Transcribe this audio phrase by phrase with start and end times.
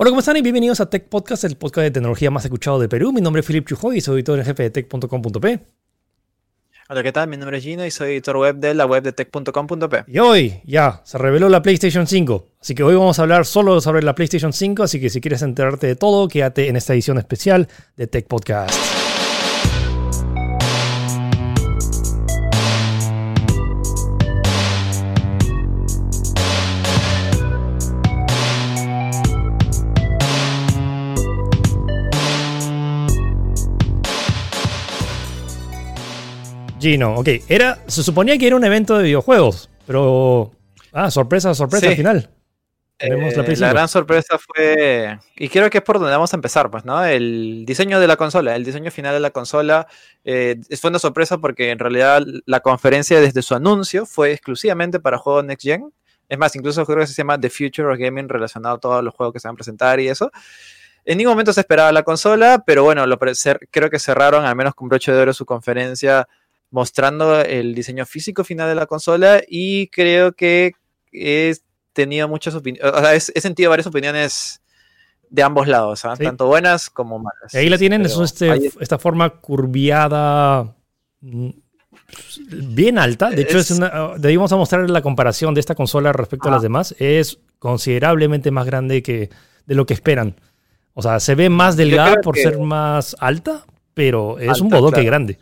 [0.00, 0.36] Hola, ¿cómo están?
[0.36, 3.12] Y bienvenidos a Tech Podcast, el podcast de tecnología más escuchado de Perú.
[3.12, 5.60] Mi nombre es Philip Chujoy y soy editor en jefe de tech.com.p.
[6.88, 7.28] Hola, ¿qué tal?
[7.28, 10.04] Mi nombre es Gino y soy editor web de la web de tech.com.p.
[10.06, 12.46] Y hoy ya se reveló la PlayStation 5.
[12.60, 14.84] Así que hoy vamos a hablar solo sobre la PlayStation 5.
[14.84, 19.07] Así que si quieres enterarte de todo, quédate en esta edición especial de Tech Podcast.
[36.80, 37.28] Gino, ok.
[37.48, 40.52] Era, se suponía que era un evento de videojuegos, pero.
[40.92, 41.90] Ah, sorpresa, sorpresa Sí.
[41.92, 42.30] al final.
[43.00, 43.74] Eh, Tenemos la Play la 5.
[43.74, 47.04] gran sorpresa fue, y creo que es por donde vamos a empezar, pues, ¿no?
[47.04, 49.86] El diseño de la consola, el diseño final de la consola
[50.24, 55.16] eh, fue una sorpresa porque en realidad la conferencia desde su anuncio fue exclusivamente para
[55.18, 55.92] juegos Next Gen.
[56.28, 59.14] Es más, incluso creo que se llama The Future of Gaming relacionado a todos los
[59.14, 60.32] juegos que se van a presentar y eso.
[61.04, 63.16] En ningún momento se esperaba la consola, pero bueno, lo
[63.70, 66.28] creo que cerraron al menos con broche de oro su conferencia
[66.70, 70.72] mostrando el diseño físico final de la consola y creo que
[71.12, 71.54] he
[71.92, 74.60] tenido muchas opiniones, o sea, he, sentido varias opiniones
[75.30, 76.14] de ambos lados, ¿ah?
[76.16, 76.24] Sí.
[76.24, 77.54] tanto buenas como malas.
[77.54, 80.74] Ahí la tienen, es este- ahí- esta forma curviada
[81.20, 81.50] mm,
[82.50, 83.30] bien alta.
[83.30, 86.60] De hecho, es Es- una, debimos mostrar la comparación de esta consola respecto a las
[86.60, 86.62] Ah.
[86.62, 86.94] demás.
[86.98, 89.30] Es considerablemente más grande que
[89.66, 90.36] de lo que esperan.
[90.94, 94.94] O sea, se ve más delgada por que- ser más alta, pero es un bodoque
[94.96, 95.06] claro.
[95.06, 95.38] grande.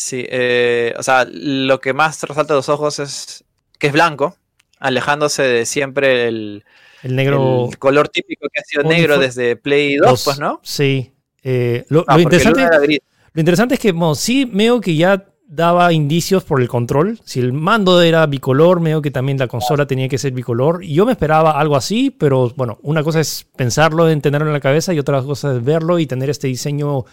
[0.00, 3.42] Sí, eh, o sea, lo que más resalta a los ojos es
[3.80, 4.36] que es blanco,
[4.78, 6.64] alejándose de siempre el,
[7.02, 7.66] El negro.
[7.68, 10.60] el color típico que ha sido negro desde Play 2, los- pues, ¿no?
[10.62, 11.12] Sí.
[11.42, 12.62] Eh, lo, Ah, lo interesante.
[13.32, 17.18] Lo interesante es que bueno, sí veo que ya daba indicios por el control.
[17.24, 20.84] Si el mando era bicolor, veo que también la consola tenía que ser bicolor.
[20.84, 24.52] Y yo me esperaba algo así, pero bueno, una cosa es pensarlo, en tenerlo en
[24.52, 27.04] la cabeza y otra cosa es verlo y tener este diseño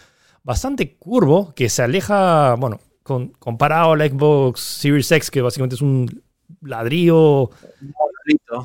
[0.46, 5.74] bastante curvo que se aleja, bueno, con, comparado a la Xbox Series X, que básicamente
[5.74, 6.22] es un
[6.62, 7.50] ladrillo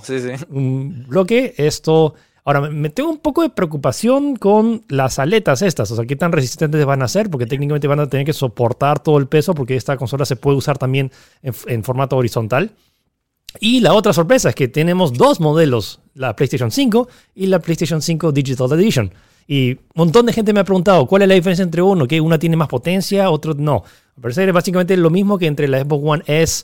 [0.04, 0.30] Sí, sí.
[0.50, 1.54] un bloque.
[1.58, 2.14] Esto.
[2.44, 5.92] Ahora, me- tengo un poco de preocupación con las aletas estas.
[5.92, 9.02] O sea, qué tan resistentes van a ser, porque técnicamente van a tener que soportar
[9.04, 11.12] todo el peso, porque esta consola se puede usar también
[11.44, 12.72] en, en formato horizontal.
[13.60, 18.02] Y la otra sorpresa es que tenemos dos modelos, la PlayStation 5 y la PlayStation
[18.02, 19.14] 5 Digital Edition.
[19.52, 22.22] Y un montón de gente me ha preguntado cuál es la diferencia entre uno, que
[22.22, 23.84] una tiene más potencia, otro no.
[24.16, 26.64] Al parecer es básicamente lo mismo que entre la Xbox One S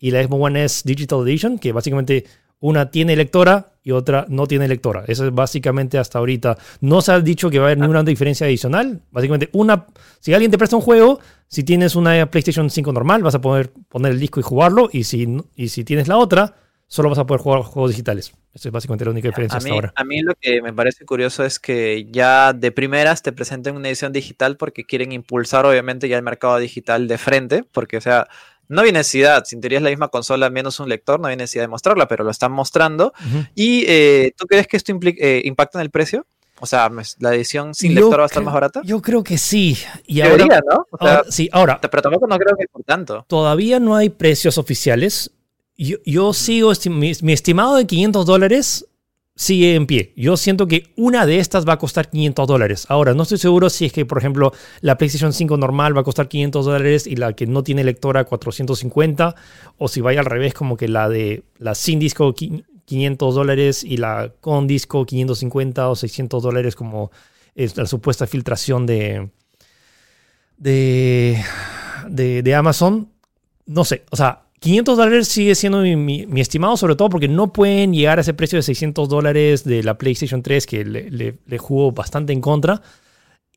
[0.00, 2.24] y la Xbox One S Digital Edition, que básicamente
[2.58, 5.04] una tiene lectora y otra no tiene lectora.
[5.06, 6.58] Eso es básicamente hasta ahorita.
[6.80, 9.00] No se ha dicho que va a haber ninguna diferencia adicional.
[9.12, 9.86] Básicamente, una,
[10.18, 13.72] si alguien te presta un juego, si tienes una PlayStation 5 normal, vas a poder
[13.88, 14.88] poner el disco y jugarlo.
[14.92, 16.56] Y si, y si tienes la otra,
[16.86, 18.32] solo vas a poder jugar juegos digitales.
[18.54, 19.92] Esa es básicamente la única diferencia A hasta mí, ahora.
[19.96, 23.88] a mí lo que me parece curioso es que ya de primeras te presenten una
[23.88, 28.28] edición digital porque quieren impulsar obviamente ya el mercado digital de frente, porque o sea,
[28.68, 31.36] no hay necesidad, si en teoría es la misma consola menos un lector, no hay
[31.36, 33.12] necesidad de mostrarla, pero lo están mostrando.
[33.28, 33.44] Ujú.
[33.54, 36.26] ¿Y eh, tú crees que esto eh, impacta en el precio?
[36.60, 38.80] O sea, la edición sin Yo lector va a estar creo- más barata.
[38.84, 39.76] Yo creo que sí.
[40.06, 40.86] Y Debería, ahora, ¿no?
[40.92, 43.24] O sea, ahora- sí, ahora, pero tampoco no creo que por tanto.
[43.28, 45.32] todavía no hay precios oficiales.
[45.76, 48.86] Yo, yo sigo, mi, mi estimado de 500 dólares
[49.36, 50.12] sigue en pie.
[50.16, 52.86] Yo siento que una de estas va a costar 500 dólares.
[52.88, 56.04] Ahora, no estoy seguro si es que, por ejemplo, la PlayStation 5 normal va a
[56.04, 59.34] costar 500 dólares y la que no tiene lectora 450,
[59.78, 63.82] o si vaya al revés, como que la de la sin disco qui- 500 dólares
[63.82, 67.10] y la con disco 550 o 600 dólares como
[67.56, 69.30] es la supuesta filtración de,
[72.08, 73.08] de, de Amazon.
[73.66, 77.28] No sé, o sea, 500 dólares sigue siendo mi, mi- mi estimado, sobre todo porque
[77.28, 81.10] no pueden llegar a ese precio de 600 dólares de la PlayStation 3 que le,
[81.10, 82.80] le, le jugó bastante en contra.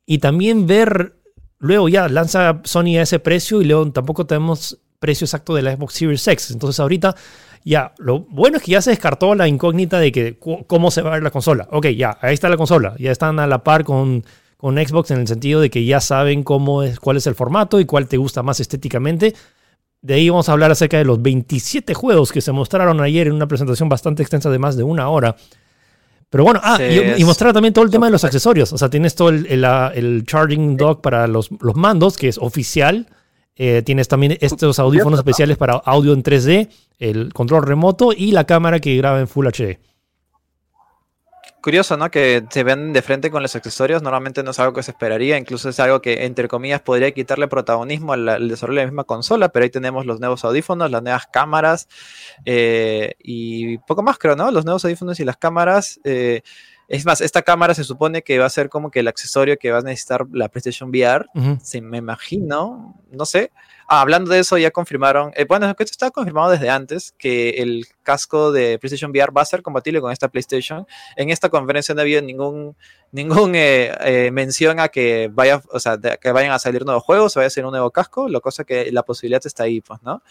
[0.06, 1.16] Y también ver,
[1.60, 5.76] luego ya lanza Sony a ese precio y luego tampoco tenemos precio exacto de la
[5.78, 6.52] Xbox Series X.
[6.52, 7.16] Entonces ahorita
[7.64, 10.38] ya, lo bueno es que ya se descartó la incógnita de que
[10.68, 11.68] cómo se va a ver la consola.
[11.72, 12.96] Ok, ya, ahí está la consola.
[13.00, 14.26] Ya están a la par con,
[14.58, 17.80] con Xbox en el sentido de que ya saben cómo es, cuál es el formato
[17.80, 19.36] y cuál te gusta más estéticamente.
[20.08, 23.34] De ahí vamos a hablar acerca de los 27 juegos que se mostraron ayer en
[23.34, 25.36] una presentación bastante extensa de más de una hora.
[26.30, 28.72] Pero bueno, ah, Sí, y, mostrar también todo el tema de los accesorios.
[28.72, 29.66] O sea, tienes todo el, el,
[29.96, 33.08] el charging dock para los, los mandos, que es oficial.
[33.58, 36.70] Eh, tienes también estos audífonos especiales para audio en 3D,
[37.00, 39.78] el control remoto y la cámara que graba en Full HD.
[41.68, 42.10] Curioso, ¿no?
[42.10, 44.02] Que se ven de frente con los accesorios.
[44.02, 45.38] Normalmente no es algo que se esperaría.
[45.38, 49.50] Incluso es algo que, entre comillas, podría quitarle protagonismo al, desarrollo de la misma consola.
[49.50, 51.90] Pero ahí tenemos los nuevos audífonos, las nuevas cámaras
[52.46, 54.50] eh, y poco más, creo, ¿no?
[54.50, 56.00] Los nuevos audífonos y las cámaras.
[56.06, 56.42] eh,
[56.88, 59.72] Es más, esta cámara se supone que va a ser como que el accesorio que
[59.72, 61.26] va a necesitar la PlayStation VR.
[61.36, 61.58] Ujú.
[61.62, 63.52] Se me imagino, no sé.
[63.90, 67.86] Ah, hablando de eso, ya confirmaron, eh, bueno, esto estaba confirmado desde antes, que el
[68.04, 70.86] casco de PlayStation VR va a ser compatible con esta PlayStation.
[71.18, 72.76] En esta conferencia no había ningún,
[73.12, 77.04] ningún eh, eh, mención a que vaya, o sea, de- que vayan a salir nuevos
[77.04, 79.82] juegos, o vaya a ser un nuevo casco, lo cosa que la posibilidad está ahí,
[79.82, 80.22] pues, ¿no?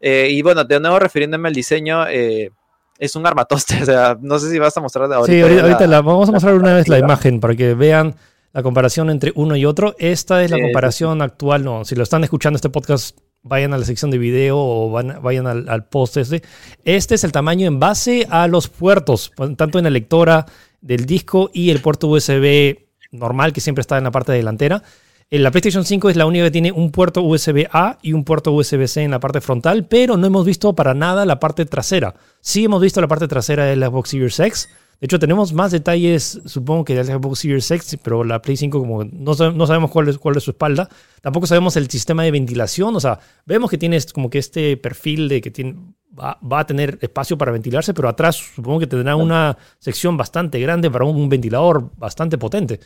[0.00, 2.50] Eh, y bueno, de nuevo refiriéndome al diseño, eh,
[2.98, 5.32] es un armatoste, o sea, no sé si vas a mostrar ahorita.
[5.32, 8.14] sí, ahorita, la- ahorita la- vamos a mostrar una vez la imagen para que vean
[8.52, 9.94] la comparación entre uno y otro.
[9.98, 11.64] Esta es la comparación actual.
[11.64, 15.18] No, si lo están escuchando este podcast, vayan a la sección de video o van-
[15.22, 16.42] vayan al, al post este.
[16.84, 20.46] Este es el tamaño en base a los puertos, tanto en la lectora
[20.80, 22.76] del disco y el puerto USB
[23.10, 24.82] normal que siempre está en la parte delantera.
[25.30, 28.52] En la PlayStation 5 es la única que tiene un puerto USB-A y un puerto
[28.52, 32.14] USB-C en la parte frontal, pero no hemos visto para nada la parte trasera.
[32.40, 34.68] Sí hemos visto la parte trasera de la Xbox Series X.
[35.00, 38.56] De hecho, tenemos más detalles, supongo que de la Xbox Series X, pero la Play
[38.56, 40.88] 5 como no, no sabemos cuál es, cuál es su espalda.
[41.20, 42.94] Tampoco sabemos el sistema de ventilación.
[42.94, 45.74] O sea, vemos que tiene como que este perfil de que tiene,
[46.16, 50.60] va, va a tener espacio para ventilarse, pero atrás supongo que tendrá una sección bastante
[50.60, 52.78] grande para un ventilador bastante potente.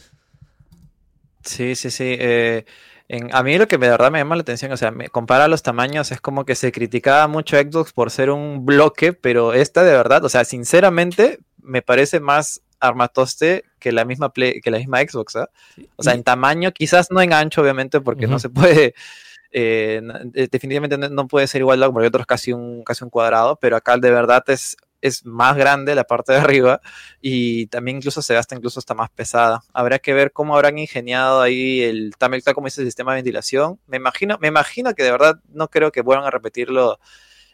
[1.49, 2.17] Sí, sí, sí.
[2.19, 2.65] eh,
[3.09, 5.49] en- a mí lo que de verdad me llama la atención, o sea, me compara
[5.49, 9.55] los tamaños, es como que se criticaba mucho a Xbox por ser un bloque, pero
[9.55, 14.71] esta de verdad, o sea, sinceramente, me parece más armatoste que la misma Play- que
[14.71, 15.49] la misma Xbox, ¿ah?
[15.97, 18.95] O sea, en tamaño, quizás no en ancho, obviamente, porque no se puede,
[19.53, 23.56] eh, de- definitivamente no, puede ser igual, porque hay otros casi un, casi un cuadrado,
[23.61, 26.81] pero acá de verdad es, es más grande la parte de arriba
[27.21, 29.62] y también incluso se gasta incluso está más pesada.
[29.73, 33.19] Habrá que ver cómo habrán ingeniado ahí el también tal como dice el sistema de
[33.19, 33.79] ventilación.
[33.87, 36.99] Me imagino, me imagino que de verdad no creo que vuelvan a repetirlo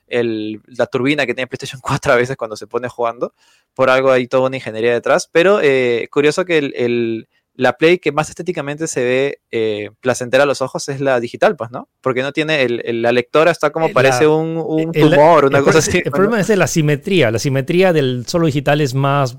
[0.07, 3.35] el, la turbina que tiene PlayStation 4 a veces cuando se pone jugando.
[3.75, 5.29] Por algo hay toda una ingeniería detrás.
[5.33, 10.47] Pero eh, curioso que el- la Play que más estéticamente se ve eh, placentera a
[10.47, 11.89] los ojos es la digital, pues, ¿no?
[12.01, 15.11] Porque no tiene el, el- la lectora está como Eh, la- parece un, un el-
[15.11, 15.99] tumor, una el, cosa pro- así.
[16.05, 17.31] El problema es de la simetría.
[17.31, 19.37] La simetría del solo digital es más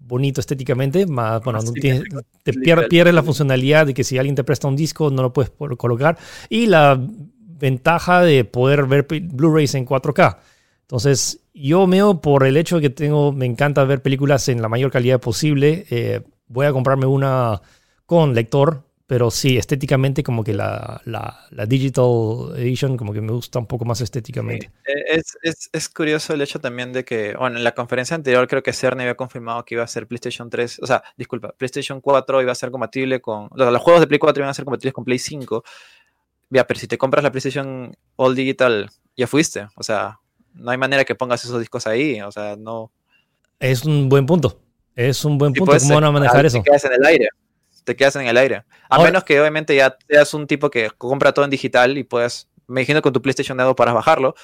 [0.00, 4.76] bonito estéticamente, más, bueno, no te la funcionalidad de que si alguien te presta un
[4.76, 6.18] disco no lo puedes colocar
[6.50, 10.38] y la ventaja de poder ver Blu-rays en 4K.
[10.82, 14.68] Entonces, yo meo por el hecho de que tengo, me encanta ver películas en la
[14.68, 15.86] mayor calidad posible.
[15.88, 17.60] eh, voy a comprarme una
[18.06, 23.32] con lector, pero sí, estéticamente como que la, la, la Digital Edition como que me
[23.32, 24.70] gusta un poco más estéticamente.
[24.84, 28.16] Sí, eh, Es, es, es curioso el hecho también de que, bueno, en la conferencia
[28.16, 31.52] anterior creo que Cerny había confirmado que iba a ser PlayStation 3, o sea, disculpa,
[31.52, 34.50] PlayStation 4 iba a ser compatible con, o sea, los juegos de Play 4 iban
[34.50, 35.64] a ser compatibles con Play 5.
[36.50, 40.20] Ya, pero si te compras la PlayStation All Digital, ya fuiste, o sea,
[40.54, 42.90] no hay manera que pongas esos discos ahí, o sea, no.
[43.60, 44.63] Es un buen punto.
[44.96, 45.66] Es un buen punto.
[45.66, 46.58] puedes, ¿Cómo van a manejar eso?
[46.58, 47.28] Te quedas en el aire.
[47.84, 48.56] Te quedas en el aire.
[48.56, 48.64] A
[48.96, 52.48] Ahora- menos que obviamente ya seas un tipo que compra todo en digital y puedas,
[52.66, 54.34] me imagino con tu PlayStation Network para bajarlo,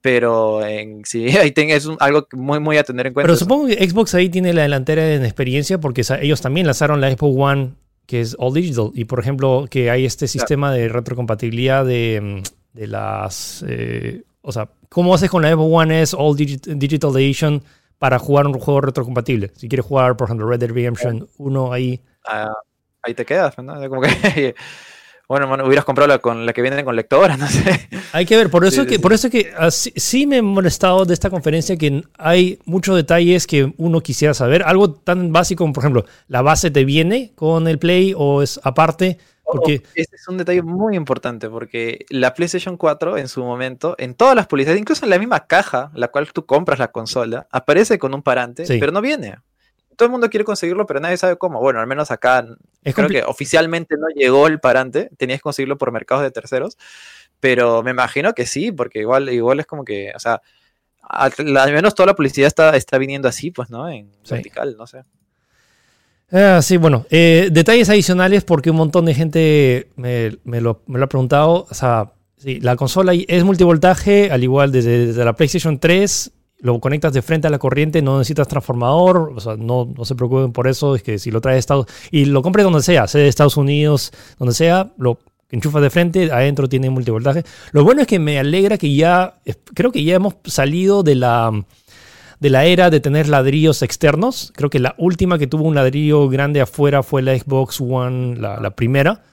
[0.00, 1.52] pero en, sí, ahí
[1.86, 3.26] un- algo muy, muy a tener en cuenta.
[3.26, 3.44] Pero eso.
[3.44, 7.34] supongo que Xbox ahí tiene la delantera en experiencia porque ellos también lanzaron la Xbox
[7.38, 7.70] One
[8.06, 12.86] que es all digital y por ejemplo que hay este sistema de retrocompatibilidad de, de
[12.86, 17.62] las eh, o sea cómo haces con la Xbox One es all Digi- digital edition
[17.98, 22.00] para jugar un juego retrocompatible si quieres jugar por ejemplo Red Dead Redemption 1 ahí
[22.28, 22.52] Ah,
[23.02, 23.88] ahí te quedas, ¿no?
[23.88, 24.54] Como que,
[25.28, 27.88] bueno, mano, hubieras comprado la, con la que viene con lectora, no sé.
[28.12, 31.04] Hay que ver, por eso Sí, que, sí, por eso que sí me he molestado
[31.04, 34.62] de esta conferencia que hay muchos detalles que uno quisiera saber.
[34.62, 38.60] Algo tan básico como, por ejemplo, la base te viene con el Play o es
[38.62, 39.18] aparte.
[39.50, 43.94] Porque Oh, este es un detalle muy importante porque la PlayStation 4 en su momento,
[43.98, 47.46] en todas las publicidades, incluso en la misma caja, la cual tú compras la consola,
[47.50, 48.78] aparece con un parante, Sí.
[48.78, 49.36] pero no viene.
[49.96, 51.60] Todo el mundo quiere conseguirlo, pero nadie sabe cómo.
[51.60, 52.46] Bueno, al menos acá
[52.84, 56.76] es creo que oficialmente no llegó el parante, tenías que conseguirlo por mercados de terceros,
[57.40, 60.40] pero me imagino que sí, porque igual, igual es como que, o sea,
[61.02, 63.88] al, al menos toda la publicidad está, está viniendo así, pues, ¿no?
[63.88, 64.34] En Sí.
[64.34, 65.04] vertical, no sé.
[66.30, 71.66] Ah, sí, bueno, eh, detalles adicionales porque un montón de gente me, lo, ha preguntado.
[71.70, 77.12] O sea, la consola es multivoltaje, al igual desde, desde la PlayStation 3, lo conectas
[77.12, 80.96] de frente a la corriente, no necesitas transformador, o sea, no, se preocupen por eso,
[80.96, 83.56] es que si lo traes de Estados y lo compres donde sea, sea de Estados
[83.56, 85.18] Unidos, donde sea, lo
[85.50, 87.44] enchufas de frente, adentro tiene multivoltaje.
[87.72, 89.38] Lo bueno es que me alegra que ya,
[89.74, 91.64] creo que ya hemos salido de la
[92.40, 94.52] de la era de tener ladrillos externos.
[94.56, 98.60] Creo que la última que tuvo un ladrillo grande afuera fue la Xbox One, la,
[98.60, 99.24] la primera.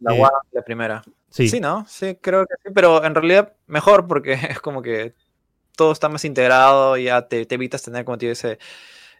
[0.00, 1.02] La Eh, One, la primera.
[1.30, 1.60] Sí, Sí.
[1.60, 1.84] ¿no?
[1.88, 5.14] Sí, creo que sí, pero en realidad mejor porque es como que
[5.76, 8.58] todo está más integrado, ya te, te evitas tener como ese,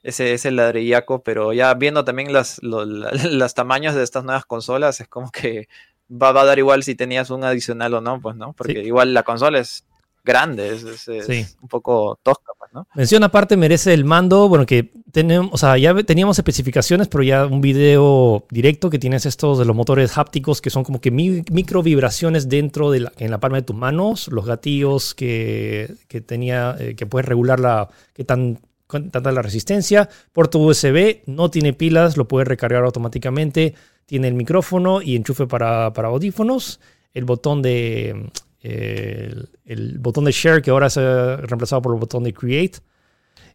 [0.03, 4.45] ese, ese ladrillaco, pero ya viendo también las, lo- la- los tamaños de estas nuevas
[4.47, 5.69] consolas, es como que
[6.11, 8.53] va, va a dar igual si tenías un adicional o no, pues, ¿no?
[8.55, 8.81] Porque Sí.
[8.81, 9.85] igual la consola es
[10.25, 11.45] grande, es, es- es Sí.
[11.61, 12.87] un poco tosca, pues, ¿no?
[12.95, 17.45] Mención aparte merece el mando, bueno, que tenemos, o sea, ya teníamos especificaciones, pero ya
[17.47, 21.43] un video directo que tienes estos de los motores hápticos que son como que mi-
[21.51, 26.21] micro vibraciones dentro de la, en la palma de tus manos, los gatillos que, que
[26.21, 31.73] tenía, eh, que puedes regular la, qué tan, tanta la resistencia, puerto USB, no tiene
[31.73, 33.75] pilas, lo puedes recargar automáticamente,
[34.07, 36.79] tiene el micrófono y enchufe para, para audífonos,
[37.15, 38.31] el botón de,
[38.63, 42.79] el, el botón de share que ahora se ha reemplazado por el botón de create.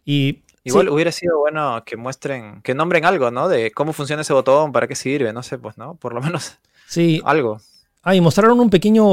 [0.04, 3.48] Y Igual sí, hubiera sido bueno que muestren, que nombren algo, ¿no?
[3.48, 5.94] De cómo funciona ese botón, para qué sirve, no sé, pues, ¿no?
[5.94, 7.22] Por lo menos sí.
[7.24, 7.60] algo.
[8.02, 9.04] Ah, y mostraron un pequeño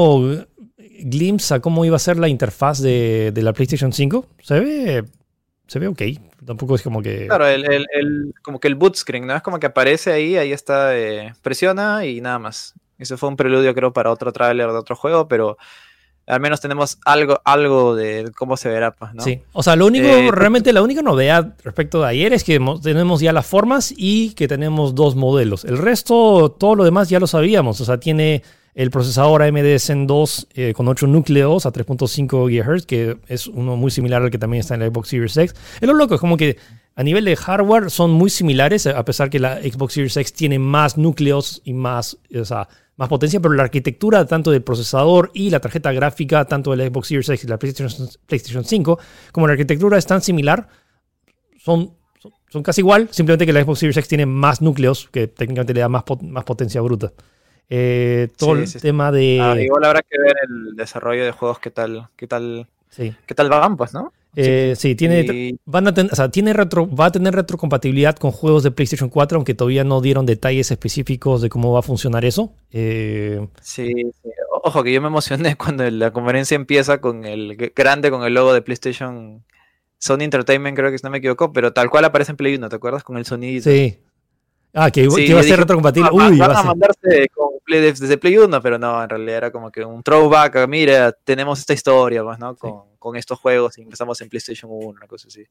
[0.76, 4.26] glimpse a cómo iba a ser la interfaz de, de la PlayStation 5.
[4.42, 5.04] Se ve,
[5.66, 6.02] se ve ok.
[6.44, 7.26] Tampoco es como que...
[7.26, 9.34] Claro, el, el- el- como que el boot screen, ¿no?
[9.36, 12.74] Es como que aparece ahí, ahí está, eh, presiona y nada más.
[12.98, 15.58] Eso fue un preludio, creo, para otro tráiler de otro juego, pero
[16.26, 19.22] al menos tenemos algo, algo de cómo se verá, pues, ¿no?
[19.22, 22.58] Sí, o sea, lo único, Eh, realmente la única novedad respecto de ayer es que
[22.58, 25.64] mo- tenemos ya las formas y que tenemos dos modelos.
[25.64, 27.80] El resto, todo lo demás ya lo sabíamos.
[27.80, 28.42] O sea, tiene
[28.76, 33.74] el procesador AMD Zen 2 eh, con 8 núcleos a 3.5 GHz, que es uno
[33.74, 35.54] muy similar al que también está en la Xbox Series X.
[35.80, 36.58] Es lo loco, es como que
[36.94, 40.58] a nivel de hardware son muy similares, a pesar que la Xbox Series X tiene
[40.58, 45.48] más núcleos y más, o sea, más potencia, pero la arquitectura tanto del procesador y
[45.48, 48.98] la tarjeta gráfica, tanto de la Xbox Series X y la PlayStation, PlayStation 5,
[49.32, 50.68] como la arquitectura es tan similar,
[51.56, 51.94] son,
[52.50, 55.80] son, casi igual, simplemente que la Xbox Series X tiene más núcleos, que técnicamente le
[55.80, 57.14] da más, más potencia bruta.
[57.68, 59.38] Eh, todo Sí, el sí, tema de...
[59.42, 63.14] Ah, igual habrá que ver el desarrollo de juegos, qué tal, qué tal, sí.
[63.26, 64.12] qué tal van, pues, ¿no?
[64.38, 68.16] Eh, sí, tiene, Y- van a ten- o sea, tiene retro, va a tener retrocompatibilidad
[68.16, 71.82] con juegos de PlayStation 4, aunque todavía no dieron detalles específicos de cómo va a
[71.82, 72.52] funcionar eso.
[72.70, 73.92] Eh, Sí,
[74.22, 74.30] sí.
[74.62, 78.52] Ojo, que yo me emocioné cuando la conferencia empieza con el grande, con el logo
[78.52, 79.44] de PlayStation,
[79.98, 82.68] Sony Entertainment, creo que si no me equivoco, pero tal cual aparece en Play 1,
[82.68, 83.04] ¿te acuerdas?
[83.04, 83.70] Con el sonidito.
[83.70, 83.98] sí.
[84.74, 86.08] Ah, que, Sí, que iba a ser dije, retrocompatible.
[86.12, 89.02] "Ah, va- Uy, van va a a mandarse con Play- desde Play 1, pero no,
[89.02, 92.54] en realidad era como que un throwback, mira, tenemos esta historia, pues, ¿no?
[92.56, 95.44] Con, con estos juegos y empezamos en PlayStation 1, una cosa así.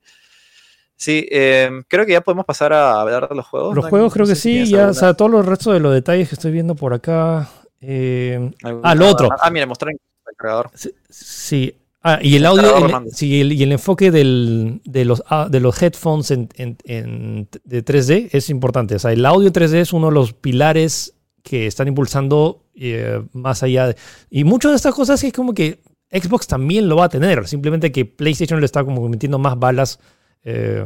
[0.98, 3.76] Sí, eh, creo que ya podemos pasar a hablar de los juegos.
[3.76, 3.90] Los ¿no?
[3.90, 6.30] juegos No creo que sé sí, ya, o sea, todos los restos de los detalles
[6.30, 7.50] que estoy viendo por acá.
[7.82, 8.52] eh,
[8.84, 9.30] ah, lo otro.
[9.42, 10.72] Ah, mira, mostraron el cargador.
[10.74, 11.78] Sí, sí.
[12.08, 15.60] Ah, y el audio, el- sí, el- y el enfoque del- de, los, ah, de
[15.60, 18.94] los headphones en, en- en- de 3D es importante.
[18.96, 23.64] O sea, el audio 3D es uno de los pilares que están impulsando eh, más
[23.64, 23.96] allá de...
[24.30, 25.80] Y muchas de estas cosas es como que
[26.12, 27.48] Xbox también lo va a tener.
[27.48, 30.00] Simplemente que PlayStation le está como metiendo más balas
[30.44, 30.86] eh,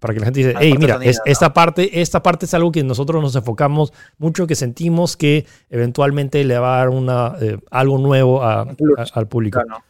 [0.00, 1.30] para que la gente dice, hey, mira, sonido, es- ¿no?
[1.32, 6.44] esta, parte, esta parte es algo que nosotros nos enfocamos mucho, que sentimos que eventualmente
[6.44, 9.60] le va a dar una, eh, algo nuevo a- a- al público.
[9.62, 9.82] Claro.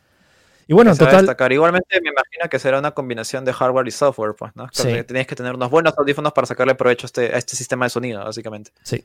[0.68, 1.50] Y bueno, en total, destacar.
[1.52, 4.68] Igualmente me imagino que será una combinación de hardware y software, pues, ¿no?
[4.70, 4.84] Sí.
[4.88, 7.86] Que Tenías que tener unos buenos audífonos para sacarle provecho a este, a este sistema
[7.86, 8.70] de sonido, básicamente.
[8.84, 9.02] Sí.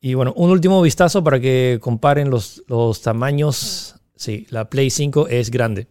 [0.00, 3.96] Y bueno, un último vistazo para que comparen los, los tamaños.
[4.16, 5.88] Sí, la Play 5 es grande.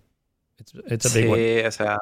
[0.58, 1.68] It's, it's a Sí, one.
[1.68, 1.98] o sea,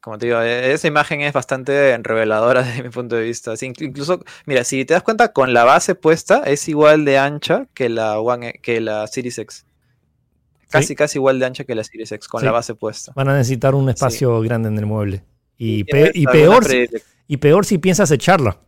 [0.00, 3.52] como te digo, e- esa imagen es bastante reveladora desde mi punto de vista.
[3.60, 7.88] Incluso, mira, si te das cuenta, con la base puesta es igual de ancha que
[7.88, 9.66] la, One, E- que la Series X.
[10.70, 10.94] Casi, Sí.
[10.94, 12.46] casi igual de ancha que la Series X, con Sí.
[12.46, 13.12] la base puesta.
[13.16, 15.24] Van a necesitar un espacio grande en el mueble.
[15.58, 16.86] Y, pe- peor, si,
[17.26, 18.58] y peor si piensas echarla.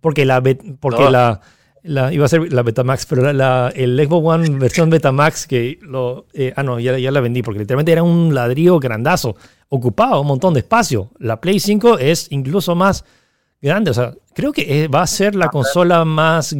[0.00, 0.42] Porque la,
[0.80, 1.10] porque No.
[1.10, 1.40] la,
[1.84, 5.78] la- iba a ser la Betamax, pero la, la- el Xbox One versión Betamax que
[5.82, 6.26] lo...
[6.34, 9.36] eh, ah, no, ya, ya la vendí porque literalmente era un ladrillo grandazo.
[9.68, 11.10] Ocupaba un montón de espacio.
[11.18, 13.04] La Play 5 es incluso más
[13.62, 13.92] grande.
[13.92, 16.54] O sea, creo que va a ser la consola más...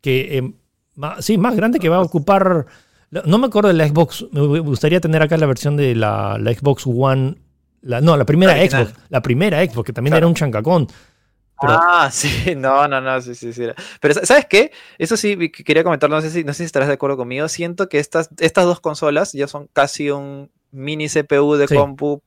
[0.00, 0.52] que eh,
[0.96, 2.66] más- Sí, más grande que va a ocupar...
[3.10, 4.26] No me acuerdo de la Xbox.
[4.32, 7.36] Me gustaría tener acá la versión de la, la Xbox One.
[7.80, 8.68] la- no, la primera La.
[8.68, 8.92] Xbox.
[9.08, 10.18] La primera Xbox, que también Claro.
[10.24, 10.86] era un chancacón.
[11.60, 13.64] Pero- Ah, sí, no, no, no, sí, sí, sí.
[14.00, 14.72] Pero sa- ¿sabes qué?
[14.98, 17.48] Eso sí, quería comentar, no sé si, no sé si estarás de acuerdo conmigo.
[17.48, 21.74] Siento que estas, estas dos consolas ya son casi un mini CPU de Sí.
[21.76, 22.20] compu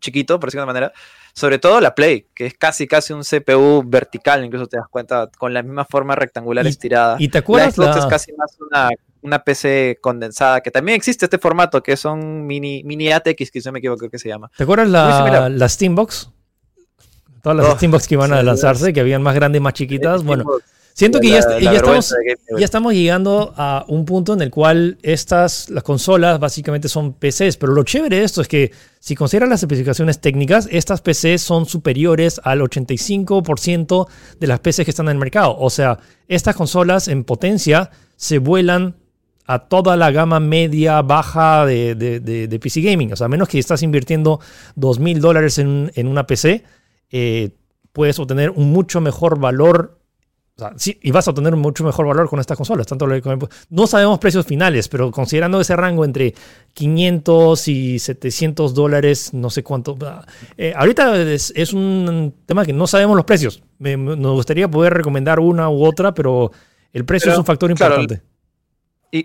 [0.00, 0.92] chiquito, por decirlo de manera.
[1.34, 5.28] Sobre todo la Play, que es casi, casi un CPU vertical, incluso te das cuenta,
[5.36, 7.16] con la misma forma rectangular Y- estirada.
[7.18, 8.88] ¿Y te La acuerdas Xbox la- es casi más una,
[9.22, 13.66] una PC condensada, que también existe este formato, que son mini, mini ATX, que si
[13.66, 14.50] no me equivoco, que se llama.
[14.56, 16.30] ¿Te acuerdas la, la Steambox?
[17.42, 20.22] Todas las Oh, Steambox que iban a lanzarse, que habían más grandes, más chiquitas.
[20.24, 20.44] Bueno,
[20.94, 22.14] Siento que la- ya, estamos,
[22.58, 27.58] ya estamos llegando a un punto en el cual estas, las consolas básicamente son PCs,
[27.58, 31.66] pero lo chévere de esto es que si consideras las especificaciones técnicas, estas PCs son
[31.66, 34.06] superiores al 85%
[34.40, 35.54] de las PCs que están en el mercado.
[35.58, 38.96] O sea, estas consolas en potencia se vuelan
[39.46, 43.12] a toda la gama media, baja de, de- de- de PC Gaming.
[43.12, 44.40] O sea, a menos que estás invirtiendo
[44.74, 46.64] 2 mil dólares en, en una PC,
[47.10, 47.50] eh,
[47.92, 49.98] puedes obtener un mucho mejor valor.
[50.56, 52.86] O sea, sí, y vas a obtener un mucho mejor valor con estas consolas.
[52.86, 53.06] Tanto
[53.68, 56.34] no sabemos precios finales, pero considerando ese rango entre
[56.72, 59.96] 500 y 700 dólares, no sé cuánto.
[60.56, 63.62] eh, ahorita es, es un tema que no sabemos los precios.
[63.78, 66.50] Me- me- nos gustaría poder recomendar una u otra, pero
[66.92, 68.22] el precio Pero, es un factor importante.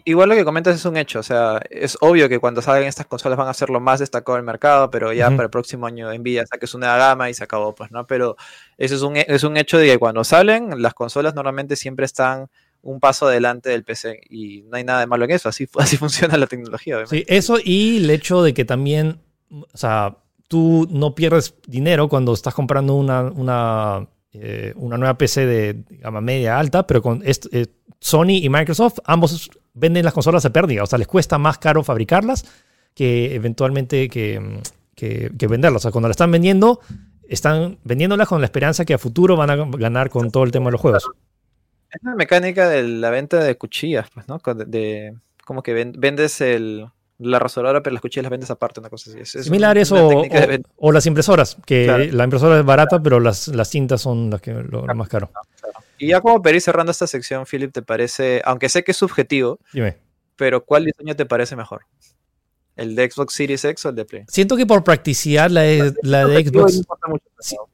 [0.05, 3.07] Igual lo que comentas es un hecho, o sea, es obvio que cuando salgan estas
[3.07, 6.13] consolas van a ser lo más destacado del mercado, pero ya para el próximo año
[6.13, 8.05] Nvidia saque su nueva gama y se acabó, pues, ¿no?
[8.05, 8.35] Pero
[8.77, 12.47] eso es un, es un hecho de que cuando salen, las consolas normalmente siempre están
[12.83, 15.97] un paso adelante del PC y no hay nada de malo en eso, así, así
[15.97, 17.17] funciona la tecnología, obviamente.
[17.17, 19.19] Sí, eso y el hecho de que también,
[19.49, 20.17] o sea,
[20.47, 26.21] tú no pierdes dinero cuando estás comprando una, una, eh, una nueva PC de gama
[26.21, 27.65] media alta, pero con eh,
[27.99, 31.83] Sony y Microsoft ambos venden las consolas a pérdida, o sea, les cuesta más caro
[31.83, 32.45] fabricarlas
[32.93, 34.59] que eventualmente que,
[35.47, 35.81] venderlas.
[35.81, 36.81] O sea, cuando la están vendiendo,
[37.27, 40.65] están vendiéndolas con la esperanza que a futuro van a ganar con todo el tema
[40.65, 41.09] de los juegos.
[41.89, 44.41] Es la mecánica de la venta de cuchillas, pues, ¿no?
[44.65, 45.13] De,
[45.45, 46.87] como que ven- vendes el,
[47.21, 49.19] la rasuradora, pero las cuchillas las vendes aparte, una cosa así.
[49.19, 52.03] Es, es Similar una o, las impresoras, que Claro.
[52.11, 55.31] la impresora es barata, pero las, las cintas son las que, lo, lo más caro.
[55.97, 58.97] Y ya como para ir cerrando esta sección, Philip, ¿te parece, aunque sé que es
[58.97, 59.97] subjetivo, Dime.
[60.35, 61.81] pero cuál diseño te parece mejor?
[62.75, 64.23] ¿El de Xbox Series X o el de Play?
[64.27, 66.81] Siento que por practicidad la de, la de Xbox.
[67.07, 67.25] mucho,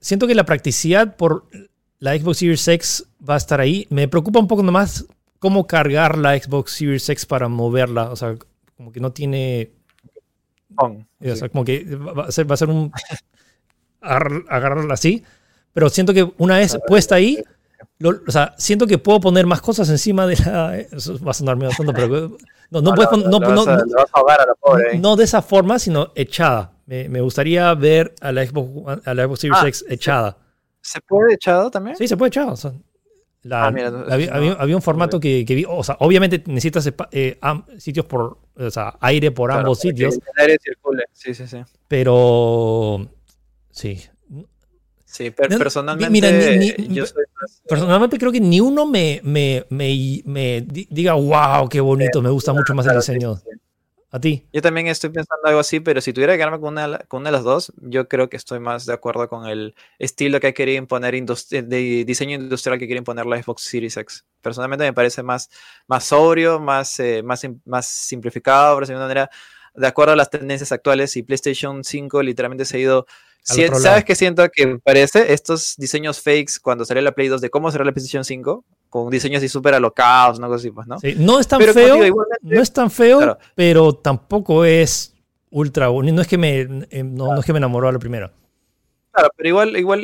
[0.01, 1.45] Siento que la practicidad por
[1.99, 3.87] la Xbox Series X va a estar ahí.
[3.89, 5.05] Me preocupa un poco nomás
[5.39, 8.09] cómo cargar la Xbox Series X para moverla.
[8.11, 8.35] O sea,
[8.77, 9.73] como que no tiene.
[10.75, 11.49] Pong, O sea, sí.
[11.49, 12.91] como que va a ser, va a ser un.
[14.01, 15.23] agar- agarrarla así.
[15.73, 17.43] Pero siento que una vez puesta ahí.
[17.99, 20.77] lo- o sea, siento que puedo poner más cosas encima de la.
[20.77, 22.37] Eso va a sonar medio tonto, pero.
[22.69, 24.95] No, no, puedes no- vas no- a- no- le vas a ahogar a la pobre.
[24.95, 24.99] ¿eh?
[24.99, 26.73] no de esa forma, sino echada.
[26.85, 30.37] Me, me gustaría ver a la Xbox, a la Xbox Series Ah, X echada.
[30.81, 31.95] ¿Se puede echado también?
[31.97, 32.47] Sí, se puede echar.
[32.49, 32.71] o sea,
[33.47, 35.65] la- Ah, mira, la- eso había, no- había- había un formato que, que vi.
[35.67, 38.37] O sea, obviamente necesitas eh, am- sitios por.
[38.55, 40.15] O sea, aire por Claro, ambos sitios.
[40.15, 41.03] el aire circule.
[41.13, 41.57] Sí, sí, sí.
[41.87, 43.07] Pero.
[43.71, 44.01] Sí.
[45.05, 48.85] Sí, per- No, personalmente mira, ni- ni- yo soy más- Personalmente creo que ni uno
[48.85, 53.35] me, me, me, me di- diga, wow, qué bonito, me gusta mucho más el diseño.
[53.37, 53.49] sí.
[54.09, 54.47] A ti.
[54.53, 57.29] Yo también estoy pensando algo así, pero si tuviera que quedarme con una, con una
[57.29, 60.75] de las dos, yo creo que estoy más de acuerdo con el estilo que quería
[60.75, 64.25] imponer indus- de diseño industrial que quiere imponer la Xbox Series X.
[64.41, 65.49] Personalmente me parece más,
[65.87, 69.29] más sobrio, más, eh, más, más simplificado, por decirlo de manera,
[69.75, 73.07] de acuerdo a las tendencias actuales y PlayStation 5 literalmente se ha ido...
[73.43, 75.33] Si- ¿Sabes qué siento que parece?
[75.33, 79.09] Estos diseños fakes cuando salió la Play 2 de cómo será la PlayStation 5, con
[79.09, 80.99] diseños así súper alocados, una cosa así, pues, ¿no?
[80.99, 82.01] Sí, no es tan Pero feo.
[82.01, 83.37] digo, no es tan feo, Claro.
[83.55, 85.13] pero tampoco es
[85.49, 86.15] ultra bonito.
[86.15, 88.31] No es que me, eh, no, no es que me enamoró a la primera.
[89.17, 90.01] Claro, pero igual, igual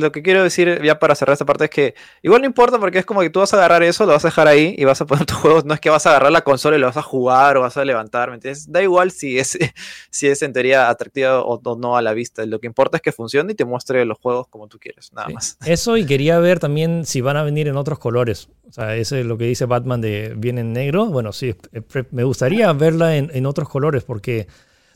[0.00, 2.98] lo que quiero decir ya para cerrar esta parte es que igual no importa porque
[3.00, 5.00] es como que tú vas a agarrar eso, lo vas a dejar ahí y vas
[5.00, 5.64] a poner tus juegos.
[5.64, 7.76] No es que vas a agarrar la consola y lo vas a jugar o vas
[7.76, 8.70] a levantar, ¿me entiendes?
[8.70, 9.58] Da igual si es,
[10.10, 12.46] si es en teoría atractiva o, o no a la vista.
[12.46, 15.26] Lo que importa es que funcione y te muestre los juegos como tú quieres, nada
[15.26, 15.34] Sí.
[15.34, 15.58] más.
[15.66, 18.48] Eso y quería ver también si van a venir en otros colores.
[18.68, 21.06] O sea, ese es lo que dice Batman de viene en negro.
[21.06, 24.46] Bueno, sí, eh, me gustaría verla en, en otros colores porque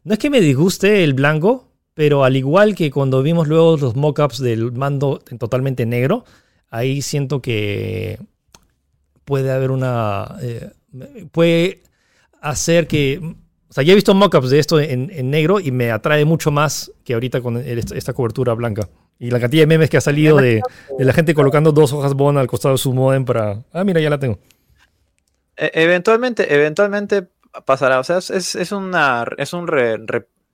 [0.05, 1.68] no es que me disguste el blanco,
[1.99, 6.25] pero al igual que cuando vimos luego los mockups del mando en totalmente negro,
[6.71, 8.21] ahí siento que
[9.25, 10.37] puede haber una...
[10.41, 10.71] eh,
[11.33, 11.83] puede
[12.41, 13.19] hacer que...
[13.69, 16.93] O sea, ya he visto mockups de esto en, negro y me atrae mucho más
[17.03, 18.89] que ahorita con esta, cobertura blanca.
[19.19, 20.63] Y la cantidad de memes que ha salido de,
[21.01, 23.65] la gente colocando dos hojas Bond al costado de su modem para...
[23.73, 24.39] Ah, mira, ya la tengo.
[25.57, 27.27] E- eventualmente, eventualmente
[27.67, 27.99] pasará.
[27.99, 29.99] O sea, es, es, una, es un re-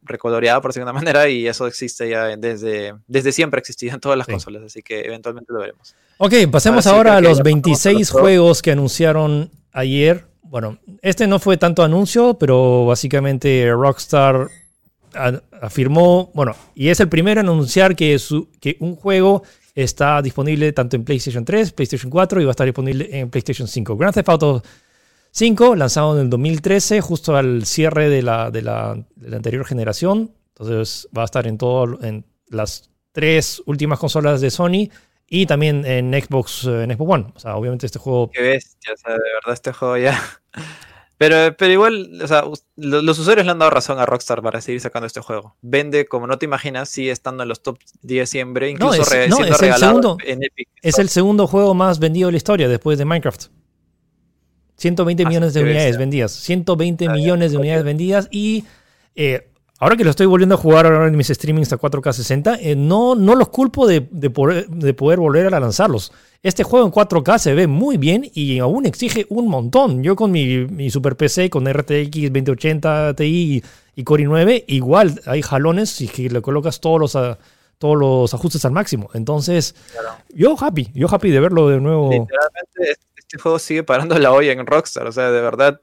[0.05, 3.95] recoloreado, por decirlo de una manera, y eso existe ya desde, desde siempre ha existido
[3.95, 4.33] en todas las Sí.
[4.33, 5.95] consolas, así que eventualmente lo veremos.
[6.19, 8.63] Ok, pasemos Ahora a los ya pasamos a 26 los juegos.
[8.63, 10.27] que anunciaron ayer.
[10.43, 14.49] Bueno, este no fue tanto anuncio, pero básicamente Rockstar
[15.61, 19.43] afirmó, bueno, y es el primero en anunciar que, su, que un juego
[19.75, 23.67] está disponible tanto en PlayStation 3, PlayStation 4 y va a estar disponible en PlayStation
[23.67, 23.97] 5.
[23.97, 24.63] Grand Theft Auto
[25.35, 29.67] 5, lanzado en el 2013, justo al cierre de la, de la, de la anterior
[29.67, 30.33] generación.
[30.51, 34.91] Entonces va a estar en, todo, en las tres últimas consolas de Sony
[35.27, 37.33] Y también en Xbox, en Xbox One.
[37.35, 38.31] O sea, obviamente este juego.
[38.31, 40.23] Qué bestia, o sea, de verdad este juego ya.
[41.17, 42.43] Pero, pero igual, o sea,
[42.75, 45.57] los usuarios le han dado razón a Rockstar para seguir sacando este juego.
[45.63, 49.11] Vende, como no te imaginas, sigue estando en los top 10 siempre, incluso no, es,
[49.11, 50.69] re, no, siendo es el segundo, en Epic.
[50.83, 53.45] Es el segundo juego más vendido de la historia después de Minecraft.
[54.85, 55.99] 120 Ah, millones de unidades bestia.
[55.99, 56.33] vendidas.
[56.33, 57.61] 120 Ah, millones de ok.
[57.63, 58.29] unidades vendidas.
[58.31, 58.65] Y
[59.17, 62.57] eh, ahora que lo estoy volviendo a jugar ahora en mis streamings a 4K 60,
[62.61, 66.13] eh, no, no los culpo de, de poder, de poder volver a lanzarlos.
[66.43, 70.03] Este juego en 4K se ve muy bien y aún exige un montón.
[70.03, 73.63] Yo con mi, mi Super PC, con RTX 2080 Ti y,
[74.01, 77.39] y Core i9, igual hay jalones si que le colocas todos los, ah,
[77.79, 79.09] todos los ajustes al máximo.
[79.15, 80.09] Entonces, Claro.
[80.35, 82.11] yo happy, yo happy de verlo de nuevo.
[82.11, 83.01] Literalmente,
[83.35, 85.81] este- juego sigue parando la olla en Rockstar, o sea, de verdad.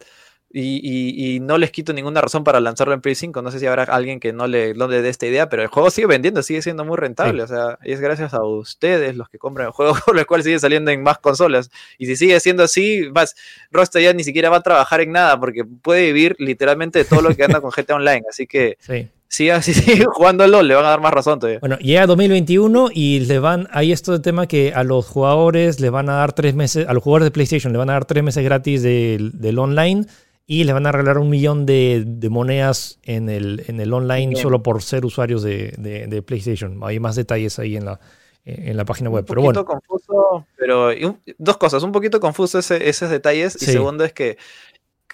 [0.53, 3.41] Y, y- y no les quito ninguna razón para lanzarlo en Play 5.
[3.41, 5.69] No sé si habrá alguien que no le, no le dé esta idea, pero el
[5.69, 7.41] juego sigue vendiendo, sigue siendo muy rentable.
[7.43, 10.43] O sea, y es gracias a ustedes los que compran el juego, por el cual
[10.43, 11.71] sigue saliendo en más consolas.
[11.97, 13.33] Y si sigue siendo así, más,
[13.71, 17.21] Rockstar ya ni siquiera va a trabajar en nada, porque puede vivir literalmente de todo
[17.21, 18.23] lo que anda con GTA Online.
[18.29, 19.07] Así que Sí.
[19.31, 21.59] Siga, si sigue jugándolo, le van a dar más razón todavía.
[21.59, 25.89] Bueno, llega 2021 y le van, hay esto de tema que a los jugadores le
[25.89, 28.23] van a dar tres meses, a los jugadores de PlayStation le van a dar tres
[28.23, 30.05] meses gratis del, del online
[30.47, 34.29] y le van a regalar un millón de, de monedas en el, en el online
[34.31, 34.41] Bien.
[34.41, 36.77] solo por ser usuarios de, de- de PlayStation.
[36.83, 37.99] Hay más detalles ahí en la,
[38.43, 39.21] en la página web.
[39.21, 43.55] un Pero poquito bueno, confuso, pero un- dos cosas, un poquito confuso ese- esos detalles
[43.61, 44.37] y segundo es que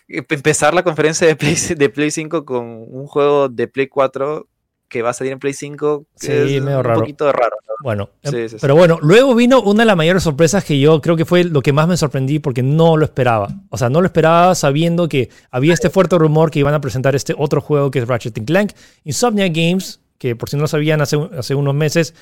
[0.08, 4.48] empezar la conferencia de Play, de Play 5 con un juego de Play 4
[4.88, 7.58] que va a salir en Play 5 Sí, es medio un poquito raro.
[7.68, 7.74] ¿no?
[7.84, 8.10] bueno.
[8.24, 8.58] Em, sí, sí.
[8.62, 11.62] Pero bueno, luego vino una de las mayores sorpresas que yo creo que fue lo
[11.62, 13.50] que más me sorprendí porque no lo esperaba.
[13.70, 17.16] O sea, no lo esperaba sabiendo que había este fuerte rumor que iban a presentar
[17.16, 18.72] este otro juego que es Ratchet Clank.
[19.04, 22.14] Insomnia Games, que por si no lo sabían hace, hace unos meses,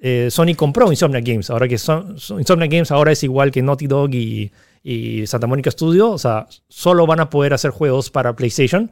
[0.00, 1.50] eh, Sony compró Insomnia Games.
[1.50, 4.50] Ahora que son, son- Insomnia Games ahora es igual que Naughty Dog y,
[4.82, 6.10] y Santa Monica Studio.
[6.10, 8.90] O sea, solo van a poder hacer juegos para PlayStation.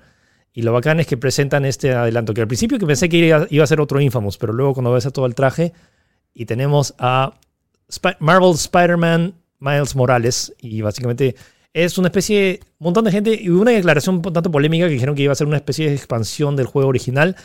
[0.53, 3.47] Y lo bacán es que presentan este adelanto, que al principio que pensé que iba,
[3.51, 5.73] iba a ser otro Infamous, pero luego cuando ves a todo el traje
[6.35, 7.35] y tenemos a
[8.19, 11.37] Marvel Spider-Man Miles Morales y básicamente
[11.73, 14.95] es una especie, un montón de gente y hubo una declaración un tanto polémica que
[14.95, 17.37] dijeron que iba a ser una especie de expansión del juego original,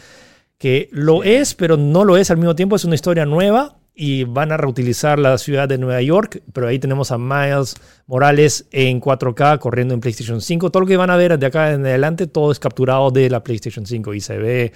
[0.58, 4.25] que lo es, pero no lo es al mismo tiempo, es una historia nueva y
[4.25, 7.75] van a reutilizar la ciudad de Nueva York, pero ahí tenemos a Miles
[8.08, 10.69] Morales en 4K corriendo en PlayStation 5.
[10.69, 13.41] Todo lo que van a ver de acá en adelante, todo es capturado de la
[13.43, 14.73] PlayStation 5 y se ve...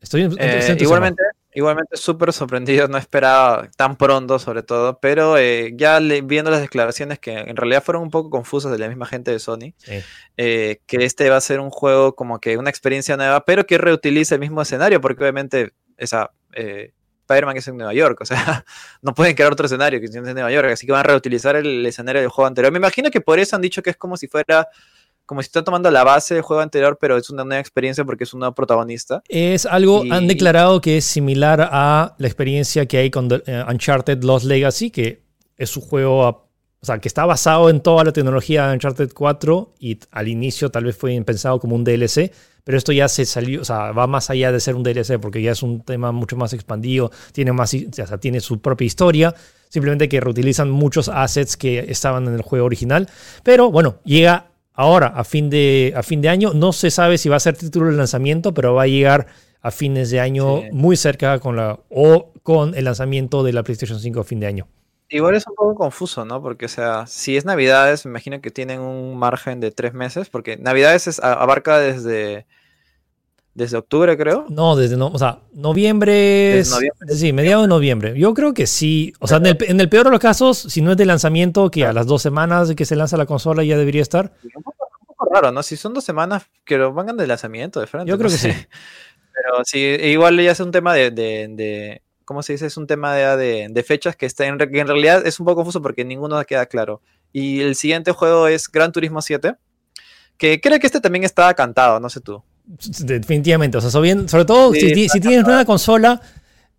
[0.00, 1.22] Estoy, Eh, igualmente,
[1.54, 6.60] igualmente súper sorprendido, no esperaba tan pronto sobre todo, pero eh, ya le- viendo las
[6.60, 9.94] declaraciones que en realidad fueron un poco confusas de la misma gente de Sony, Sí.
[10.36, 13.78] eh, que este va a ser un juego como que una experiencia nueva, pero que
[13.78, 16.92] reutilice el mismo escenario, porque obviamente esa eh,
[17.28, 18.64] Spider-Man es en Nueva York, o sea,
[19.02, 21.56] no pueden crear otro escenario que sea en Nueva York, así que van a reutilizar
[21.56, 22.72] el escenario del juego anterior.
[22.72, 24.68] Me imagino que por eso han dicho que es como si fuera,
[25.26, 28.24] como si están tomando la base del juego anterior, pero es una nueva experiencia porque
[28.24, 29.22] es un nuevo protagonista.
[29.28, 34.22] Es algo, han declarado que es similar a la experiencia que hay con eh, Uncharted
[34.22, 35.22] Lost Legacy, que
[35.56, 36.45] es un juego, a-
[36.80, 40.70] o sea, que está basado en toda la tecnología de Uncharted 4 y al inicio
[40.70, 42.32] tal vez fue pensado como un DLC,
[42.64, 45.40] pero esto ya se salió, o sea, va más allá de ser un DLC porque
[45.42, 49.34] ya es un tema mucho más expandido, tiene, más, o sea, tiene su propia historia,
[49.68, 53.08] simplemente que reutilizan muchos assets que estaban en el juego original,
[53.42, 57.28] pero bueno, llega ahora a fin de, a fin de año, no se sabe si
[57.28, 59.26] va a ser título de lanzamiento, pero va a llegar
[59.62, 60.68] a fines de año Sí.
[60.72, 64.46] muy cerca con la o con el lanzamiento de la PlayStation 5 a fin de
[64.46, 64.68] año.
[65.08, 66.42] Igual es un poco confuso, ¿no?
[66.42, 70.28] Porque, o sea, si es Navidades, me imagino que tienen un margen de tres meses,
[70.30, 72.46] porque Navidades es- abarca desde,
[73.54, 74.46] desde octubre, creo.
[74.48, 77.14] No, desde no, o sea, noviembre, Desde es- noviembre.
[77.14, 78.18] sí, mediados de noviembre.
[78.18, 80.82] Yo creo que sí, o sea, en el, en el peor de los casos, si
[80.82, 83.78] no es de lanzamiento, que a las dos semanas que se lanza la consola ya
[83.78, 84.32] debería estar.
[84.54, 85.62] Un poco, un poco raro, ¿no?
[85.62, 88.10] Si son dos semanas, que lo vengan de lanzamiento de frente.
[88.10, 88.52] Yo creo no que sé.
[88.52, 88.66] sí.
[89.32, 92.66] Pero sí, igual ya es un tema de, de, de- ¿cómo se dice?
[92.66, 95.46] Es un tema de, de, de fechas que, está en, que en realidad es un
[95.46, 97.00] poco confuso porque ninguno queda claro.
[97.32, 99.54] Y el siguiente juego es Gran Turismo 7,
[100.36, 102.42] que creo que este también estaba cantado, no sé tú.
[103.00, 106.20] Definitivamente, o sea, so bien- sobre todo Sí, si, está si tienes una consola,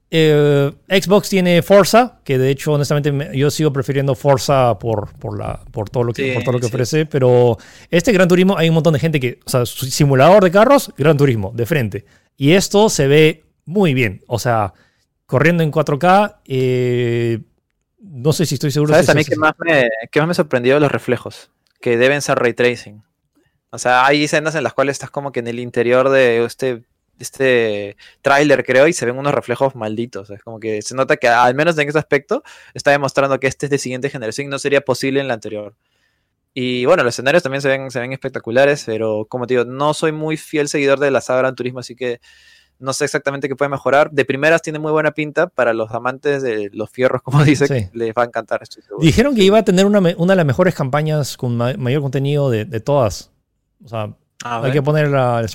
[0.09, 5.37] eh, Xbox tiene Forza, que de hecho, honestamente, me- yo sigo prefiriendo Forza por, por,
[5.37, 6.73] la, por todo lo que, Sí, por todo lo que sí.
[6.73, 7.57] ofrece, pero
[7.89, 11.17] este Gran Turismo hay un montón de gente que, o sea, simulador de carros, Gran
[11.17, 12.05] Turismo, de frente.
[12.37, 14.73] Y esto se ve muy bien, o sea,
[15.27, 17.39] corriendo en 4K, eh,
[17.99, 18.93] no sé si estoy seguro.
[18.93, 21.51] ¿Sabes si a mí eso- que más me, que más me sorprendió los reflejos?
[21.79, 23.03] Que deben ser ray tracing.
[23.69, 26.83] O sea, hay escenas en las cuales estás como que en el interior de este
[27.19, 30.29] este tráiler, creo, y se ven unos reflejos malditos.
[30.29, 32.43] Es como que se nota que al menos en ese aspecto
[32.75, 35.73] está demostrando que este es de siguiente generación y no sería posible en la anterior.
[36.53, 39.95] Y bueno, los escenarios también se ven, se ven espectaculares, pero como te digo, no
[39.95, 42.19] soy muy fiel seguidor de la saga Gran Turismo, así que
[42.79, 44.11] no sé exactamente qué puede mejorar.
[44.11, 48.13] De primeras tiene muy buena pinta para los amantes de los fierros, como dice, les
[48.13, 48.61] va a encantar.
[48.99, 52.65] Dijeron que iba a tener una, una, de las mejores campañas con mayor contenido de,
[52.65, 53.31] de todas.
[53.83, 54.13] O sea,
[54.43, 55.45] hay que poner la,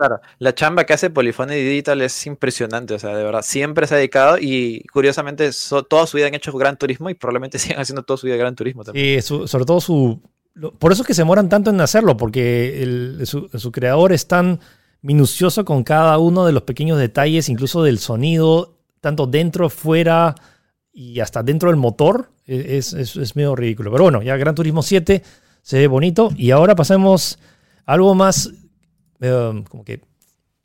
[0.00, 3.94] Claro, la chamba que hace Polyphony Digital es impresionante, o sea, de verdad, siempre se
[3.94, 5.50] ha dedicado y curiosamente
[5.90, 8.56] toda su vida han hecho Gran Turismo y probablemente sigan haciendo toda su vida Gran
[8.56, 9.18] Turismo también.
[9.18, 10.22] Y sobre todo su...
[10.78, 14.60] Por eso es que se demoran tanto en hacerlo, porque su, creador es tan
[15.02, 20.34] minucioso con cada uno de los pequeños detalles, incluso del sonido, tanto dentro, fuera
[20.92, 23.90] y hasta dentro del motor, e, es, es medio ridículo.
[23.90, 25.22] Pero bueno, ya Gran Turismo 7
[25.62, 27.38] se ve bonito y ahora pasemos
[27.86, 28.50] a algo más
[29.20, 30.00] Em, como que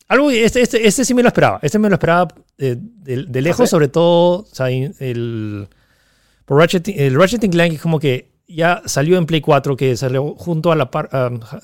[0.08, 1.60] algo, este, este, este, sí me lo esperaba.
[1.62, 4.46] Este me lo esperaba eh, de, lejos, sobre todo
[5.00, 5.68] el,
[6.46, 10.36] por Ratchet, el Ratchet Clank es como que ya salió en Play 4, que salió
[10.36, 11.10] junto a la par,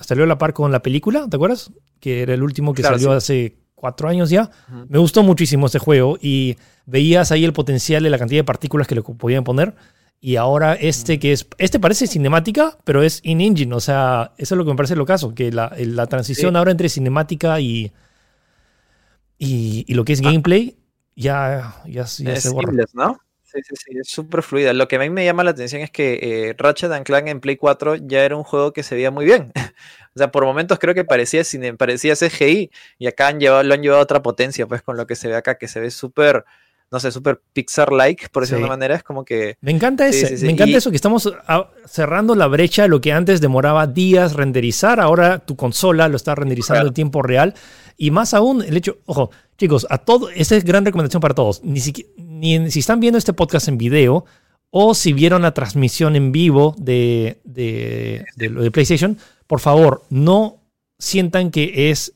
[0.02, 1.72] salió a la par con la película, ¿te acuerdas?
[2.00, 4.50] Que era el último que salió hace cuatro años ya.
[4.88, 8.88] Me gustó muchísimo este juego y veías ahí el potencial de la cantidad de partículas
[8.88, 9.76] que le podían poner.
[10.24, 14.58] Y ahora este que es, este parece cinemática, pero es in-engine, o sea, eso es
[14.58, 17.92] lo que me parece lo caso, que la, la transición ahora entre cinemática y,
[19.40, 20.26] y, lo que es ah.
[20.26, 20.78] gameplay
[21.16, 22.72] ya, ya, ya se borra.
[22.94, 23.18] ¿no?
[23.52, 24.72] Sí, sí, sí, es súper fluida.
[24.74, 27.58] Lo que a mí me llama la atención es que eh, Ratchet Clank en Play
[27.58, 29.52] 4 ya era un juego que se veía muy bien.
[30.16, 31.44] o sea, por momentos creo que parecía,
[31.78, 35.06] parecía CGI y acá han llevado, lo han llevado a otra potencia, pues con lo
[35.06, 36.46] que se ve acá, que se ve súper
[36.92, 38.96] no sé, súper Pixar-like, por decirlo de una manera.
[38.96, 39.56] Es como que.
[39.62, 40.46] Me encanta ese.
[40.46, 41.34] me encanta eso, que estamos
[41.86, 45.00] cerrando la brecha de lo que antes demoraba días renderizar.
[45.00, 47.56] Ahora tu consola lo está renderizando en tiempo real.
[47.96, 48.98] Y más aún, el hecho.
[49.06, 50.30] Ojo, chicos, a todo.
[50.32, 51.64] Esa es gran recomendación para todos.
[51.64, 51.80] Ni,
[52.42, 54.26] ni si están viendo este podcast en video
[54.72, 60.64] o si vieron la transmisión en vivo de, de PlayStation, por favor, no
[60.98, 62.14] sientan que es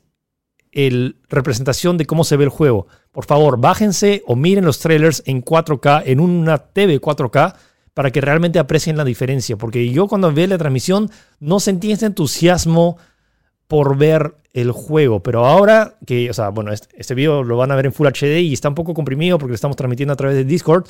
[0.72, 2.88] el representación de cómo se ve el juego.
[3.12, 7.54] Por favor, bájense o miren los trailers en 4K, en una TV 4K,
[7.94, 9.56] para que realmente aprecien la diferencia.
[9.56, 11.08] Porque yo cuando vi la transmisión
[11.38, 12.98] no sentí ese entusiasmo
[13.68, 15.22] por ver el juego.
[15.22, 18.06] Pero ahora que, o sea, bueno, este, este, video lo van a ver en Full
[18.06, 20.86] HD y está un poco comprimido porque lo estamos transmitiendo a través de Discord.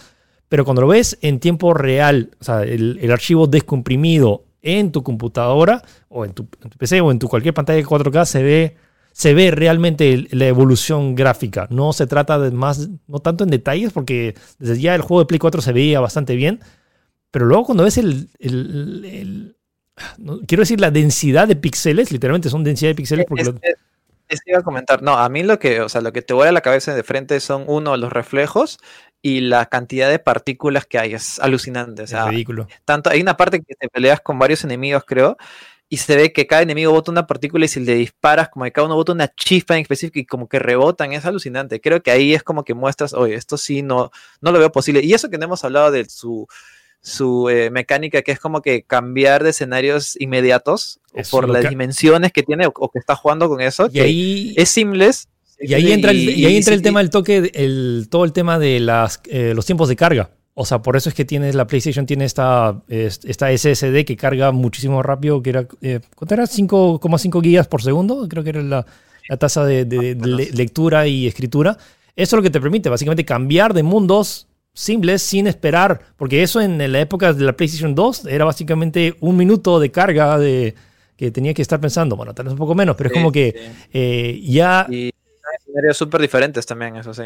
[0.49, 5.83] Pero cuando lo ves en tiempo real, o sea, el, archivo descomprimido en tu computadora
[6.09, 8.77] o en tu, en tu, PC o en tu cualquier pantalla de 4K se ve
[9.17, 11.67] se ve realmente la evolución gráfica.
[11.71, 15.27] No se trata de más, no tanto en detalles, porque desde ya el juego de
[15.27, 16.61] Play 4 se veía bastante bien,
[17.31, 19.56] pero luego cuando ves el,
[20.46, 23.52] quiero decir la densidad de píxeles, literalmente son densidad de píxeles porque...
[24.28, 26.50] Es, iba a comentar, no, a mí lo que, o sea, lo que te vuela
[26.50, 28.80] la cabeza de frente son uno, los reflejos
[29.22, 32.02] y la cantidad de partículas que hay, es alucinante.
[32.02, 32.66] O sea, es ridículo.
[32.85, 35.37] Tanto, hay una parte que te peleas con varios enemigos, creo,
[35.88, 38.72] y se ve que cada enemigo bota una partícula y si le disparas, como que
[38.72, 41.80] cada uno bota una chispa en específico y como que rebotan, es alucinante.
[41.80, 45.00] Creo que ahí es como que muestras, oye, esto sí no, no lo veo posible.
[45.02, 46.48] Y eso que no hemos hablado de su,
[47.07, 50.99] su eh, mecánica, que es como que cambiar de escenarios inmediatos
[51.31, 53.88] por las dimensiones que tiene o, que está jugando con eso.
[53.92, 55.29] Y ahí es seamless.
[55.61, 58.59] Y ahí entra el, y, ahí entra el tema del toque, el, todo el tema
[58.59, 60.31] de las, eh, los tiempos de carga.
[60.55, 64.51] O sea, por eso es que tienes, la PlayStation tiene esta, esta SSD que carga
[64.51, 66.45] muchísimo rápido, que era, eh, ¿cuánto era?
[66.45, 68.85] 5,5 gigas por segundo, creo que era la,
[69.38, 69.85] tasa de,
[70.53, 71.79] lectura y escritura.
[72.16, 76.61] Eso es lo que te permite básicamente cambiar de mundos simples sin esperar, porque eso
[76.61, 80.75] en la época de la PlayStation 2 era básicamente un minuto de carga de
[81.17, 83.73] que tenía que estar pensando, bueno, tal vez un poco menos, pero es como que
[83.91, 84.87] eh, ya...
[84.91, 85.11] Y
[85.59, 87.23] escenarios súper diferentes también, eso sí.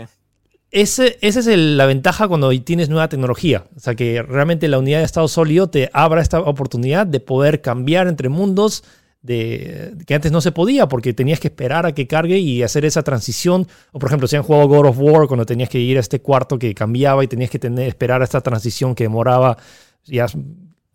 [0.71, 3.65] Ese, esa es la ventaja cuando tienes nueva tecnología.
[3.77, 7.61] O sea, que realmente la unidad de estado sólido te abra esta oportunidad de poder
[7.61, 8.85] cambiar entre mundos
[9.23, 12.85] de, que antes no se podía porque tenías que esperar a que cargue y hacer
[12.85, 13.67] esa transición.
[13.93, 16.21] O por ejemplo, si han jugado God of War, cuando tenías que ir a este
[16.21, 19.57] cuarto que cambiaba y tenías que tener, esperar a esta transición que demoraba
[20.05, 20.27] ya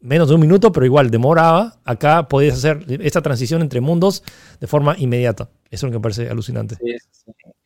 [0.02, 1.80] menos de un minuto, pero igual demoraba.
[1.84, 4.24] Acá podías hacer esta transición entre mundos
[4.60, 5.50] de forma inmediata.
[5.70, 6.78] Eso es lo que me parece alucinante.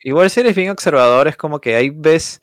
[0.02, 2.40] Igual si eres bien observador, es como que ahí ves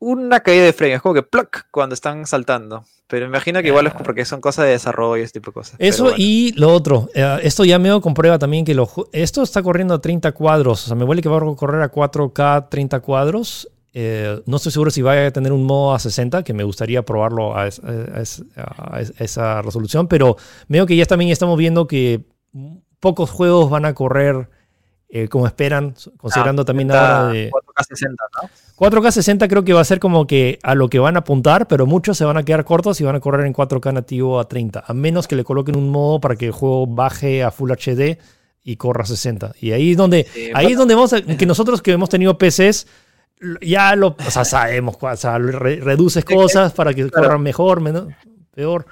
[0.00, 2.84] una caída de frame, es como que pluck cuando están saltando.
[3.08, 5.76] Pero imagino que igual es porque son cosas de desarrollo y ese tipo de cosas.
[5.78, 9.94] Eso y lo otro, eh, esto ya me comprueba también que lo, esto está corriendo
[9.94, 13.68] a 30 cuadros, o sea, me huele que va a correr a 4K 30 cuadros.
[13.94, 17.02] Eh, no estoy seguro si vaya a tener un modo a 60, que me gustaría
[17.02, 20.36] probarlo a, esa resolución, pero
[20.68, 22.26] veo que ya también estamos viendo que
[23.00, 24.50] pocos juegos van a correr
[25.08, 28.50] eh, como esperan, considerando Ah, también está ahora de 4K 60, ¿no?
[28.78, 31.66] 4K 60 creo que va a ser como que a lo que van a apuntar,
[31.66, 34.46] pero muchos se van a quedar cortos y van a correr en 4K nativo a
[34.48, 37.72] 30, a menos que le coloquen un modo para que el juego baje a Full
[37.72, 38.18] HD
[38.62, 39.54] y corra 60.
[39.60, 42.38] Y ahí es donde, Sí, ahí es donde vamos a, que nosotros que hemos tenido
[42.38, 42.86] PCs,
[43.62, 47.26] ya lo, o sea, sabemos, o sea, re- reduces cosas para que claro.
[47.28, 48.08] corran mejor, menos,
[48.54, 48.86] peor.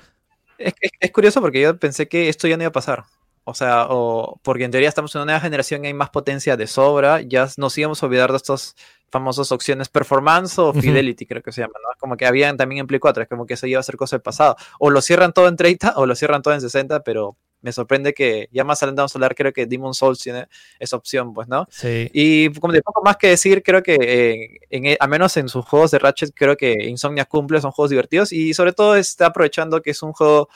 [0.58, 3.04] Es, es- es curioso porque yo pensé que esto ya no iba a pasar.
[3.48, 6.56] O sea, o, porque en teoría estamos en una nueva generación y hay más potencia
[6.56, 7.20] de sobra.
[7.20, 8.74] Ya nos íbamos a olvidar de estas
[9.16, 11.88] famosas opciones performance o fidelity, creo que se llaman, ¿no?
[11.98, 14.16] Como que habían también en Play 4, es como que eso iba a ser cosa
[14.16, 14.56] del pasado.
[14.78, 18.12] O lo cierran todo en 30 o lo cierran todo en 60, pero me sorprende
[18.14, 20.46] que ya más adelante vamos a hablar, creo que Demon Souls tiene
[20.78, 21.66] esa opción, pues, ¿no?
[21.70, 22.08] Sí.
[22.12, 25.48] Y como de poco más que decir, creo que eh, en, e- al menos en
[25.48, 29.26] sus juegos de Ratchet, creo que Insomnia cumple, son juegos divertidos y sobre todo está
[29.26, 30.48] aprovechando que es un juego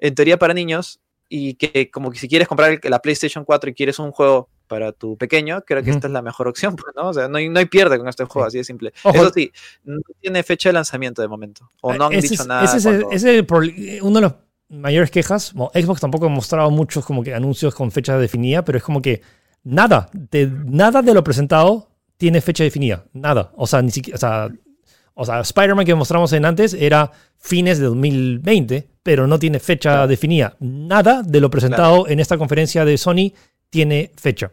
[0.00, 3.68] en teoría para niños y que como que si quieres comprar el- la PlayStation 4
[3.70, 7.08] y quieres un juego para tu pequeño, creo que esta es la mejor opción, ¿no?
[7.08, 8.48] O sea, no hay, no hay pierde con este juego, Sí.
[8.50, 8.92] así de simple.
[9.02, 9.16] Ojo.
[9.16, 9.50] Eso sí,
[9.84, 12.64] no tiene fecha de lanzamiento de momento, o no han Ese dicho es- nada.
[12.64, 14.34] ese es el- ese es prole- uno de los
[14.68, 15.52] mayores quejas.
[15.54, 19.00] Bueno, Xbox tampoco ha mostrado muchos como que anuncios con fecha definida, pero es como
[19.02, 19.22] que
[19.64, 23.04] nada, de, nada de lo presentado tiene fecha definida.
[23.12, 23.50] Nada.
[23.56, 24.16] O sea, ni siquiera.
[24.16, 24.48] O sea,
[25.14, 29.90] o sea, Spider-Man que mostramos en antes era fines de 2020, pero no tiene fecha
[29.90, 30.06] Claro.
[30.08, 30.56] definida.
[30.60, 33.32] Nada de lo presentado en esta conferencia de Sony
[33.70, 34.52] tiene fecha.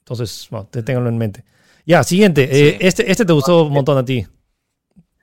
[0.00, 1.44] Entonces, bueno, te- ténganlo en mente.
[1.86, 2.48] Ya, siguiente.
[2.50, 4.26] Eh, este, este te gustó un montón a ti.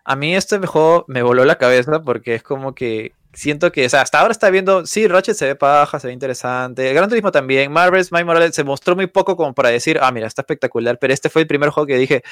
[0.04, 3.90] A mí este juego me voló la cabeza porque es como que siento que, o
[3.90, 7.32] sea, hasta ahora está viendo, sí, Ratchet se ve paja, se ve interesante, Gran Turismo
[7.32, 10.98] también, Marvel's My Morales se mostró muy poco como para decir, ah, mira, está espectacular,
[11.00, 12.24] pero este fue el primer juego que dije,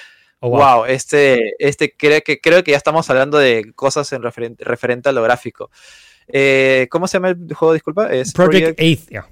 [0.41, 4.63] Oh, wow, este, este creo que, creo que ya estamos hablando de cosas en referente,
[4.63, 5.69] referente a lo gráfico.
[6.27, 7.73] Eh, ¿Cómo se llama el juego?
[7.73, 9.27] Disculpa, es Project Athia.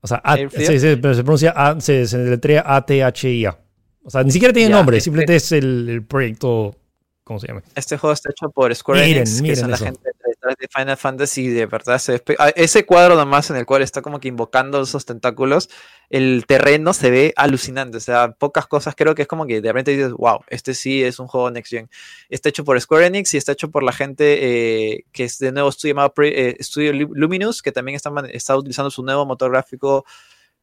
[0.00, 0.50] O sea, A- Athia.
[0.50, 3.58] sí, sí, pero se pronuncia A, se, se deletrea A-T-H-I-A.
[4.04, 6.76] O sea, ni siquiera tiene nombre, simplemente es el, el proyecto,
[7.24, 7.62] ¿cómo se llama?
[7.74, 10.10] Este juego está hecho por Square Miren, Enix, que miren son la gente
[10.58, 11.98] de Final Fantasy, de verdad.
[11.98, 15.68] se ah, ese cuadro nomás en el cual está como que invocando esos tentáculos,
[16.10, 17.96] el terreno se ve alucinante.
[17.96, 21.02] O sea, pocas cosas creo que es como que de repente dices, wow, este sí
[21.02, 21.90] es un juego Next Gen.
[22.28, 25.52] Está hecho por Square Enix y está hecho por la gente eh, que es de
[25.52, 30.04] nuevo estudio eh, Studio Lu- Luminous, que también está, está utilizando su nuevo motor gráfico,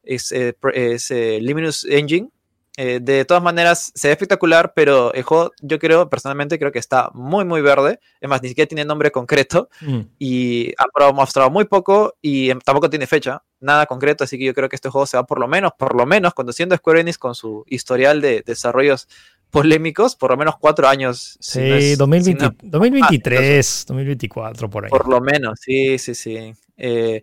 [0.02, 2.30] es, eh, eh, Luminous Engine.
[2.76, 6.80] Eh, de todas maneras, se ve espectacular, pero el juego, yo creo, personalmente, creo que
[6.80, 8.00] está muy, muy verde.
[8.20, 10.00] Es más, ni siquiera tiene nombre concreto Mm.
[10.18, 14.24] y ha mostrado muy poco y em, tampoco tiene fecha, nada concreto.
[14.24, 16.34] Así que yo creo que este juego se va por lo menos, por lo menos,
[16.34, 19.06] conduciendo Square Enix con su historial de desarrollos
[19.50, 21.36] polémicos, por lo menos cuatro años.
[21.40, 24.90] si Sí, no es- 2020 si no- 2023, 2024, por ahí.
[24.90, 26.52] por lo menos, sí, sí, sí.
[26.76, 27.22] Eh,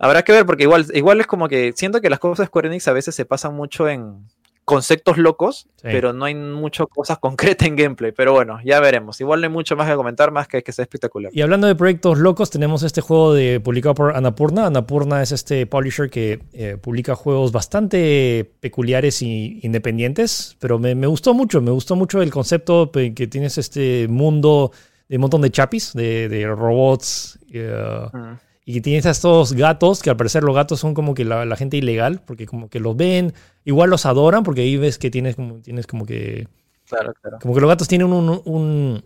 [0.00, 2.66] habrá que ver, porque igual, igual es como que siento que las cosas de Square
[2.68, 4.26] Enix a veces se pasan mucho en
[4.70, 5.88] conceptos locos, Sí.
[5.90, 8.12] pero no hay muchas cosas concretas en gameplay.
[8.12, 9.20] Pero bueno, ya veremos.
[9.20, 11.30] Igual no hay mucho más que comentar, más que que sea espectacular.
[11.34, 14.66] Y hablando de proyectos locos, tenemos este juego de, publicado por Annapurna.
[14.66, 21.06] Annapurna es este publisher que eh, publica juegos bastante peculiares e independientes, pero me, me
[21.06, 24.70] gustó mucho, me gustó mucho el concepto que tienes este mundo
[25.08, 28.49] de un montón de chapis, de, de robots, eh, Mm.
[28.70, 31.44] Y que tienes a estos gatos, que al parecer los gatos son como que la,
[31.44, 33.32] la gente ilegal, porque como que los ven,
[33.64, 36.46] igual los adoran, porque ahí ves que tienes como, tienes como que
[36.88, 37.38] Claro, claro.
[37.40, 39.02] como que los gatos tienen un, un-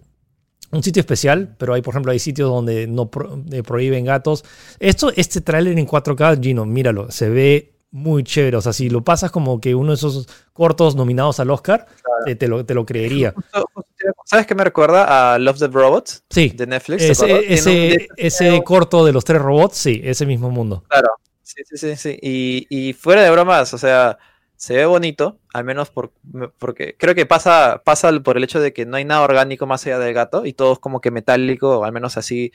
[0.72, 4.44] un sitio especial, pero hay, por ejemplo, hay sitios donde no pro- eh, prohíben gatos.
[4.80, 8.56] Esto, este tráiler en 4K, Gino, míralo, se ve muy chévere.
[8.56, 11.86] O sea, si lo pasas como que uno de esos cortos nominados al Oscar,
[12.24, 13.30] te, te lo, te lo creería.
[13.32, 13.90] Justo- justo-
[14.24, 16.98] ¿Sabes qué me recuerda a Love the Robots Sí, de Netflix?
[17.06, 20.82] ¿te ese, ese, ese corto de los tres robots, sí, ese mismo mundo.
[20.88, 21.08] Claro,
[21.42, 22.18] sí, sí, sí, sí.
[22.20, 24.18] Y, y fuera de bromas, o sea,
[24.56, 26.12] se ve bonito, al menos por,
[26.58, 29.86] porque creo que pasa, pasa por el hecho de que no hay nada orgánico más
[29.86, 32.52] allá del gato y todo es como que metálico, o al menos así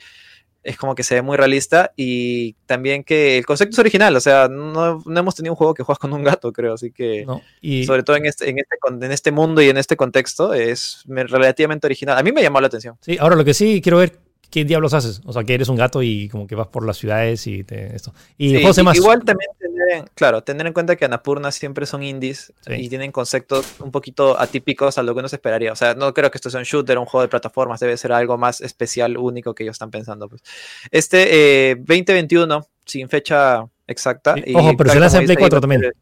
[0.62, 4.20] es como que se ve muy realista y también que el concepto es original, o
[4.20, 7.24] sea, no, no hemos tenido un juego que juegas con un gato, creo, así que
[7.24, 7.40] ¿no?
[7.60, 11.02] Y, sobre todo en este, en, este, en este mundo y en este contexto es
[11.06, 12.18] me- relativamente original.
[12.18, 12.96] A mí me llamó la atención.
[13.00, 14.18] sí, ahora lo que sí quiero ver.
[14.50, 15.20] ¿Qué diablos haces?
[15.24, 17.94] O sea, que eres un gato y como que vas por las ciudades y te,
[17.94, 18.12] esto.
[18.36, 21.86] Y Sí, i- llama Igual también tener, en- claro, tener en cuenta que Anapurna siempre
[21.86, 22.72] son indies Sí.
[22.74, 25.72] y tienen conceptos un poquito atípicos a lo que uno se esperaría.
[25.72, 28.12] O sea, no creo que esto sea un shooter, un juego de plataformas, debe ser
[28.12, 30.28] algo más especial, único que ellos están pensando.
[30.28, 30.42] Pues.
[30.90, 34.34] Este eh, 2021, sin fecha exacta.
[34.34, 35.92] Sí, y ojo, pero se lanza en Play dice ahí, 4 va a también.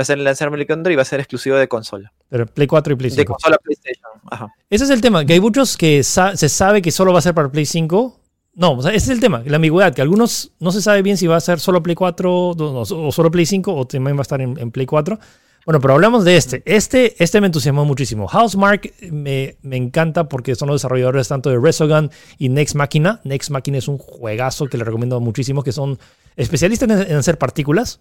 [0.00, 2.10] Va a ser lanzar en Play 4 y va a ser exclusivo de consola.
[2.30, 3.34] Pero Play 4 y Play De 5.
[3.34, 4.10] consola PlayStation.
[4.30, 4.48] Ajá.
[4.70, 7.22] Ese es el tema, que hay muchos que sa- se sabe que solo va a
[7.22, 8.16] ser para Play 5.
[8.54, 11.18] No, o sea, ese es el tema, la ambigüedad, que algunos no se sabe bien
[11.18, 14.22] si va a ser solo Play 4 o, solo Play 5 o también va a
[14.22, 15.18] estar en, Play 4.
[15.66, 16.62] Bueno, pero hablamos de este.
[16.64, 18.26] Este, este me entusiasmó muchísimo.
[18.26, 23.20] Housemark me, me encanta porque son los desarrolladores tanto de Resogun y Next Machina.
[23.24, 25.98] Next Machina es un juegazo que le recomiendo muchísimo, que son
[26.36, 28.00] especialistas en, hacer partículas.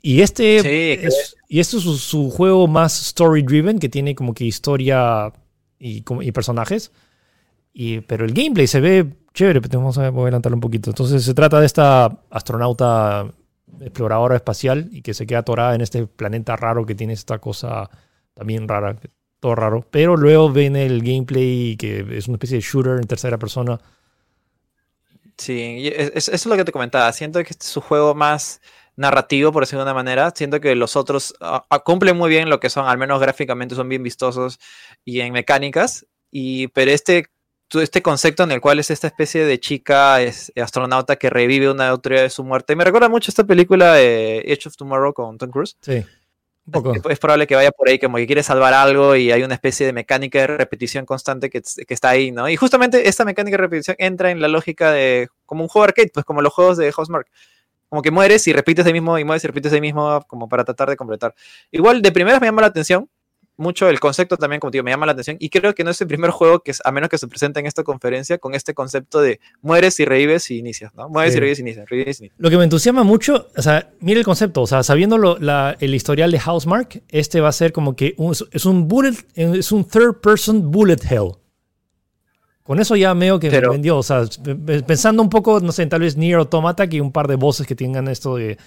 [0.00, 4.44] Y este es, y este es su, juego más story driven, que tiene como que
[4.44, 5.32] historia
[5.78, 6.92] y, y personajes.
[7.72, 10.90] Y, pero el gameplay se ve chévere, pero vamos a adelantarlo un poquito.
[10.90, 13.32] Entonces se trata de esta astronauta
[13.80, 17.88] exploradora espacial y que se queda atorada en este planeta raro que tiene esta cosa
[18.34, 18.96] también rara,
[19.40, 19.86] todo raro.
[19.90, 23.80] Pero luego ven el gameplay que es una especie de shooter en tercera persona.
[25.36, 27.12] Sí, eso es lo que te comentaba.
[27.12, 28.60] Siento que este es su juego más
[28.98, 30.32] narrativo, por decirlo de una manera.
[30.34, 33.74] Siento que los otros ah, ah, cumplen muy bien lo que son, al menos gráficamente
[33.74, 34.58] son bien vistosos
[35.04, 36.06] y en mecánicas.
[36.30, 37.26] Y, pero este
[37.74, 41.88] este concepto en el cual es esta especie de chica es, astronauta que revive una
[41.88, 42.74] autoridad de su muerte.
[42.74, 45.76] Me recuerda mucho esta película de Edge of Tomorrow con Tom Cruise.
[45.82, 46.02] Sí.
[46.64, 46.94] Un poco.
[47.10, 49.86] Es, probable que vaya por ahí como que quiere salvar algo y hay una especie
[49.86, 52.48] de mecánica de repetición constante que, que, está ahí, ¿no?
[52.48, 56.10] Y justamente esta mecánica de repetición entra en la lógica de como un juego arcade,
[56.12, 57.28] pues como los juegos de Housemark.
[57.88, 60.64] Como que mueres y repites el mismo y mueres y repites el mismo como para
[60.64, 61.34] tratar de completar.
[61.70, 63.08] Igual de primeras me llama la atención
[63.58, 65.36] mucho el concepto también, como digo, me llama la atención.
[65.40, 67.66] Y creo que no es el primer juego que, a menos que se presente en
[67.66, 71.08] esta conferencia, con este concepto de mueres y revives y inicias, ¿no?
[71.08, 71.86] Mueres y revives y inicias,
[72.38, 75.36] Lo que me entusiasma mucho, o sea, mira el concepto, o sea, sabiendo
[75.80, 78.14] el historial de Housemark, este va a ser como que
[78.52, 81.32] es un bullet, es un third person bullet hell.
[82.68, 84.24] Con eso ya veo que me vendió, o sea,
[84.86, 87.74] pensando un poco, no sé, tal vez Nier Automata, que un par de voces que
[87.74, 88.58] tengan esto de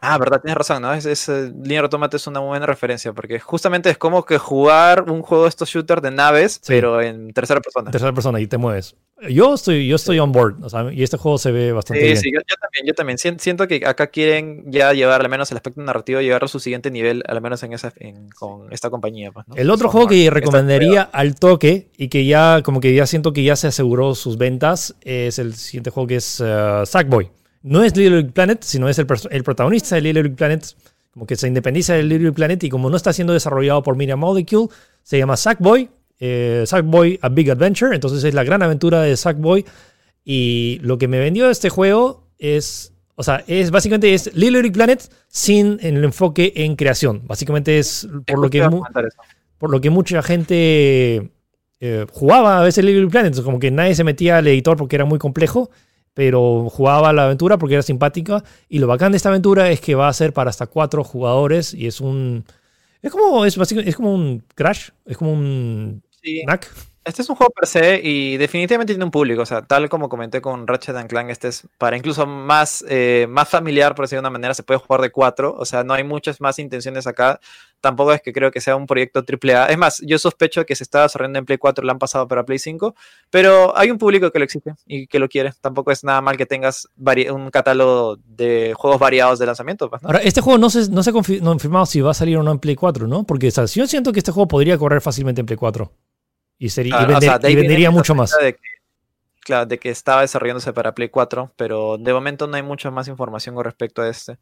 [0.00, 0.92] ah, verdad, tienes razón, ¿no?
[0.92, 5.22] Es, es, Linear Automata es una buena referencia, porque justamente es como que jugar un
[5.22, 7.90] juego de estos shooters de naves, pero en tercera persona.
[7.90, 8.94] Tercera persona y te mueves.
[9.28, 12.16] Yo estoy, yo estoy on board, o sea, y este juego se ve bastante bien.
[12.16, 13.18] Sí, yo, también, yo también.
[13.38, 16.90] Siento que acá quieren ya llevar al menos el aspecto narrativo, llevarlo a su siguiente
[16.90, 17.92] nivel, al menos en esa,
[18.38, 19.30] con esta compañía.
[19.30, 23.34] Pues, el otro juego que recomendaría al toque y que ya, como que ya siento
[23.34, 27.30] que ya se aseguró sus ventas, es el siguiente juego que es uh, Sackboy.
[27.62, 30.64] No es Little Big Planet, sino es el, el protagonista de Little Big Planet,
[31.12, 33.96] como que se independiza de Little Big Planet y como no está siendo desarrollado por
[33.96, 34.68] Media Molecule,
[35.02, 39.64] se llama Sackboy, eh, Sackboy A Big Adventure, entonces es la gran aventura de Sackboy
[40.24, 44.72] y lo que me vendió este juego es, o sea, es básicamente es Little Big
[44.72, 48.66] Planet sin el enfoque en creación, básicamente es por lo que,
[49.58, 51.30] por lo que mucha gente
[51.80, 54.96] eh, jugaba a veces Little Big Planet, como que nadie se metía al editor porque
[54.96, 55.70] era muy complejo
[56.14, 58.42] pero jugaba la aventura porque era simpática.
[58.68, 61.74] Y lo bacán de esta aventura es que va a ser para hasta cuatro jugadores
[61.74, 62.44] y es un.
[63.02, 66.02] Es como, es, es como un Crash, es como un.
[66.22, 66.42] Sí.
[67.02, 69.40] Este es un juego per se y definitivamente tiene un público.
[69.40, 73.48] O sea, tal como comenté con Ratchet Clank, este es para incluso más, eh, más
[73.48, 74.52] familiar, por decirlo de una manera.
[74.52, 75.54] Se puede jugar de cuatro.
[75.58, 77.40] O sea, no hay muchas más intenciones acá.
[77.80, 79.66] Tampoco es que creo que sea un proyecto AAA.
[79.66, 82.44] Es más, yo sospecho que se está desarrollando en Play 4, lo han pasado para
[82.44, 82.94] Play 5.
[83.30, 85.52] Pero hay un público que lo exige y que lo quiere.
[85.62, 86.86] Tampoco es nada mal que tengas
[87.32, 89.88] un catálogo de juegos variados de lanzamiento.
[89.88, 92.42] Pues, Ahora, este juego no se, no se ha confirmado si va a salir o
[92.42, 93.24] no en Play 4, ¿no?
[93.24, 95.90] Porque o yo siento que este juego podría correr fácilmente en Play 4.
[96.60, 98.36] Y, sería, ah, vendería mucho más.
[98.38, 98.60] De que,
[99.40, 103.08] claro, de que estaba desarrollándose para Play 4, pero de momento no hay mucha más
[103.08, 104.36] información con respecto a este.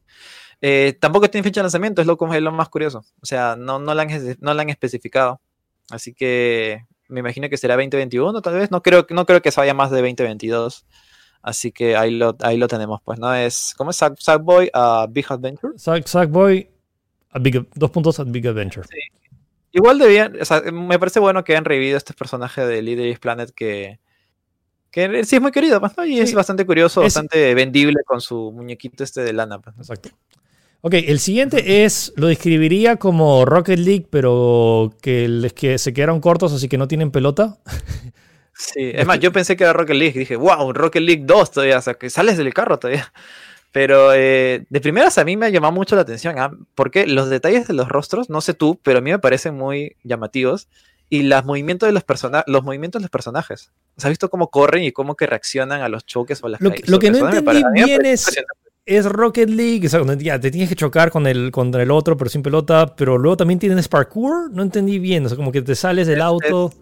[0.60, 3.04] Eh, tampoco tiene fecha de lanzamiento, es lo, es lo más curioso.
[3.22, 5.40] O sea, no, no, la han, no la han especificado.
[5.90, 8.72] Así que me imagino que será 2021, tal vez.
[8.72, 10.86] No creo, no creo que se vaya más de 2022.
[11.40, 13.32] Así que ahí lo, ahí lo tenemos, pues, ¿no?
[13.32, 13.96] Es, ¿cómo es?
[13.96, 15.74] Sackboy a Big Adventure.
[15.78, 16.68] Sackboy
[17.30, 18.84] a Big, dos puntos a Big Adventure.
[18.90, 18.98] Sí.
[19.72, 23.50] Igual debían, o sea, me parece bueno que hayan revivido este personaje de Leader Planet
[23.54, 23.98] que,
[24.90, 29.04] que sí es muy querido, pues, Y es bastante curioso, bastante vendible con su muñequito
[29.04, 29.60] este de lana.
[29.60, 30.10] Pues, Exacto.
[30.80, 36.20] Ok, el siguiente es, lo describiría como Rocket League, pero que, les, que se quedaron
[36.20, 37.58] cortos, así que no tienen pelota.
[38.54, 41.78] Sí, es más, yo pensé que era Rocket League, dije, wow, Rocket League 2 todavía,
[41.78, 43.12] o sea, que sales del carro todavía.
[43.72, 46.50] Pero eh, de primeras a mí me ha llamado mucho la atención, ¿ah?
[46.74, 49.96] porque los detalles de los rostros, no sé tú, pero a mí me parecen muy
[50.04, 50.68] llamativos.
[51.10, 52.04] Y los movimientos de los,
[52.46, 53.72] los movimientos de los personajes.
[53.96, 56.98] ¿Has visto cómo corren y cómo que reaccionan a los choques o las Lo, lo
[56.98, 58.26] que no entendí bien es,
[58.88, 62.16] es Rocket League, o sea, ya te tienes que chocar con el, contra el otro,
[62.16, 65.60] pero sin pelota, pero luego también tienes parkour, no entendí bien, o sea, como que
[65.60, 66.72] te sales del auto.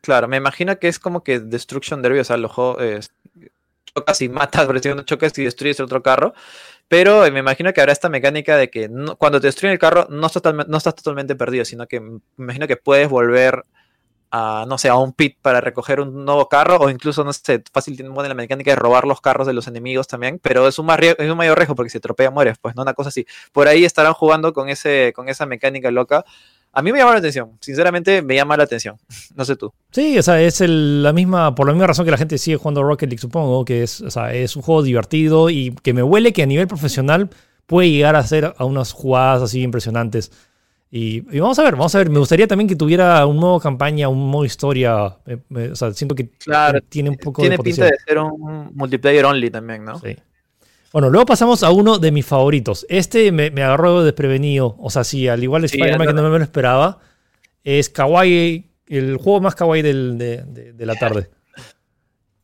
[0.00, 3.10] claro, me imagino que es como que Destruction Derby, o sea, los juegos,
[3.84, 6.34] chocas y matas, no chocas y destruyes el otro carro.
[6.88, 10.26] Pero me imagino que habrá esta mecánica de que cuando te destruyen el carro no
[10.26, 13.64] estás, totalmente perdido, sino que me imagino que puedes volver
[14.32, 17.62] a, no sé, a un pit para recoger un nuevo carro, o incluso, no sé,
[17.72, 20.86] fácil tiene la mecánica de robar los carros de los enemigos también, pero es un,
[20.86, 22.82] más es un mayor riesgo porque si tropea mueres, pues, ¿no?
[22.82, 23.24] Una cosa así.
[23.52, 26.24] Por ahí estarán jugando con, ese, con esa mecánica loca.
[26.72, 28.96] A mí me llama la atención, sinceramente me llama la atención.
[29.34, 29.72] No sé tú.
[29.90, 32.82] Sí, o sea, es la misma, por la misma razón que la gente sigue jugando
[32.82, 36.32] Rocket League, supongo, que es, o sea, es un juego divertido y que me huele
[36.32, 37.30] que a nivel profesional
[37.66, 40.30] puede llegar a hacer a unas jugadas así impresionantes.
[40.92, 42.10] Y, vamos a ver, vamos a ver.
[42.10, 45.04] Me gustaría también que tuviera un modo campaña, un modo historia.
[45.06, 46.30] o sea, siento que
[46.88, 50.00] tiene un poco tiene pinta de ser un multiplayer only también, ¿no?
[50.00, 50.16] Sí.
[50.92, 52.84] Bueno, luego pasamos a uno de mis favoritos.
[52.88, 54.76] Este me, agarró desprevenido.
[54.78, 56.98] O sea, sí, al igual de Spider-Man que no me lo esperaba.
[57.62, 61.30] Es Kawaii, el juego más kawaii de, la tarde.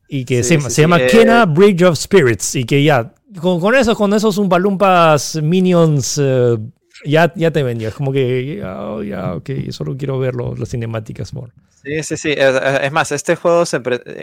[0.07, 2.55] Y que se, llama eh, Kena Bridge of Spirits.
[2.55, 6.57] Y que ya, con, con esos, con esos un balumpas minions eh,
[7.05, 11.33] ya, ya te venía, es como que, ya, ya, ok, solo quiero ver las cinemáticas
[11.33, 11.51] more.
[11.83, 12.35] Sí, sí, sí.
[12.35, 13.81] Es más, este juego se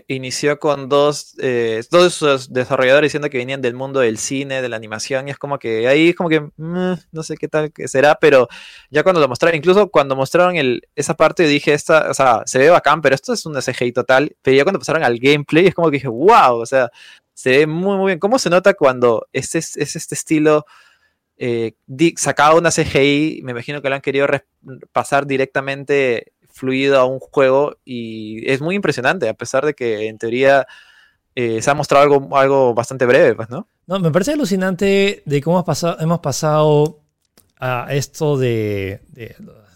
[0.08, 4.76] inició con dos, eh, dos desarrolladores diciendo que venían del mundo del cine, de la
[4.76, 7.88] animación, y es como que ahí es como que, mm, no sé qué tal que
[7.88, 8.48] será, pero
[8.90, 12.58] ya cuando lo mostraron, incluso cuando mostraron el, esa parte, dije, esta, o sea, se
[12.58, 15.74] ve bacán, pero esto es un CGI total, pero ya cuando pasaron al gameplay, es
[15.74, 16.90] como que dije, wow, o sea,
[17.34, 18.18] se ve muy, muy bien.
[18.18, 20.66] ¿Cómo se nota cuando es, es este estilo
[21.36, 21.74] eh,
[22.16, 24.26] sacado una CGI, me imagino que lo han querido
[24.92, 30.18] pasar directamente fluido a un juego y es muy impresionante, a pesar de que en
[30.18, 30.66] teoría
[31.34, 33.66] eh, se ha mostrado algo, algo bastante breve, pues, ¿no?
[33.86, 37.00] No, me parece alucinante de cómo hemos pasado, hemos pasado
[37.58, 39.00] a esto de,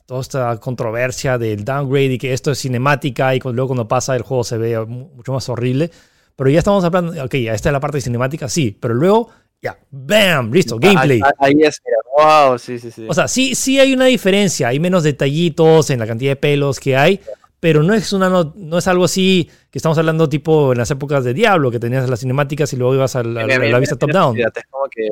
[0.06, 4.22] toda esta controversia del downgrade y que esto es cinemática y luego cuando pasa el
[4.22, 5.90] juego se ve mucho más horrible.
[6.36, 9.30] Pero ya estamos hablando, ok, esta es la parte cinemática, sí, pero luego
[9.60, 11.20] ya, bam, listo, gameplay.
[11.38, 11.82] Ahí, es,
[12.16, 13.06] wow, sí, sí, sí.
[13.08, 16.78] O sea, sí, sí hay una diferencia, hay menos detallitos en la cantidad de pelos
[16.78, 17.20] que hay,
[17.58, 21.24] pero no es, una, no, es algo así que estamos hablando tipo en las épocas
[21.24, 24.38] de Diablo, que tenías las cinemáticas y luego ibas a la, vista top-down.
[24.38, 25.08] Es como que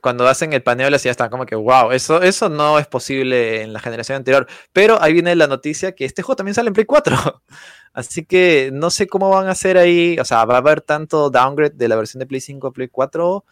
[0.00, 3.62] cuando hacen el paneo así ya está como que wow, eso, eso no es posible
[3.62, 4.46] en la generación anterior.
[4.72, 7.14] Pero ahí viene la noticia que este juego también sale en Play 4.
[7.92, 10.16] Así que no sé cómo van a hacer ahí.
[10.18, 12.88] O sea, va a haber tanto downgrade de la versión de Play 5 a Play
[12.88, 13.44] 4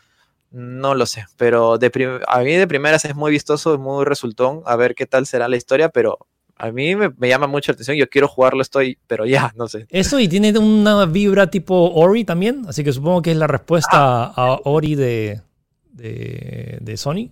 [0.50, 4.62] no lo sé, pero de a mí de primeras es muy vistoso, es muy resultón,
[4.66, 6.18] a ver qué tal será la historia, pero
[6.56, 9.86] a mí me, llama mucho la atención, yo quiero jugarlo, estoy, pero ya, no sé.
[9.88, 13.90] Eso y tiene una vibra tipo Ori también, así que supongo que es la respuesta
[13.92, 14.32] ah.
[14.36, 15.40] a Ori de,
[15.92, 17.30] de, Sony.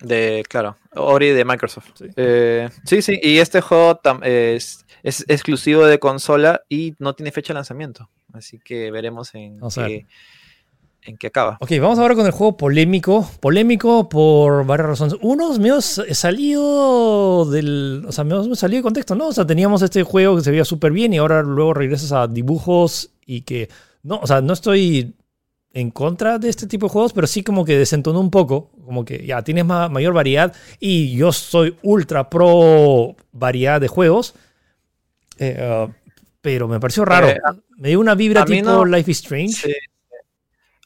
[0.00, 2.02] De, claro, Ori de Microsoft.
[2.16, 7.52] Eh, sí, sí, y este juego es, es, exclusivo de consola y no tiene fecha
[7.52, 10.06] de lanzamiento, así que veremos en qué
[11.04, 11.58] en qué acaba.
[11.60, 13.28] Ok, vamos ahora con el juego polémico.
[13.40, 15.16] Polémico por varias razones.
[15.20, 18.04] Uno, me salido del.
[18.06, 19.28] O sea, me salido de contexto, ¿no?
[19.28, 22.26] O sea, teníamos este juego que se veía súper bien y ahora luego regresas a
[22.26, 23.68] dibujos y que.
[24.02, 25.14] No, o sea, no estoy
[25.72, 28.70] en contra de este tipo de juegos, pero sí como que desentonó un poco.
[28.84, 34.34] Como que ya tienes mayor variedad y yo soy ultra pro variedad de juegos.
[35.38, 35.92] Eh, uh,
[36.40, 37.28] pero me pareció raro.
[37.28, 37.40] Eh,
[37.76, 39.74] me dio una vibra tipo Life is Strange.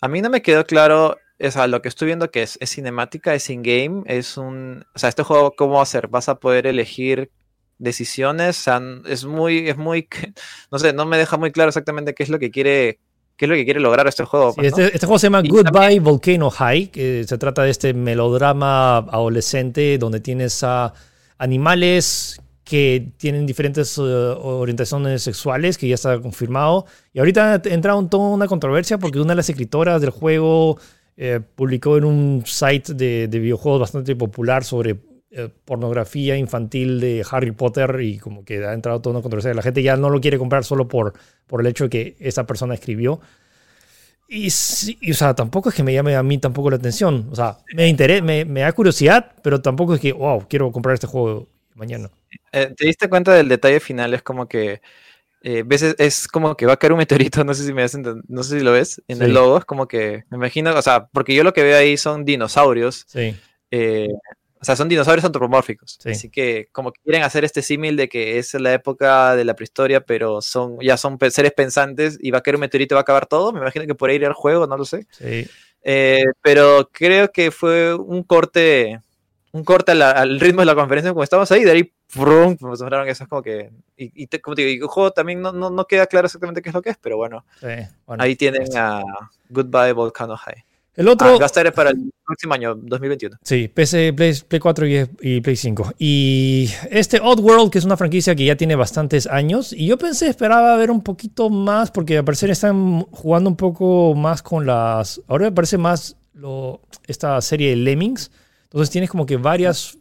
[0.01, 3.35] A mí no me quedó claro, o sea, lo que estoy viendo que es, cinemática,
[3.35, 4.85] es in-game, es un...
[4.95, 6.09] O sea, este juego, ¿cómo va a ser?
[6.09, 7.31] ¿Vas a poder elegir
[7.79, 8.61] decisiones?
[8.61, 10.09] O sea, es muy, es muy...
[10.71, 13.01] No sé, no me deja muy claro exactamente qué es lo que quiere
[13.37, 14.53] qué es lo que quiere lograr este juego.
[14.53, 18.97] Pues, este, este, juego se llama Goodbye Volcano High, que se trata de este melodrama
[18.99, 20.93] adolescente donde tienes a
[21.39, 26.85] animales que tienen diferentes eh, orientaciones sexuales, que ya está confirmado.
[27.15, 30.79] Y ahorita ha entrado en toda una controversia porque una de las escritoras del juego
[31.17, 34.97] eh, publicó en un site de, videojuegos bastante popular sobre
[35.31, 39.55] eh, pornografía infantil de Harry Potter y como que ha entrado toda una controversia.
[39.55, 41.15] La gente ya no lo quiere comprar solo por,
[41.47, 43.19] por el hecho de que esa persona escribió.
[44.29, 47.29] Y, o sea, tampoco es que me llame a mí tampoco la atención.
[47.31, 50.93] O sea, me, interesa, me, me da curiosidad, pero tampoco es que, wow, quiero comprar
[50.93, 51.49] este juego
[51.79, 52.11] mañana.
[52.53, 54.13] Eh, ¿Te diste cuenta del detalle final?
[54.13, 54.83] Es como que
[55.43, 57.87] eh, ves, es como que va a caer un meteorito, no sé si me
[58.29, 61.07] no sé si lo ves en el logo, es como que me imagino, o sea,
[61.07, 63.05] porque yo lo que veo ahí son dinosaurios.
[63.07, 63.37] Sí.
[63.71, 64.09] Eh,
[64.61, 66.01] o sea, son dinosaurios antropomórficos.
[66.05, 69.55] Así que como que quieren hacer este símil de que es la época de la
[69.55, 73.01] prehistoria, pero son ya son seres pensantes y va a caer un meteorito y va
[73.01, 73.53] a acabar todo.
[73.53, 75.07] Me imagino que por ahí ir al juego, no lo sé.
[75.11, 75.49] Sí.
[76.43, 79.01] pero creo que fue un corte
[79.53, 83.09] un corte al, ritmo de la conferencia como estamos ahí, de ahí brum, me sonaron
[83.09, 86.63] esas como que y, como te digo, el juego también no, no, queda claro exactamente
[86.63, 87.45] qué es lo que es, pero bueno,
[88.19, 89.03] ahí tienen a
[89.49, 90.65] Goodbye Volcano High.
[90.99, 91.29] El otro.
[91.29, 93.37] Ah, va a estar para el próximo año, 2021.
[93.45, 95.93] Sí, PC, Play, Play 4 y, y, Play 5.
[95.97, 99.73] Y este Oddworld, que es una franquicia que ya tiene bastantes años.
[99.73, 104.17] Y yo pensé, esperaba ver un poquito más, porque al parecer están jugando un poco
[104.17, 105.21] más con las.
[105.29, 108.33] Ahora me parece más lo, esta serie de Lemmings.
[108.71, 109.99] Entonces tienes como que varias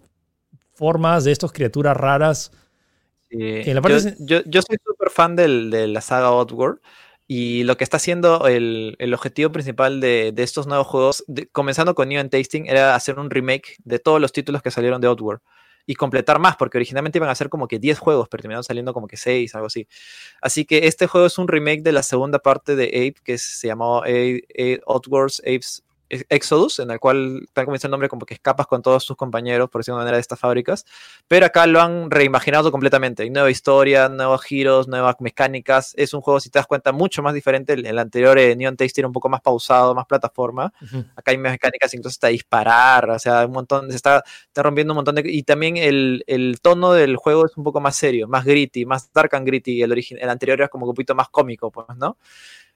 [0.73, 2.51] formas de estas criaturas raras.
[3.29, 3.63] Sí.
[3.65, 6.79] La parte yo, yo, yo, soy súper fan del, de la saga Oddworld.
[7.29, 11.47] Y lo que está haciendo el, el objetivo principal de, de, estos nuevos juegos, de,
[11.47, 15.01] comenzando con New and Tasting, era hacer un remake de todos los títulos que salieron
[15.01, 15.41] de Outward
[15.85, 18.93] y completar más, porque originalmente iban a ser como que 10 juegos, pero terminaron saliendo
[18.93, 19.87] como que 6, algo así.
[20.41, 23.67] Así que este juego es un remake de la segunda parte de Ape, que se
[23.67, 24.03] llamó
[24.85, 28.81] Outwards Apes Exodus, en el cual, tal como dice el nombre, como que escapas con
[28.81, 30.85] todos tus compañeros, por decirlo de manera, de estas fábricas.
[31.27, 33.23] Pero acá lo han reimaginado completamente.
[33.23, 35.93] Hay nueva historia, nuevos giros, nuevas mecánicas.
[35.97, 37.73] Es un juego, si te das cuenta, mucho más diferente.
[37.73, 40.73] El, el anterior, eh, Neon Taste, era un poco más pausado, más plataforma.
[40.81, 41.11] Uh -huh.
[41.15, 44.97] Acá hay mecánicas, incluso hasta disparar, o sea, un montón, se está, está rompiendo un
[44.97, 45.23] montón de...
[45.25, 49.11] Y también el, el, tono del juego es un poco más serio, más gritty, más
[49.13, 49.81] dark and gritty.
[49.81, 52.17] El, el anterior era como un poquito más cómico, pues, ¿no?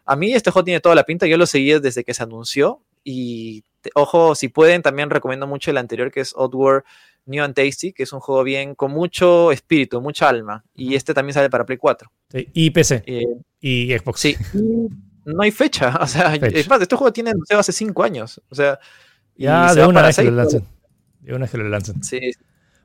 [0.06, 2.82] A mí este juego tiene toda la pinta, yo lo seguí desde que se anunció
[3.04, 3.64] y
[3.96, 6.84] ojo, si pueden, también recomiendo mucho el anterior que es Oddworld
[7.26, 10.64] New and Tasty, que es un juego bien con mucho espíritu, mucha alma.
[10.76, 12.12] Y este también sale para Play 4.
[12.30, 13.04] Sí, y PC.
[13.06, 13.26] Eh,
[13.60, 14.20] y Xbox.
[14.20, 14.38] Sí.
[15.26, 15.98] No hay fecha.
[16.02, 16.48] O sea, fecha.
[16.48, 18.42] es más, este juego tiene anunciado hace 5 años.
[18.50, 18.80] O sea,
[19.36, 20.66] ya de una vez que lo lancen.
[21.20, 22.04] De una vez que lo lancen.
[22.04, 22.20] Sí.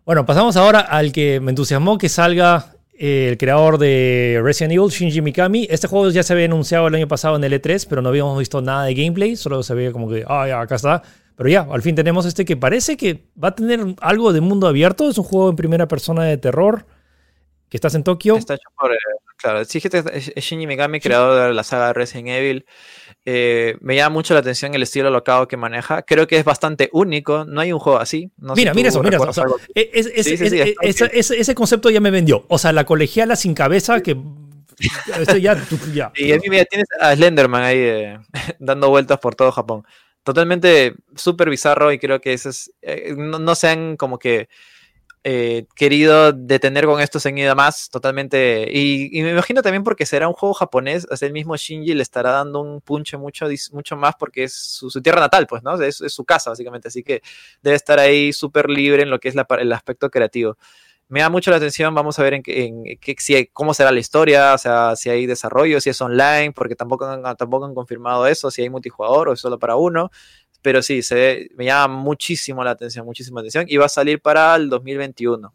[0.05, 5.20] Bueno, pasamos ahora al que me entusiasmó que salga el creador de Resident Evil, Shinji
[5.20, 5.66] Mikami.
[5.70, 8.38] Este juego ya se había anunciado el año pasado en el E3, pero no habíamos
[8.38, 11.03] visto nada de gameplay, solo se veía como que, ah, ya, acá está.
[11.36, 14.66] Pero ya, al fin tenemos este que parece que va a tener algo de mundo
[14.66, 15.09] abierto.
[15.09, 16.86] Es un juego en primera persona de terror
[17.68, 18.36] que estás en Tokio.
[18.36, 18.97] Está hecho por, eh,
[19.36, 22.66] claro, sí, es Shinji Mikami, creador de la saga de Resident Evil.
[23.29, 26.03] Eh, me llama mucho la atención el estilo locado que maneja.
[26.03, 27.45] Creo que es bastante único.
[27.45, 28.31] No hay un juego así.
[28.37, 29.18] No mira, mira eso, mira
[30.81, 31.07] eso.
[31.12, 32.45] Ese, concepto ya me vendió.
[32.49, 34.16] O sea, la colegiala sin cabeza que.
[35.41, 35.61] ya,
[35.93, 36.12] ya.
[36.14, 38.18] Y a mí mira, tienes a Slenderman ahí eh,
[38.61, 39.85] dando vueltas por todo Japón.
[40.22, 42.72] Totalmente súper bizarro y creo que eso es.
[42.81, 44.49] Eh, no, no sean como que
[45.29, 48.68] eh, querido detener con esto seguida más, totalmente.
[48.70, 52.03] Y, y, me imagino también porque será un juego japonés, o el mismo Shinji le
[52.05, 55.83] estará dando un punche mucho, mucho más porque es su, su tierra natal, pues, ¿no?
[55.83, 56.87] Es, es, su casa, básicamente.
[56.87, 57.22] Así que
[57.61, 60.57] debe estar ahí súper libre en lo que es la, el aspecto creativo.
[61.09, 63.91] Me da mucho la atención, vamos a ver en, en, en si hay, cómo será
[63.91, 67.74] la historia, o sea, si hay desarrollo, si es online, porque tampoco han, tampoco han
[67.74, 70.11] confirmado eso, si hay multijugador o es solo para uno
[70.67, 74.57] pero sí, se me llama muchísimo la atención, muchísima atención, y va a salir para
[74.57, 75.55] el 2021.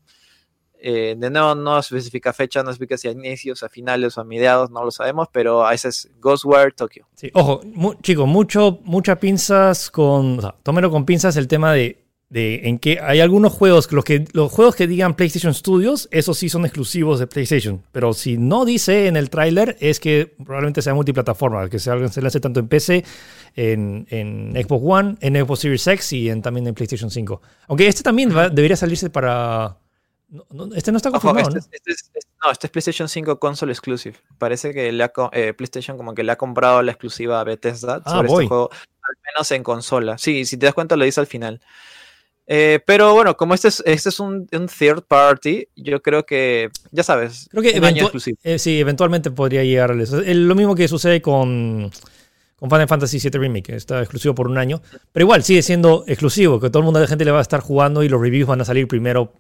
[0.80, 4.24] Eh, de nuevo, no especifica fecha, no especifica si a inicios, a finales o a
[4.24, 7.10] mediados, no lo sabemos, pero ese es Ghostwire Tokyo.
[7.14, 11.74] Sí, ojo, mu chicos, mucho, muchas pinzas con, o sea, tómelo con pinzas el tema
[11.74, 16.08] de de en que hay algunos juegos, los, que, los juegos que digan PlayStation Studios,
[16.12, 17.84] esos sí son exclusivos de PlayStation.
[17.92, 22.22] Pero si no dice en el tráiler, es que probablemente sea multiplataforma, que se, se
[22.22, 23.04] lance tanto en PC,
[23.58, 27.42] en, en, Xbox One, en Xbox Series X y en, también en PlayStation 5.
[27.68, 29.78] Aunque este también va, debería salirse para...
[30.30, 31.76] No, no, este no está confirmado, Ojo, este, ¿no?
[31.76, 34.16] Este, este, no, este es PlayStation 5 Console Exclusive.
[34.38, 38.02] Parece que le ha, eh, PlayStation como que le ha comprado la exclusiva a Bethesda
[38.06, 38.46] ah, sobre voy.
[38.46, 40.18] este juego, al menos en consola.
[40.18, 41.60] Sí, si te das cuenta lo dice al final.
[42.54, 46.70] Eh, pero bueno, como este es, este es un, un, third party, yo creo que,
[46.92, 48.12] ya sabes, creo que eventu
[48.44, 50.20] eh, sí, eventualmente podría llegar a eso.
[50.22, 51.90] Lo mismo que sucede con,
[52.58, 54.82] con Final Fantasy VII Remake, está exclusivo por un año.
[55.14, 57.62] Pero igual sigue siendo exclusivo, que todo el mundo de gente le va a estar
[57.62, 59.32] jugando y los reviews van a salir primero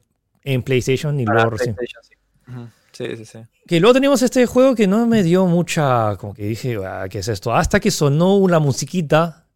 [0.46, 1.76] en PlayStation y Para luego recién.
[1.82, 2.16] Sí.
[2.48, 2.70] Uh -huh.
[2.94, 3.40] sí, sí, sí.
[3.68, 7.20] Que luego tenemos este juego que no me dio mucha, como que dije, ah, ¿qué
[7.20, 7.54] es esto?
[7.54, 9.48] Hasta que sonó una musiquita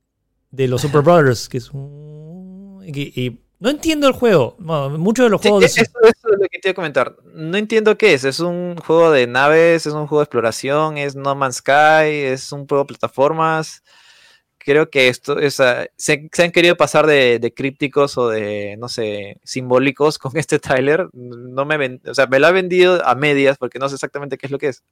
[0.51, 2.84] de los Super Brothers, que es un...
[2.86, 4.56] Y, y no entiendo el juego.
[4.60, 5.72] Bueno, muchos de los juegos.
[5.72, 5.84] Sí, de...
[5.84, 7.16] eso, eso, es lo que te iba a comentar.
[7.34, 8.24] No entiendo qué es.
[8.24, 12.51] Es un juego de naves, es un juego de exploración, es No Man's Sky, es
[12.51, 13.84] un juego de plataformas.
[14.58, 18.76] Creo que esto es, uh, se, se, han querido pasar de, de, crípticos o de,
[18.80, 21.08] no sé, simbólicos con este tráiler.
[21.14, 24.38] No me ven, o sea, me lo ha vendido a medias porque no sé exactamente
[24.38, 24.84] qué es lo que es.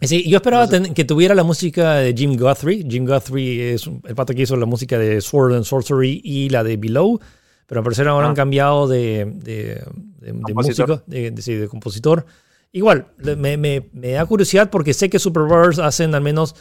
[0.00, 0.92] Sí, yo esperaba sé.
[0.92, 2.84] que tuviera la música de Jim Guthrie.
[2.88, 6.64] Jim Guthrie es el pato que hizo la música de Sword and Sorcery y la
[6.64, 7.20] de Below,
[7.66, 8.30] pero al parecer ahora ah.
[8.30, 9.82] han cambiado de, de,
[10.20, 12.26] de, de músico, de, sí, de, compositor.
[12.72, 16.56] Igual, me, me, me, da curiosidad porque sé que Superbirds hacen al menos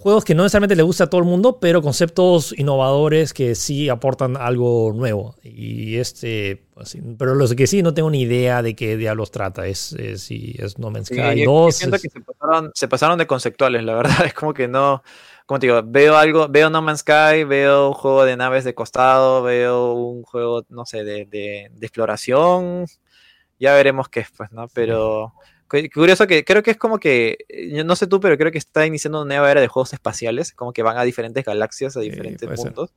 [0.00, 3.90] juegos que no necesariamente le gusta a todo el mundo, pero conceptos innovadores que sí
[3.90, 5.36] aportan algo nuevo.
[5.42, 9.66] Y este, pues, pero los que sí no tengo ni idea de qué diablos trata.
[9.66, 11.76] Es, es, si es No Man's Sky 2.
[11.76, 14.24] siento que se pasaron, se pasaron, de conceptuales, la verdad.
[14.24, 15.02] Es como que no,
[15.44, 18.74] como te digo, veo algo, veo No Man's Sky, veo un juego de naves de
[18.74, 22.86] costado, veo un juego, no sé, de, de, de exploración.
[23.58, 24.66] Ya veremos qué es, pues, ¿no?
[24.72, 25.34] Pero
[25.92, 27.38] curioso que creo que es como que,
[27.72, 30.52] yo no sé tú, pero creo que está iniciando una nueva era de juegos espaciales,
[30.52, 32.90] como que van a diferentes galaxias, a diferentes puntos.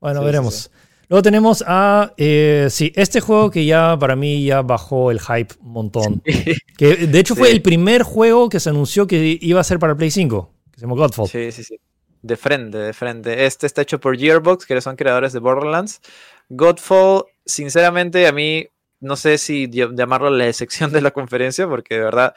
[0.00, 0.70] Bueno, veremos.
[1.10, 5.54] Luego tenemos a, eh, sí, este juego que ya para mí ya bajó el hype
[5.60, 6.22] un montón.
[6.78, 9.94] Que de hecho fue el primer juego que se anunció que iba a ser para
[9.94, 11.28] Play 5, que se llama Godfall.
[11.28, 11.78] Sí, sí, sí.
[12.22, 13.44] De frente, de frente.
[13.44, 16.00] Este está hecho por Gearbox, que son creadores de Borderlands.
[16.48, 18.68] Godfall, sinceramente, a mí
[19.00, 22.34] no sé si llamarlo la excepción de la conferencia, porque de verdad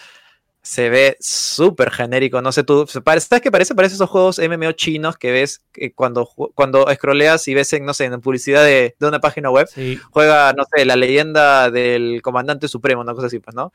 [0.64, 2.41] se ve súper genérico.
[2.41, 3.76] No sé, tú, ¿sabes qué parece?
[3.76, 5.61] Parece esos juegos MMO chinos que ves
[5.93, 9.68] cuando, cuando scrolleas y ves en, no sé, en publicidad de, una página web,
[10.09, 13.74] juega, no sé, la leyenda del comandante supremo, una cosa así, pues, ¿no?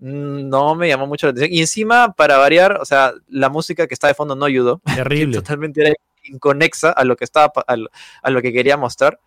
[0.00, 1.56] No me llamó mucho la atención.
[1.56, 4.80] Y encima, para variar, o sea, la música que está de fondo no ayudó.
[4.96, 5.36] Terrible.
[5.40, 9.20] totalmente era inconexa a lo que estaba, a lo, que quería mostrar.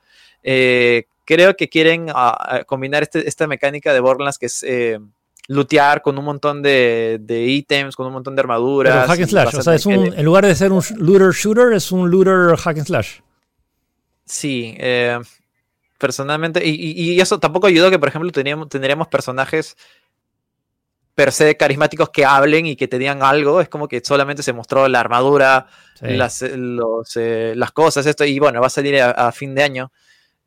[0.44, 4.98] Eh, creo que quieren ah, combinar este, esta mecánica de Borderlands que es eh,
[5.48, 8.94] lootear con un montón de, ítems, con un montón de armaduras.
[8.94, 11.74] Pero hack and slash, o sea, es un, en lugar de ser un looter shooter,
[11.74, 13.20] es un looter hack and slash.
[14.26, 15.20] Sí, eh,
[15.98, 19.76] personalmente, y, eso tampoco ayudó que, por ejemplo, teníamos, tendríamos personajes
[21.14, 23.60] per se carismáticos que hablen y que te digan algo.
[23.60, 25.68] Es como que solamente se mostró la armadura,
[26.02, 29.92] las, eh, las cosas, esto, y bueno, va a salir a, fin de año.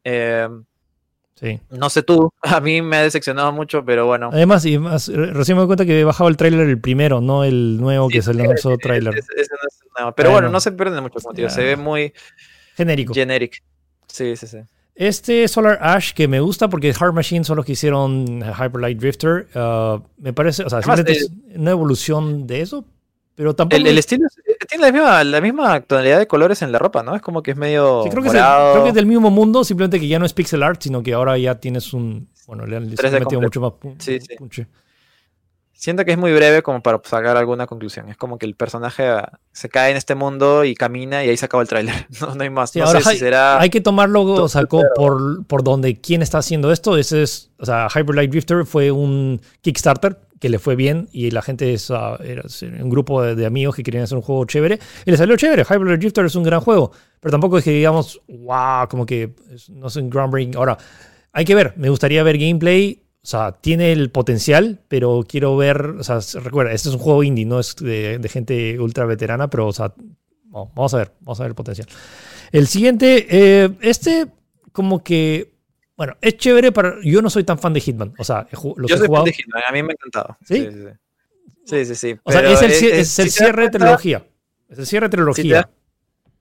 [0.04, 0.48] Eh,
[1.70, 4.30] no sé tú, a mí me ha decepcionado mucho, pero bueno.
[4.32, 7.78] Además, y recién me doy cuenta que he bajado el tráiler el primero, no el
[7.78, 9.22] nuevo que es el lanzó tráiler.
[10.16, 12.12] Pero bueno, no se pierde mucho motivo, se ve muy
[12.76, 13.14] genérico.
[13.14, 13.62] Generic.
[14.06, 14.58] Sí, sí, sí.
[14.94, 18.98] Este Solar Ash que me gusta porque Hard Machine son los que hicieron Hyper Light
[18.98, 19.48] Drifter.
[19.54, 22.84] Uh, me parece, o sea, es una evolución de eso,
[23.40, 23.82] pero tampoco.
[23.82, 24.28] El, estilo
[24.68, 27.16] tiene la misma, la misma tonalidad de colores en la ropa, ¿no?
[27.16, 28.02] Es como que es medio.
[28.10, 30.62] creo, que es creo, que es del mismo mundo, simplemente que ya no es pixel
[30.62, 32.28] art, sino que ahora ya tienes un.
[32.46, 34.66] Bueno, le han, metido mucho más sí, sí.
[35.72, 38.10] Siento que es muy breve como para sacar alguna conclusión.
[38.10, 41.36] Es como que el personaje ah, se cae en este mundo y camina y ahí
[41.38, 41.94] se acaba el tráiler.
[42.20, 42.76] No, hay más.
[42.76, 43.58] no ahora sé si será...
[43.58, 46.98] hay que tomarlo o sacó por, por donde quién está haciendo esto.
[46.98, 51.30] Ese es, o sea, Hyper Light Drifter fue un Kickstarter que le fue bien y
[51.30, 52.48] la gente es, era
[52.82, 55.62] un grupo de, amigos que querían hacer un juego chévere y le salió chévere.
[55.62, 59.34] Hyper Drifter es un gran juego, pero tampoco es que digamos, wow, como que
[59.68, 60.56] no es un groundbreaking.
[60.56, 60.78] Ahora,
[61.32, 63.02] hay que ver, me gustaría ver gameplay.
[63.22, 67.22] O sea, tiene el potencial, pero quiero ver, o sea, recuerda, este es un juego
[67.22, 69.92] indie, no es de, gente ultra veterana, pero, o sea,
[70.46, 71.86] vamos a ver, vamos a ver el potencial.
[72.50, 74.28] El siguiente, eh, este
[74.72, 75.52] como que
[76.00, 78.14] bueno, es chévere, pero yo no soy tan fan de Hitman.
[78.16, 80.38] O sea, los yo soy fan de Hitman, a mí me ha encantado.
[80.46, 80.66] ¿Sí?
[81.66, 82.18] Sí, sí, sí.
[82.24, 84.26] O sea, es el, cierre de trilogía.
[84.70, 85.68] Es el cierre de trilogía.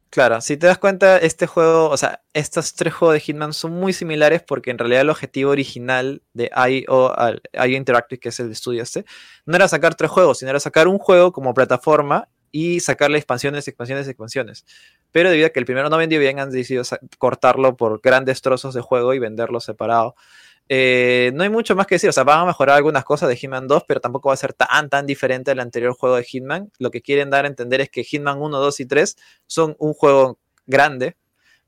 [0.09, 3.73] claro, si te das cuenta, este juego, o sea, estos tres juegos de Hitman son
[3.73, 7.13] muy similares porque en realidad el objetivo original de IO,
[7.51, 9.03] IO Interactive, que es el estudio este,
[9.45, 13.67] no era sacar tres juegos, sino era sacar un juego como plataforma y sacarle expansiones,
[13.67, 14.65] expansiones, expansiones.
[15.11, 16.83] Pero debido a que el primero no vendió bien, han decidido
[17.17, 20.15] cortarlo por grandes trozos de juego y venderlo separado.
[20.71, 23.35] Eh, no hay mucho más que decir, o sea, van a mejorar algunas cosas de
[23.35, 26.71] Hitman 2, pero tampoco va a ser tan, tan diferente al anterior juego de Hitman.
[26.77, 29.93] Lo que quieren dar a entender es que Hitman 1, 2 y 3 son un
[29.93, 31.17] juego grande,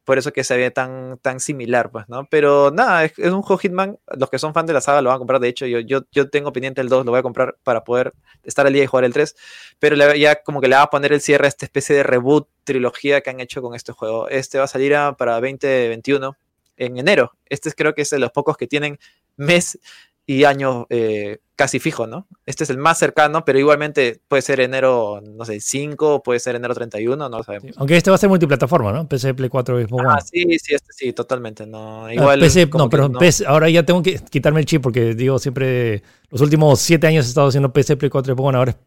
[0.03, 2.25] por eso que se ve tan, tan similar, pues, ¿no?
[2.29, 5.15] Pero nada, es, un juego Hitman, los que son fans de la saga lo van
[5.15, 7.57] a comprar, de hecho, yo, yo, yo tengo pendiente el 2, lo voy a comprar
[7.63, 9.35] para poder estar al día y jugar el 3,
[9.79, 12.47] pero ya como que le va a poner el cierre a esta especie de reboot,
[12.63, 14.27] trilogía que han hecho con este juego.
[14.29, 16.35] Este va a salir para 2021,
[16.77, 17.33] en enero.
[17.45, 18.99] Este creo que es de los pocos que tienen
[19.37, 19.79] mes
[20.25, 22.27] y año eh, casi fijo, ¿no?
[22.45, 26.55] Este es el más cercano, pero igualmente puede ser enero, no sé, 5, puede ser
[26.55, 27.77] enero 31, no lo sabemos.
[27.77, 29.07] aunque este va a ser multiplataforma, ¿no?
[29.07, 31.67] PC, Play 4 y Xbox Ah, sí, sí, este sí, totalmente.
[31.67, 33.11] No, ah, igual, PC, no, pero
[33.47, 37.29] ahora ya tengo que quitarme el chip porque digo siempre, los últimos 7 años he
[37.29, 38.77] estado haciendo PC, Play 4 y Xbox One, ahora es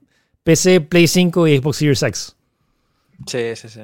[0.42, 2.36] PC, Play 5 y Xbox Series X.
[3.26, 3.80] Sí, sí, sí.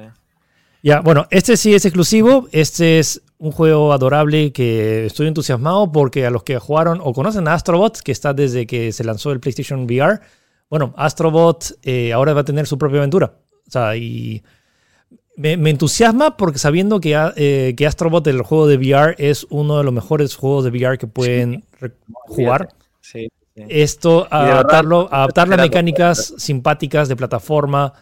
[0.83, 2.47] Ya, bueno, este sí es exclusivo.
[2.51, 7.47] Este es un juego adorable que estoy entusiasmado porque a los que jugaron o conocen
[7.47, 10.19] a Astrobot, que está desde que se lanzó el PlayStation VR,
[10.69, 13.33] bueno, Astrobot eh, ahora va a tener su propia aventura.
[13.67, 14.43] O sea, y
[15.35, 19.85] me, entusiasma porque sabiendo que, eh, que Astrobot, el juego de VR, es uno de
[19.85, 21.65] los mejores juegos de VR que pueden
[22.27, 22.69] jugar.
[23.55, 27.93] Esto, adaptarlo, adaptar las mecánicas simpáticas de plataforma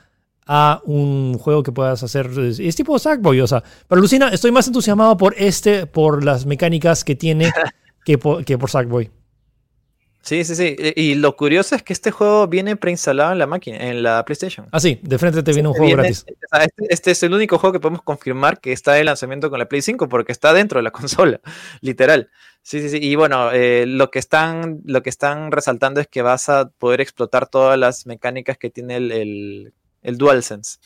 [0.51, 2.27] a un juego que puedas hacer.
[2.59, 3.63] Es tipo Sackboy, o sea.
[3.87, 7.53] Pero Lucina, estoy más entusiasmado por este, por las mecánicas que tiene
[8.03, 9.11] que por, que por Sackboy.
[10.23, 10.75] Sí, sí, sí.
[10.95, 14.67] Y lo curioso es que este juego viene preinstalado en la máquina, en la PlayStation.
[14.71, 16.25] Ah, sí, de frente te viene un juego gratis.
[16.27, 19.69] Este, este, es el único juego que podemos confirmar que está de lanzamiento con la
[19.69, 21.39] Play 5 porque está dentro de la consola,
[21.81, 22.31] literal.
[22.63, 22.97] Sí, sí, sí.
[22.99, 27.01] Y bueno, eh, lo, que están, lo que están resaltando es que vas a poder
[27.01, 29.73] explotar todas las mecánicas que tiene el, el,
[30.03, 30.79] DualSense.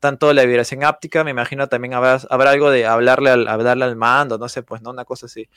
[0.00, 3.96] Tanto la vibración áptica, me imagino también habrá, habrá algo de hablarle al, hablarle al
[3.96, 4.90] mando, no sé, pues, ¿no?
[4.90, 5.48] Una cosa así.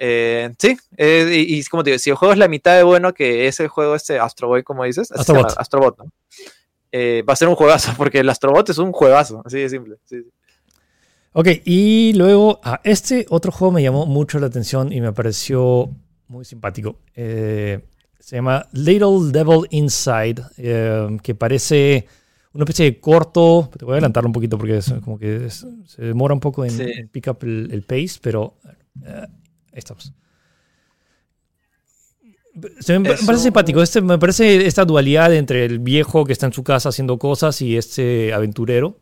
[0.00, 3.12] Eh, sí, eh, y, como te digo, si el juego es la mitad de bueno
[3.12, 5.96] que ese juego, este Astro Boy, como dices, Astrobot, Astrobot
[6.92, 9.96] eh, va a ser un juegazo, porque el Astrobot es un juegazo, así de simple.
[11.32, 15.90] Ok, y luego a este otro juego me llamó mucho la atención y me pareció
[16.28, 17.00] muy simpático.
[17.14, 17.82] se
[18.20, 20.44] llama Little Devil Inside,
[21.22, 22.06] que parece
[22.52, 23.70] una especie de corto.
[23.76, 27.08] Te voy a adelantarlo un poquito porque es, como que se demora un poco en,
[27.10, 28.56] pick up el, pace, pero
[29.72, 30.12] estamos.
[32.54, 33.82] me, parece simpático.
[33.82, 37.60] Este, me parece esta dualidad entre el viejo que está en su casa haciendo cosas
[37.62, 38.98] y este aventurero.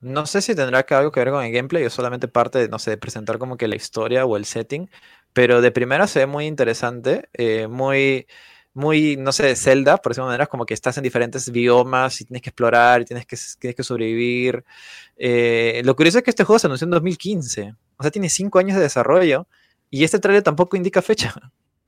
[0.00, 2.68] No sé si tendrá que algo que ver con el gameplay o solamente parte de,
[2.68, 4.88] no sé, de presentar como que la historia o el setting.
[5.32, 8.26] Pero de primera se ve muy interesante, eh, muy,
[8.80, 12.42] muy, no sé, Zelda, por esa manera, como que estás en diferentes biomas y tienes
[12.42, 14.64] que explorar y tienes que, tienes que sobrevivir.
[15.16, 18.58] Eh, lo curioso es que este juego se anunció en 2015, o sea, tiene cinco
[18.58, 19.46] años de desarrollo
[19.90, 21.34] y este trailer tampoco indica fecha.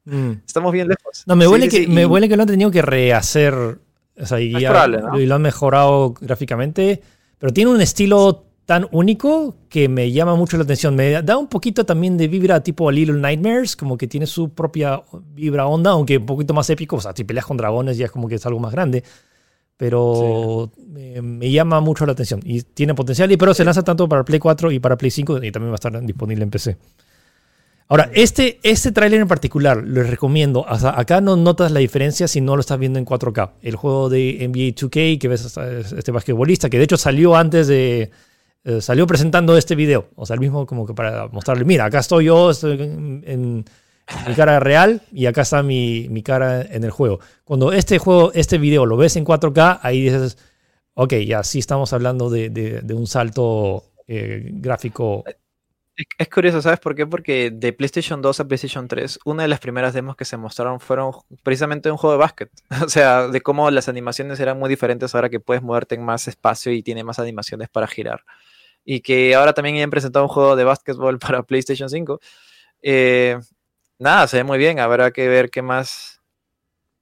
[0.05, 0.32] Mm.
[0.47, 1.24] Estamos bien lejos.
[1.26, 3.55] No, me huele, que, me huele que lo han tenido que rehacer.
[3.55, 7.03] O sea, y, lo han mejorado gráficamente.
[7.38, 10.95] Pero tiene un estilo tan único que me llama mucho la atención.
[10.95, 15.03] Me da un poquito también de vibra tipo Little Nightmares, como que tiene su propia
[15.35, 16.97] vibra onda, aunque un poquito más épico.
[16.97, 19.03] O sea, si peleas con dragones ya es como que es algo más grande.
[19.77, 22.41] Pero me, llama mucho la atención.
[22.45, 25.43] Y tiene potencial, y pero se lanza tanto para Play 4 y para Play 5
[25.43, 26.77] y también va a estar disponible en PC.
[27.89, 30.65] Ahora, este, este tráiler en particular, les recomiendo.
[30.69, 33.51] acá no notas la diferencia si no lo estás viendo en 4K.
[33.61, 38.11] El juego de NBA 2K, que ves este basquetbolista, que de hecho salió antes de...
[38.65, 40.09] Eh, salió presentando este video.
[40.15, 43.65] O sea, el mismo como que para mostrarle, mira, acá estoy yo, estoy en,
[44.27, 47.21] mi cara real y acá está mi, cara en el juego.
[47.45, 50.39] Cuando este juego, este video lo ves en 4K, ahí dices,
[50.95, 55.25] ok, ya sí estamos hablando de, un salto eh, gráfico
[56.19, 57.07] es, curioso, ¿sabes por qué?
[57.07, 60.81] Porque de PlayStation 2 a PlayStation 3, una de las primeras demos que se mostraron
[60.81, 62.51] fueron precisamente un juego de básquet.
[62.85, 66.29] O sea, de cómo las animaciones eran muy diferentes ahora que puedes moverte en más
[66.29, 68.25] espacio y tiene más animaciones para girar.
[68.85, 72.20] Y que ahora también han presentado un juego de básquetbol para PlayStation 5.
[72.83, 73.39] Eh,
[73.99, 74.80] nada, se ve muy bien.
[74.80, 76.20] Habrá que ver qué más,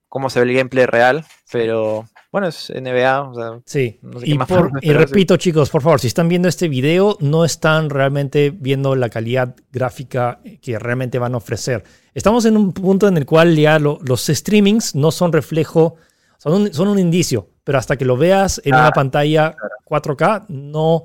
[0.08, 1.24] cómo se ve el gameplay real.
[1.50, 3.98] Pero bueno, es NBA, o sea, sí.
[4.22, 4.38] y,
[4.92, 9.56] repito, chicos, por favor, si están viendo este video, no están realmente viendo la calidad
[9.72, 11.82] gráfica que realmente van a ofrecer.
[12.14, 15.96] Estamos en un punto en el cual ya los streamings no son reflejo,
[16.38, 20.46] son un, son un indicio, pero hasta que lo veas en una ah, pantalla 4K,
[20.48, 21.02] no,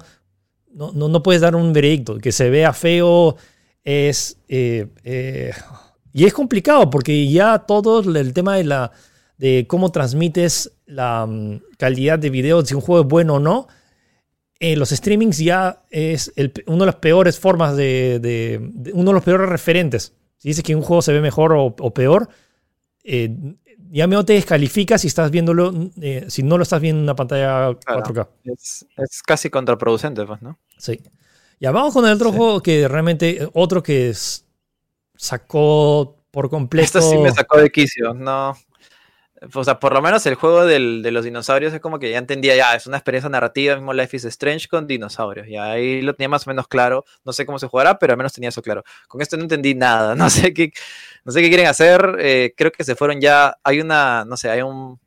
[0.76, 2.18] no, no, puedes dar un veredicto.
[2.18, 3.38] Que se vea feo
[3.84, 4.38] es...
[4.48, 5.52] Eh, eh,
[6.14, 8.92] y es complicado porque ya todo el tema de la
[9.38, 13.68] de cómo transmites la mm, calidad de video, si un juego es bueno o no,
[14.60, 16.32] eh, los streamings ya es
[16.68, 20.14] una de las peores formas de, uno de los peores referentes.
[20.38, 22.30] Si dices que un juego se ve mejor o, peor,
[23.04, 23.36] eh,
[23.92, 27.16] ya me te descalifica si estás viéndolo, eh, si no lo estás viendo en una
[27.16, 28.28] pantalla 4K.
[28.46, 28.86] Es,
[29.26, 30.58] casi contraproducente, pues, ¿no?
[30.78, 31.02] Sí.
[31.60, 34.14] Ya vamos con el otro juego que realmente, otro que
[35.16, 36.86] sacó por completo.
[36.86, 38.56] Esto sí me sacó de quicio, no
[39.54, 42.18] o sea, por lo menos el juego del, de los dinosaurios es como que ya
[42.18, 45.48] entendía, ya, es una experiencia narrativa, mismo Life is Strange con dinosaurios.
[45.48, 47.06] Y ahí lo tenía más o menos claro.
[47.24, 48.84] No sé cómo se jugará, pero al menos tenía eso claro.
[49.08, 50.16] Con esto no entendí nada.
[50.16, 50.72] No sé qué,
[51.24, 52.18] no sé qué quieren hacer.
[52.20, 53.58] Eh, creo que se fueron ya.
[53.64, 55.00] Hay una, no sé, hay un,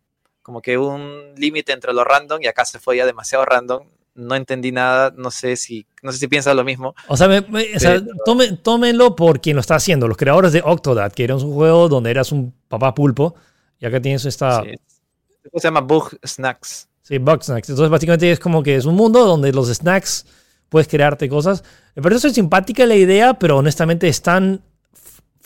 [0.42, 3.88] como que un límite entre lo random y acá se fue ya demasiado random.
[4.18, 6.92] No entendí nada, no sé si, no sé si piensas lo mismo.
[7.06, 7.30] O sea,
[8.62, 12.10] tómenlo por quien lo está haciendo, los creadores de Octodad, que era un juego donde
[12.10, 13.36] eras un papá pulpo
[13.78, 14.62] y acá tienes esta...
[14.62, 14.74] Sí.
[15.54, 16.88] Se llama Bug Snacks.
[17.02, 17.70] Sí, Bug Snacks.
[17.70, 20.26] Entonces básicamente es como que es un mundo donde los snacks
[20.68, 21.62] puedes crearte cosas.
[21.94, 24.62] Me parece simpática la idea, pero honestamente es tan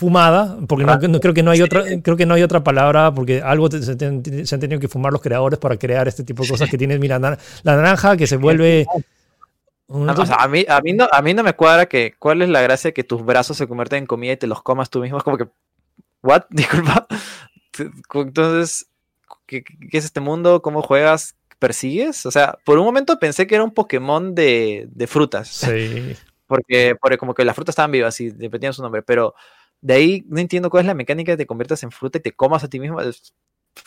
[0.03, 3.41] fumada, porque no, creo que no hay otra, creo que no hay otra palabra, porque
[3.41, 6.77] algo se, han tenido que fumar los creadores para crear este tipo de cosas que
[6.77, 8.85] tienes, mira, la naranja que se vuelve...
[9.89, 12.89] a, mí, a, mí no, a mí no me cuadra que cuál es la gracia
[12.89, 15.19] de que tus brazos se convierten en comida y te los comas tú mismo.
[15.19, 15.47] Es como que,
[16.21, 16.43] ¿what?
[16.51, 17.07] Disculpa.
[18.13, 18.89] Entonces,
[19.47, 20.63] ¿qué, es este mundo?
[20.63, 21.37] ¿Cómo juegas?
[21.61, 22.27] persigues.
[22.27, 25.47] O sea, por un momento pensé que era un Pokémon de, de frutas.
[25.47, 26.17] Sí.
[26.49, 29.35] Porque, porque como que las frutas estaban vivas y repetían su nombre, pero
[29.83, 32.23] de ahí no entiendo cuál es la mecánica de que te conviertas en fruta y
[32.23, 33.01] te comas a ti mismo.
[33.01, 33.35] Es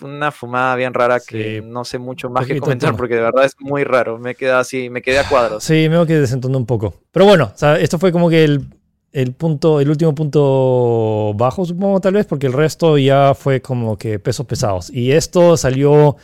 [0.02, 1.68] una fumada bien rara que Sí.
[1.68, 2.98] no sé mucho más que comentar tono.
[2.98, 4.18] porque de verdad es muy raro.
[4.20, 5.64] Me queda así, me quedé a cuadros.
[5.64, 6.94] Sí, me que desentonó un poco.
[7.12, 8.68] Pero bueno, o sea, esto fue como que el,
[9.12, 13.98] el punto, el último punto bajo, supongo, tal vez, porque el resto ya fue como
[13.98, 14.90] que pesos pesados.
[14.90, 16.18] Y esto salió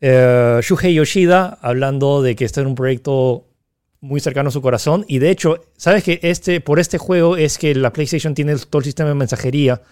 [0.00, 3.47] eh, Shuhei Yoshida hablando de que este era un proyecto
[4.00, 5.04] muy cercano a su corazón.
[5.08, 8.78] Y de hecho, ¿sabes que este, por este juego es que la PlayStation tiene todo
[8.80, 9.82] el sistema de mensajería?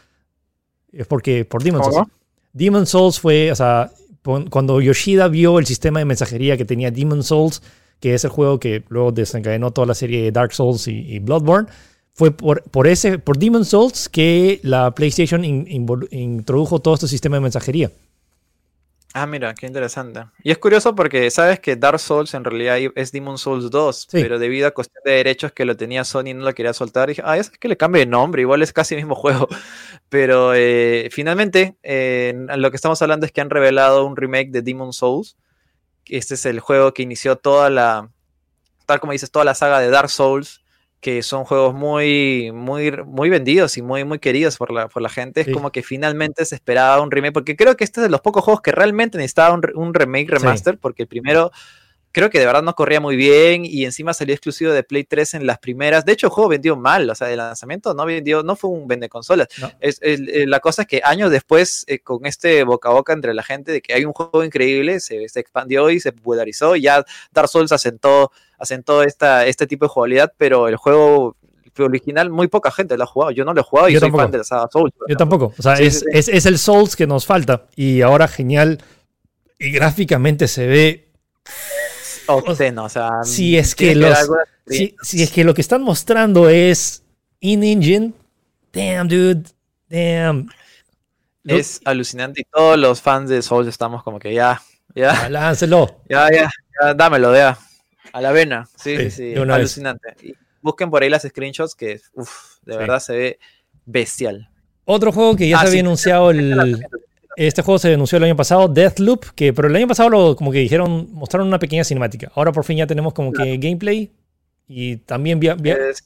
[0.92, 1.96] Es porque por Demon's Souls.
[1.96, 2.10] ¿Cómo?
[2.52, 3.90] Demon Souls fue, o sea,
[4.50, 7.62] cuando Yoshida vio el sistema de mensajería que tenía Demon Souls,
[8.00, 11.18] que es el juego que luego desencadenó toda la serie de Dark Souls y, y
[11.18, 11.68] Bloodborne,
[12.14, 15.66] fue por, por ese, por Demon Souls que la PlayStation in-
[16.10, 17.90] introdujo todo este sistema de mensajería.
[19.18, 20.26] Ah, mira, qué interesante.
[20.42, 24.20] Y es curioso porque sabes que Dark Souls en realidad es Demon Souls 2, Sí.
[24.20, 27.08] pero debido a cuestión de derechos que lo tenía Sony y no lo quería soltar,
[27.08, 29.14] dije, ah, es que le cambie de nombre, igual es casi el mismo
[29.46, 29.48] juego.
[30.10, 34.60] Pero eh, finalmente, eh, lo que estamos hablando es que han revelado un remake de
[34.60, 35.38] Demon Souls.
[36.04, 38.10] Este es el juego que inició toda la,
[38.84, 40.62] tal como dices, toda la saga de Dark Souls,
[41.06, 45.08] que son juegos muy, muy, muy vendidos y muy, muy queridos por la, por la
[45.08, 45.42] gente.
[45.42, 48.22] Es como que finalmente se esperaba un remake, porque creo que este es de los
[48.22, 51.52] pocos juegos que realmente necesitaba un remake, remaster, porque el primero
[52.16, 55.34] creo que de verdad no corría muy bien y encima salió exclusivo de Play 3
[55.34, 56.06] en las primeras.
[56.06, 58.88] De hecho, el juego vendió mal, o sea, el lanzamiento no vendió, no fue un
[58.88, 59.48] vende consolas.
[59.60, 59.70] No.
[59.80, 63.42] Es, la cosa es que años después, eh, con este boca a boca entre la
[63.42, 67.04] gente de que hay un juego increíble, se, se expandió y se popularizó y ya
[67.32, 71.36] Dark Souls asentó, asentó esta, este tipo de jugabilidad, pero el juego
[71.78, 73.30] original muy poca gente lo ha jugado.
[73.32, 74.22] Yo no lo he jugado y Yo soy tampoco.
[74.22, 74.94] fan de la saga Souls.
[75.06, 75.52] Yo tampoco.
[75.58, 76.06] O sea, Sí, es, sí.
[76.12, 77.66] Es, es el Souls que nos falta.
[77.76, 78.78] Y ahora genial.
[79.58, 81.08] Y gráficamente se ve.
[82.26, 84.28] Obsceno, o sea, Si es tiene que los-
[84.66, 87.02] Si, si es que lo que están mostrando es
[87.40, 88.12] in-engine.
[88.72, 89.44] Damn, dude.
[89.88, 90.48] Damn.
[91.44, 94.60] Lo- es alucinante y todos los fans de Souls estamos como que ya,
[94.94, 96.00] ya, Láncelo.
[96.08, 96.50] ya, ya,
[96.82, 97.56] ya, dámelo, ya,
[98.12, 100.16] a la vena, sí, Sí, sí, alucinante.
[100.22, 102.78] Y busquen por ahí las screenshots que, uff, de Sí.
[102.78, 103.38] verdad se ve
[103.84, 104.50] bestial.
[104.84, 106.84] Otro juego que ya Ah, se había anunciado el.
[107.36, 110.52] Este juego se anunció el año pasado, Deathloop, que pero el año pasado lo, como
[110.52, 112.32] que dijeron, mostraron una pequeña cinemática.
[112.34, 114.10] Ahora por fin ya tenemos como que gameplay
[114.66, 116.04] y también via- via- Es-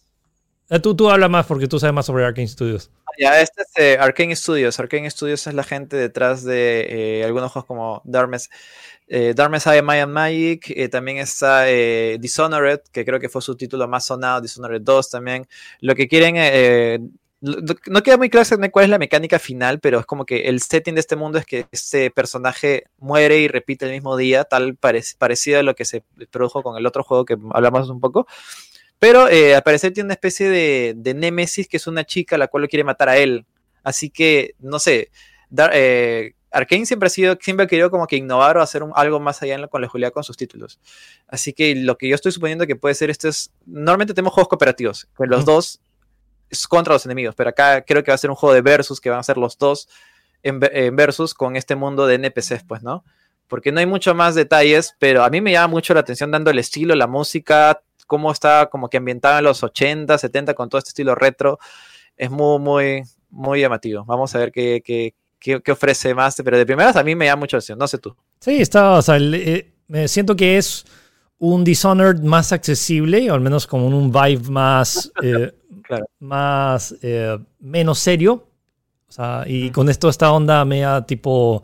[0.72, 2.90] Eh, tú, tú habla más porque tú sabes más sobre Arkane Studios.
[3.18, 4.78] ya, este es eh, Arkane Studios.
[4.78, 6.86] Arkane Studios es la gente detrás de
[7.20, 8.48] eh, algunos juegos como Darkness,
[9.08, 10.70] eh, Darkness Eye Maya Magic.
[10.76, 14.40] eh, también está Dishonored, que creo que fue su título más sonado.
[14.40, 15.46] Dishonored 2 también.
[15.80, 17.10] Lo que quieren.
[17.40, 20.94] No queda muy claro cuál es la mecánica final, pero es como que el setting
[20.94, 25.16] de este mundo es que este personaje muere y repite el mismo día, tal parec-
[25.16, 28.26] parecido a lo que se produjo con el otro juego que hablamos un poco.
[28.98, 32.48] Pero eh, al parecer tiene una especie de, de némesis que es una chica la
[32.48, 33.46] cual lo quiere matar a él.
[33.82, 35.10] Así que, no sé,
[35.48, 38.92] Dar- eh, Arkane siempre ha sido, siempre ha querido como que innovar o hacer un-
[38.94, 40.78] algo más allá en la, con la Julia con sus títulos.
[41.28, 44.48] Así que lo que yo estoy suponiendo que puede ser esto es, normalmente tenemos juegos
[44.48, 45.80] cooperativos, que los dos
[46.50, 49.00] es contra los enemigos, pero acá creo que va a ser un juego de versus,
[49.00, 49.88] que van a ser los dos
[50.42, 53.04] en, ve- en versus con este mundo de NPCs, pues, ¿no?
[53.48, 56.50] Porque no hay mucho más detalles, pero a mí me llama mucho la atención dando
[56.50, 60.78] el estilo, la música, cómo está como que ambientado en los 80, 70 con todo
[60.78, 61.58] este estilo retro.
[62.16, 64.04] Es muy, muy, muy llamativo.
[64.04, 67.24] Vamos a ver qué, qué, qué, qué ofrece más, pero de primeras a mí me
[67.26, 68.14] llama mucho la atención, no sé tú.
[68.40, 70.84] Sí, está, o sea, el- eh, me siento que es
[71.38, 75.52] un Dishonored más accesible, o al menos como un vibe más, eh,
[75.90, 76.06] Claro.
[76.20, 78.46] más eh, menos serio.
[79.08, 81.62] O sea, y con esto esta onda media tipo...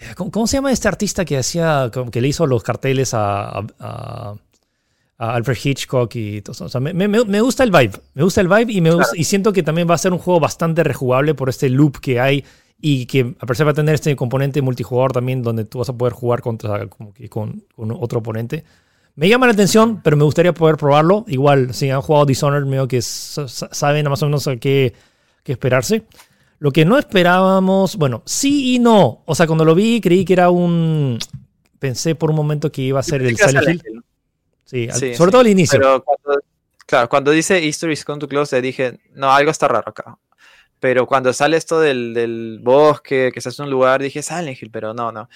[0.00, 3.48] eh, ¿Cómo, cómo se llama este artista que hacía, que le hizo los carteles a,
[3.60, 4.34] a- a-
[5.18, 6.64] a Alfred Hitchcock y todo eso?
[6.64, 9.16] O sea, me, me- me gusta el vibe, me gusta el vibe y, me gusta-
[9.16, 12.18] y siento que también va a ser un juego bastante rejugable por este loop que
[12.20, 12.44] hay
[12.80, 15.94] y que a pesar va a tener este componente multijugador también donde tú vas a
[15.96, 18.64] poder jugar contra como que con, con otro oponente.
[19.16, 21.24] Me llama la atención, pero me gustaría poder probarlo.
[21.26, 24.92] Igual, si han jugado Dishonored, medio que sa- sa- saben más o menos a qué,
[25.42, 26.04] qué esperarse.
[26.58, 29.22] Lo que no esperábamos, bueno, sí y no.
[29.26, 31.18] O sea, cuando lo vi creí que era un...
[31.78, 34.02] Pensé por un momento que iba a ser el Silent Hill.
[34.64, 35.32] Sí, al- Sí, sobre sí.
[35.32, 35.78] todo al inicio.
[35.78, 36.40] Pero cuando,
[36.86, 40.18] claro, cuando dice History is come to close, le dije, no, algo está raro acá.
[40.80, 44.70] Pero cuando sale esto del, del bosque, que se hace un lugar, dije Silent Hill,
[44.70, 45.28] pero no, no.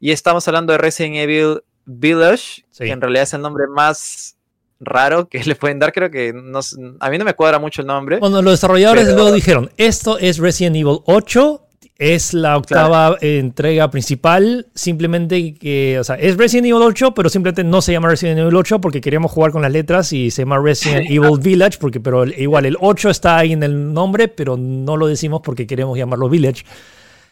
[0.00, 2.84] Y estamos hablando de Resident Evil Village, Sí.
[2.84, 4.36] que en realidad es el nombre más
[4.80, 5.92] raro que le pueden dar.
[5.92, 6.60] Creo que no,
[7.00, 8.18] a mí no me cuadra mucho el nombre.
[8.18, 11.64] Bueno, los desarrolladores Pero- luego dijeron, esto es Resident Evil 8,
[12.00, 17.64] Es la octava entrega principal, simplemente que, o sea, es Resident Evil 8, pero simplemente
[17.64, 20.58] no se llama Resident Evil 8 porque queríamos jugar con las letras y se llama
[20.62, 24.96] Resident Evil Village, porque, pero igual el 8 está ahí en el nombre, pero no
[24.96, 26.62] lo decimos porque queremos llamarlo Village.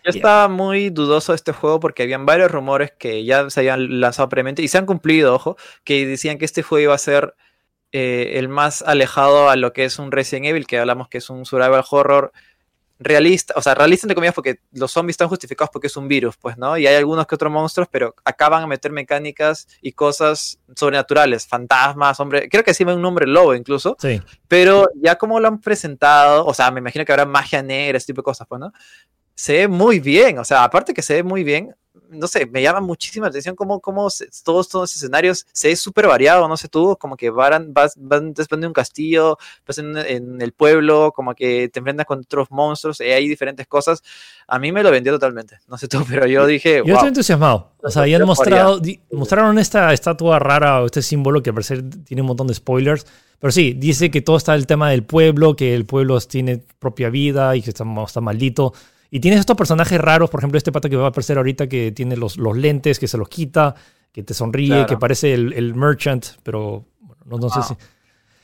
[0.06, 4.00] Yo estaba muy dudoso de este juego porque habían varios rumores que ya se habían
[4.00, 7.34] lanzado previamente y se han cumplido, ojo, que decían que este juego iba a ser
[7.90, 11.28] eh, el más alejado a lo que es un Resident Evil, que hablamos que es
[11.28, 12.32] un survival horror
[12.98, 16.36] realista, o sea, realista entre comillas porque los zombies están justificados porque es un virus,
[16.36, 16.78] pues, ¿no?
[16.78, 22.18] Y hay algunos que otros monstruos, pero acaban a meter mecánicas y cosas sobrenaturales, fantasmas,
[22.20, 24.22] hombre, creo que sí un nombre lobo incluso, sí.
[24.48, 28.06] pero ya como lo han presentado, o sea, me imagino que habrá magia negra, ese
[28.06, 28.72] tipo de cosas, pues, ¿no?
[29.36, 31.76] Se ve muy bien, o sea, aparte que se ve muy bien,
[32.10, 34.08] no sé, me llama muchísima atención cómo, cómo
[34.44, 38.32] todos estos escenarios se es súper variado, no sé tú, como que van, vas, van
[38.32, 42.50] después de un castillo, pues en, en, el pueblo, como que te enfrentas con otros
[42.50, 44.02] monstruos, y hay diferentes cosas.
[44.46, 46.82] A mí me lo vendió totalmente, no sé tú, pero yo dije.
[46.84, 47.72] Yo estoy entusiasmado.
[47.82, 48.80] O sea, ya mostrado,
[49.12, 53.06] mostraron esta estatua rara, este símbolo que al parecer tiene un montón de spoilers.
[53.38, 57.10] Pero sí, dice que todo está el tema del pueblo, que el pueblo tiene propia
[57.10, 58.72] vida y que está, está maldito.
[59.16, 61.90] Y tienes estos personajes raros, por ejemplo, este pata que va a aparecer ahorita que
[61.90, 63.74] tiene los, los lentes, que se los quita,
[64.12, 64.86] que te sonríe, claro.
[64.86, 67.74] que parece el, el, merchant, pero bueno, no, no sé si...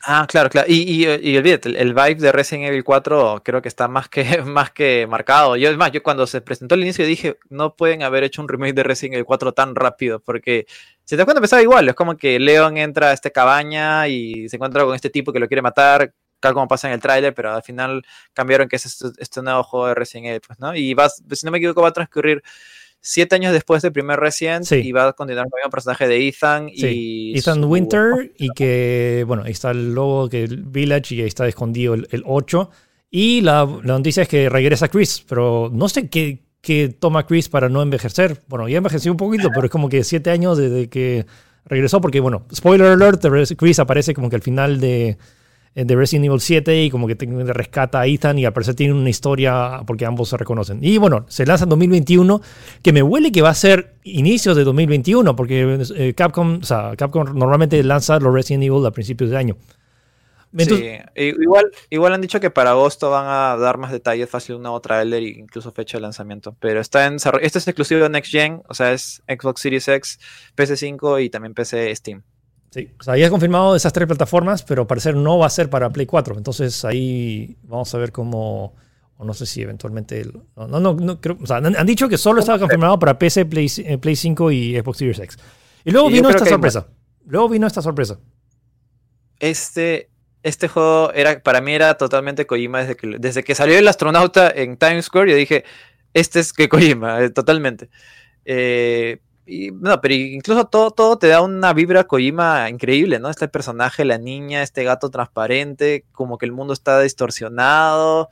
[0.04, 0.66] Ah, claro, claro.
[0.70, 4.08] Y, y, y olvídate, el, el, vibe de Resident Evil 4 creo que está más
[4.08, 5.56] que, más que marcado.
[5.56, 8.48] Yo, es más, yo cuando se presentó al inicio dije, no pueden haber hecho un
[8.48, 10.64] remake de Resident Evil 4 tan rápido, porque
[11.04, 14.48] si te das cuenta empezaba igual, es como que Leon entra a esta cabaña y
[14.48, 17.32] se encuentra con este tipo que lo quiere matar, tal como pasa en el tráiler,
[17.32, 18.02] pero al final
[18.34, 20.74] cambiaron que es este, este, nuevo juego de Resident Evil, pues, ¿no?
[20.76, 22.42] Y vas, si no me equivoco, va a transcurrir
[23.00, 24.76] siete años después del primer Resident sí.
[24.76, 27.32] y va a continuar con el personaje de Ethan sí.
[27.34, 31.28] y Ethan Winter y que, bueno, ahí está el logo que el Village y ahí
[31.28, 32.70] está escondido el, el 8
[33.10, 37.48] y la, la, noticia es que regresa Chris, pero no sé qué, qué toma Chris
[37.48, 38.40] para no envejecer.
[38.48, 41.26] Bueno, ya envejeció un poquito, pero es como que siete años desde que
[41.66, 43.22] regresó, porque, bueno, spoiler alert,
[43.58, 45.18] Chris aparece como que al final de
[45.74, 49.08] de Resident Evil 7 y como que rescata a Ethan y al parecer tiene una
[49.08, 50.78] historia porque ambos se reconocen.
[50.82, 52.40] Y bueno, se lanza en 2021,
[52.82, 56.94] que me huele que va a ser inicios de 2021 porque eh, Capcom, o sea,
[56.96, 59.56] Capcom normalmente lanza los Resident Evil a principios de año.
[60.58, 64.62] Sí, igual, igual han dicho que para agosto van a dar más detalles, fácil un
[64.62, 66.54] nuevo trailer e incluso fecha de lanzamiento.
[66.60, 70.20] Pero está en Este es exclusivo de Next Gen, o sea, es Xbox Series X,
[70.54, 72.22] PC5 y también PC Steam.
[72.72, 75.68] Sí, o sea, ya confirmado esas tres plataformas, pero al parecer no va a ser
[75.68, 76.38] para Play 4.
[76.38, 78.74] Entonces ahí vamos a ver cómo,
[79.18, 80.24] o no sé si eventualmente,
[80.56, 83.18] no, no, no, no creo, o sea, han, han, dicho que solo estaba confirmado para
[83.18, 83.68] PC, Play,
[84.00, 85.38] Play 5 y Xbox Series X.
[85.84, 86.86] Y luego vino esta sorpresa.
[87.26, 88.18] Luego vino esta sorpresa.
[89.38, 90.08] Este,
[90.42, 94.50] este juego era, para mí era totalmente Kojima desde que, desde que salió el astronauta
[94.50, 95.30] en Times Square.
[95.30, 95.64] Yo dije,
[96.14, 97.90] este es que Kojima, eh, totalmente.
[98.46, 103.28] Eh, y, no, pero incluso todo, todo te da una vibra Kojima increíble, ¿no?
[103.28, 108.28] Este personaje, la niña, este gato transparente, como que el mundo está distorsionado,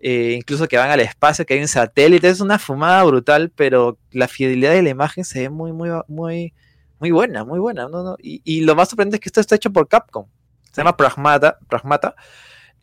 [0.00, 3.98] eh, incluso que van al espacio, que hay un satélite, es una fumada brutal, pero
[4.12, 6.54] la fidelidad de la imagen se ve muy, muy, muy,
[7.00, 8.04] muy buena, muy buena, ¿no?
[8.04, 10.26] no y, lo más sorprendente es que esto está hecho por Capcom,
[10.70, 12.14] se llama Pragmata, Pragmata.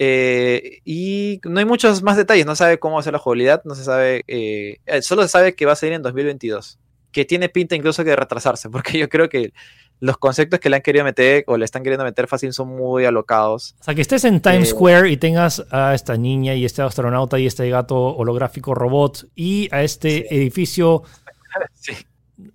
[0.02, 3.84] Eh, y no hay muchos más detalles, no sabe cómo hacer la jugabilidad, no se
[3.84, 6.80] sabe, eh, solo se sabe que va a salir en 2022
[7.12, 9.54] que tiene pinta incluso que de retrasarse, porque yo creo que
[10.00, 13.06] los conceptos que le han querido meter o le están queriendo meter fácil son muy
[13.06, 13.76] alocados.
[13.82, 16.82] O sea, que estés en Times eh, Square y tengas a esta niña y este
[16.82, 20.26] astronauta y este gato holográfico robot y a este sí.
[20.30, 21.04] edificio
[21.74, 21.94] sí.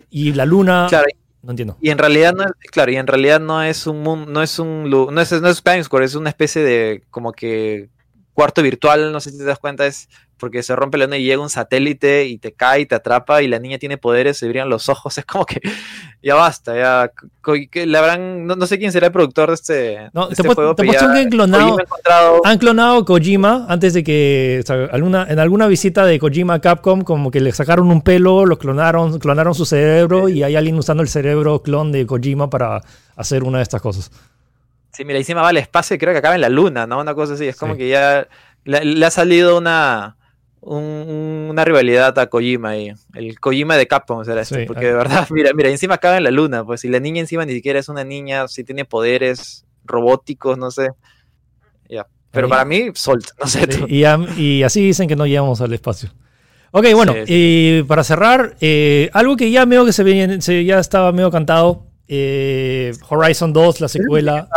[0.09, 0.87] y la luna.
[0.89, 1.07] Claro,
[1.43, 1.77] no entiendo.
[1.83, 4.03] Y en realidad no, claro, y en realidad no es un
[4.33, 7.91] no es un no es, no es Times Square, es una especie de como que
[8.35, 11.25] cuarto virtual, no sé si te das cuenta, es porque se rompe la luna y
[11.25, 14.49] llega un satélite y te cae y te atrapa y la niña tiene poderes, se
[14.49, 15.61] brillan los ojos, es como que
[16.23, 17.13] ya basta, ya
[17.71, 20.43] que le habrán, no, no, sé quién será el productor de este, no, de este
[20.43, 20.75] te juego.
[20.75, 21.77] Te ya, han clonado,
[22.45, 26.61] han clonado Kojima antes de que, o sea, alguna, en alguna visita de Kojima a
[26.61, 30.77] Capcom, como que le sacaron un pelo, lo clonaron, clonaron su cerebro y hay alguien
[30.77, 32.83] usando el cerebro clon de Kojima para
[33.17, 34.11] hacer una de estas cosas.
[34.95, 37.01] Sí, mira, encima va al espacio y creo que acaba en la luna, ¿no?
[37.01, 37.81] Una cosa así, es como sí.
[37.81, 38.29] que ya
[38.65, 40.17] le, le ha salido una
[40.65, 44.95] un, una rivalidad a Kojima y el Kojima de Capcom será esto, sí, porque de
[44.95, 47.79] verdad, mira, mira, encima acaba en la luna, pues si la niña encima ni siquiera
[47.79, 50.89] es una niña, si tiene poderes robóticos, no sé.
[51.89, 52.07] Ya.
[52.31, 52.51] Pero ahí.
[52.51, 53.69] para mí, Salt, no sé.
[53.89, 56.11] Y, y, y, así dicen que no llegamos al espacio.
[56.71, 60.81] Ok, bueno, sí, para cerrar, eh, algo que ya medio que se, veía, se ya
[60.81, 64.49] estaba medio cantado, eh, Horizon 2, la secuela.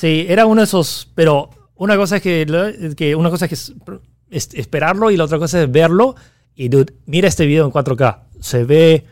[0.00, 4.58] Sí, era uno de esos, pero una cosa es que, que una cosa es que
[4.58, 6.14] esperarlo y la otra cosa es verlo.
[6.54, 8.20] Y dude, mira este video en 4K.
[8.40, 9.04] Se ve.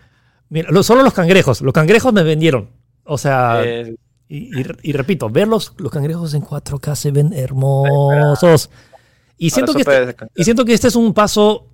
[0.49, 1.61] Mira, solo los cangrejos.
[1.61, 2.71] Los cangrejos me vendieron.
[3.05, 3.63] O sea.
[3.63, 3.97] Eh,
[4.31, 8.71] y, repito, ver los, cangrejos en 4K se ven hermosos.
[9.37, 11.67] Y siento, que este, y siento que este es un paso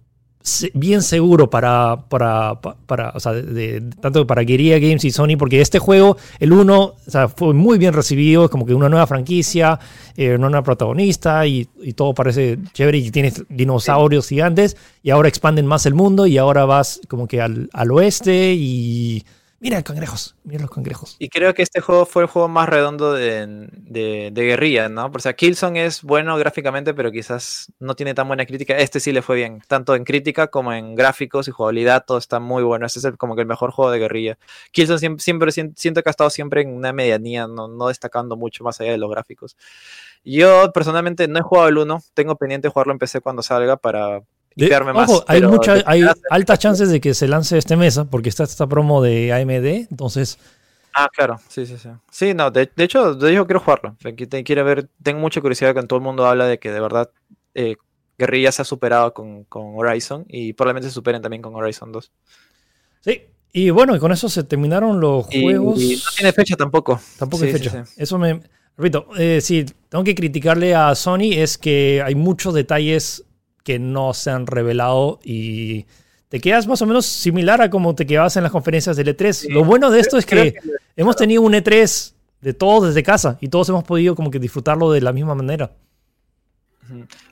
[0.75, 5.61] bien seguro para, para, para o sea, de, tanto para Guerrilla Games y Sony, porque
[5.61, 9.07] este juego, el 1, o sea, fue muy bien recibido, es como que una nueva
[9.07, 9.79] franquicia,
[10.17, 15.29] eh, una nueva protagonista y, y, todo parece chévere y tienes dinosaurios gigantes y ahora
[15.29, 19.25] expanden más el mundo y ahora vas como que al, al oeste y
[19.65, 21.17] Mira cangrejos, mira los cangrejos.
[21.19, 25.07] Y creo que este juego fue el juego más redondo de, de, guerrilla, ¿no?
[25.07, 28.77] O sea, Killzone es bueno gráficamente, pero quizás no tiene tan buena crítica.
[28.77, 32.41] Este sí le fue bien, tanto en crítica como en gráficos y jugabilidad, todo está
[32.41, 32.85] muy bueno.
[32.85, 34.37] Este es como que el mejor juego de guerrilla.
[34.71, 38.83] Killzone siempre, siento que ha estado siempre en una medianía, no, no destacando mucho más
[38.83, 39.57] allá de los gráficos.
[40.25, 44.21] Yo personalmente no he jugado el 1, tengo pendiente jugarlo en PC cuando salga para,
[45.27, 48.07] hay, mucha, hay altas chances de que se lance este mes, ¿ah?
[48.09, 50.39] porque está esta promo de AMD, entonces...
[50.97, 51.89] Ah, claro, sí, sí, sí.
[52.11, 53.97] Sí, no, de, hecho, de hecho quiero jugarlo.
[54.45, 57.11] Quiero ver, tengo mucha curiosidad que todo el mundo habla de que de verdad
[57.53, 57.75] eh,
[58.17, 62.13] Guerrilla se ha superado con, Horizon y probablemente se superen también con Horizon 2.
[63.01, 63.23] Sí,
[63.53, 65.81] y bueno, y con eso se terminaron los juegos.
[65.83, 67.01] Y no tiene fecha tampoco.
[67.19, 67.85] Tampoco hay fecha.
[67.97, 68.41] Eso me.
[68.77, 73.25] Repito, eh, sí, tengo que criticarle a Sony es que hay muchos detalles
[73.65, 75.87] que no se han revelado y
[76.29, 79.49] te quedas más o menos similar a como te quedabas en las conferencias del E3.
[79.49, 80.55] Lo bueno de esto es que,
[80.97, 84.93] hemos tenido un E3 de todos desde casa y todos hemos podido como que disfrutarlo
[84.93, 85.73] de la misma manera.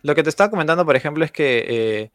[0.02, 2.10] Lo que te estaba comentando, por ejemplo, es que eh,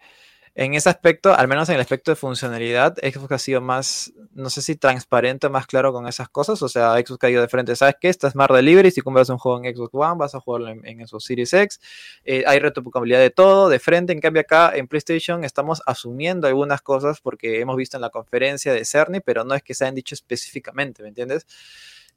[0.59, 4.49] en ese aspecto, al menos en el aspecto de funcionalidad, Xbox ha sido más, no
[4.49, 6.63] sé si transparente, más claro con esas cosas.
[6.63, 8.09] O sea, Xbox ha ido de frente, ¿sabes qué?
[8.09, 11.07] Está Smart Delivery, si compras un juego en Xbox One, vas a jugarlo en, en
[11.07, 11.79] Series X.
[12.25, 14.13] Eh, hay retroplicabilidad de todo, de frente.
[14.13, 18.73] En cambio, acá en PlayStation estamos asumiendo algunas cosas porque hemos visto en la conferencia
[18.73, 21.45] de Cerny, pero no es que se hayan dicho específicamente, ¿me entiendes?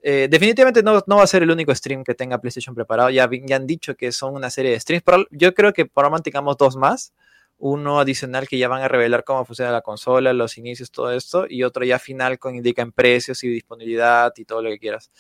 [0.03, 3.11] Eh, definitivamente no, no, va a ser el único stream que tenga PlayStation preparado.
[3.11, 5.03] Ya, han dicho que son una serie de streams.
[5.05, 7.13] Pero yo creo que probablemente tengamos dos más
[7.61, 11.47] uno adicional que ya van a revelar cómo funciona la consola, los inicios, todo esto,
[11.49, 15.11] y otro ya final con indica en precios y disponibilidad y todo lo que quieras.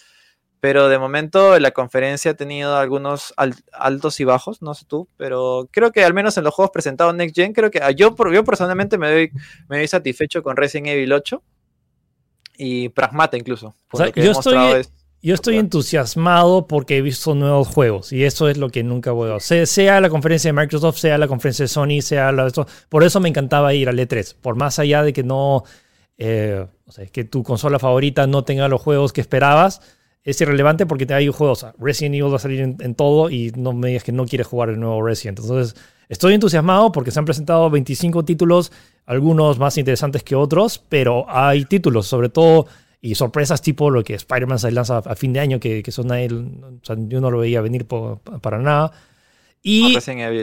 [0.59, 3.35] Pero de momento la conferencia ha tenido algunos
[3.73, 7.15] altos y bajos, no sé tú, pero creo que al menos en los juegos presentados
[7.15, 9.31] Next Gen, creo que yo, yo personalmente me doy,
[9.69, 11.43] me doy satisfecho con Resident Evil 8
[12.57, 13.75] y Pragmata incluso.
[14.15, 14.83] yo estoy,
[15.23, 19.31] yo estoy entusiasmado porque he visto nuevos juegos y eso es lo que nunca voy
[19.31, 19.67] a hacer.
[19.67, 23.21] Sea la conferencia de Microsoft, sea la conferencia de Sony, sea la de Por eso
[23.21, 24.35] me encantaba ir al E3.
[24.41, 25.65] Por más allá de que no.
[26.17, 29.81] Eh, o sea, que tu consola favorita no tenga los juegos que esperabas,
[30.23, 31.67] es irrelevante porque hay juegos.
[31.79, 34.71] Resident Evil va a salir en, todo y no me digas que no quieres jugar
[34.71, 35.39] el nuevo Resident.
[35.39, 38.73] Entonces, estoy entusiasmado porque se han presentado 25 títulos,
[39.07, 42.67] algunos más interesantes que otros, pero hay títulos, sobre todo
[43.01, 46.05] y sorpresas tipo lo que Spider-Man se lanza a fin de año, que, que eso
[46.05, 48.93] nadie, o sea, yo no lo veía venir para nada.
[49.63, 49.95] Y,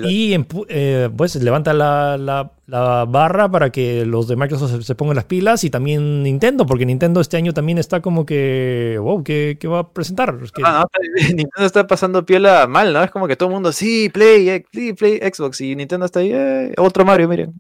[0.08, 5.16] y eh, pues levanta la, la, la, barra para que los de Microsoft se, pongan
[5.16, 9.58] las pilas y también Nintendo, porque Nintendo este año también está como que, wow, ¿qué,
[9.60, 10.38] qué va a presentar?
[10.64, 10.86] Ah,
[11.30, 13.04] Nintendo está pasando piola mal, ¿no?
[13.04, 16.32] Es como que todo el mundo, sí, Play, sí, Play, Xbox, y Nintendo está ahí,
[16.32, 17.54] eh, otro Mario, miren.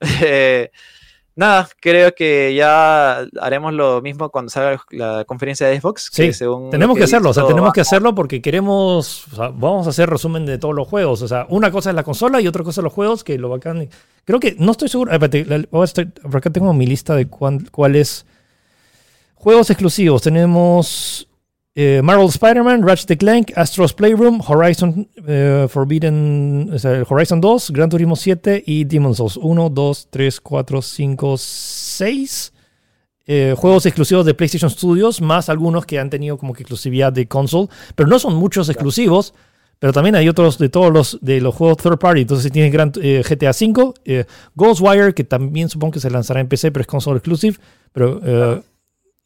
[0.20, 0.72] eh,
[1.36, 6.08] Nada, creo que ya haremos lo mismo cuando salga la conferencia de Xbox.
[6.10, 6.30] Sí,
[6.70, 10.08] tenemos que, hacerlo, o sea, tenemos que hacerlo porque queremos, o sea, vamos a hacer
[10.08, 11.20] resumen de todos los juegos.
[11.20, 13.90] O sea, una cosa es la consola y otra cosa los juegos, que lo bacán.
[14.24, 15.12] Creo que, no estoy seguro,
[15.70, 18.24] por acá tengo mi lista de cuáles
[19.34, 20.22] juegos exclusivos.
[20.22, 21.28] Tenemos
[21.78, 26.70] eh, Marvel Spider-Man, Ratchet Clank, Astro's Playroom, Horizon eh, Forbidden,
[27.06, 32.52] Horizon 2, Gran Turismo 7 y Demon's Souls 1, 2, 3, 4, 5, 6.
[33.56, 37.68] juegos exclusivos de PlayStation Studios, más algunos que han tenido como que exclusividad de console,
[37.94, 39.34] pero no son muchos exclusivos.
[39.78, 42.22] Pero también hay otros de todos los de los juegos third party.
[42.22, 46.72] Entonces tienes Gran, eh, GTA V, Ghostwire, que también supongo que se lanzará en PC,
[46.72, 47.58] pero es console exclusive.
[47.92, 48.64] Pero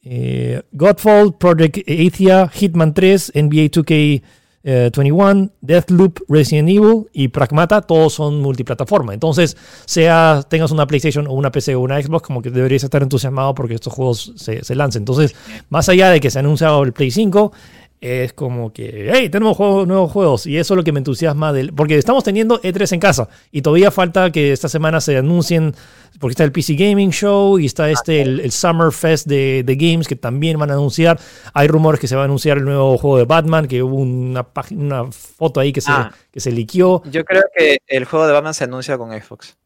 [0.03, 4.23] eh, Godfall, Project Athia, Hitman 3, NBA 2K
[4.63, 9.15] 21, Deathloop, Resident Evil y Pragmata, todos son multiplataforma.
[9.15, 9.57] Entonces,
[9.87, 13.55] sea tengas una PlayStation o una PC o una Xbox, como que deberías estar entusiasmado
[13.55, 15.03] porque estos juegos se, se lancen.
[15.03, 15.35] Entonces,
[15.71, 17.53] más allá de que se ha anunciado el Play 5,
[18.01, 20.47] es como que, hey, tenemos juegos, nuevos juegos.
[20.47, 21.53] Y eso es lo que me entusiasma.
[21.53, 23.29] Del, porque estamos teniendo E3 en casa.
[23.53, 25.75] Y todavía falta que esta semana se anuncien.
[26.19, 30.09] Porque está el PC Gaming Show y está este, el, Summer Fest de, de, Games
[30.09, 31.21] que también van a anunciar.
[31.55, 34.43] Hay rumores que se va a anunciar el nuevo juego de Batman, que hubo una,
[34.43, 36.13] página, una foto ahí que se, ah.
[36.31, 37.03] que se liqueó.
[37.11, 39.57] Yo creo que el juego de Batman se anuncia con Xbox.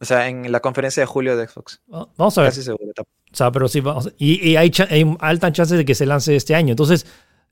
[0.00, 1.80] O sea, en la conferencia de julio de Xbox.
[1.88, 2.50] Vamos a ver.
[2.50, 2.92] Casi seguro.
[3.32, 4.12] O sea, pero sí, vamos.
[4.18, 6.70] Y, y hay, hay altas chances de que se lance este año.
[6.70, 7.06] Entonces,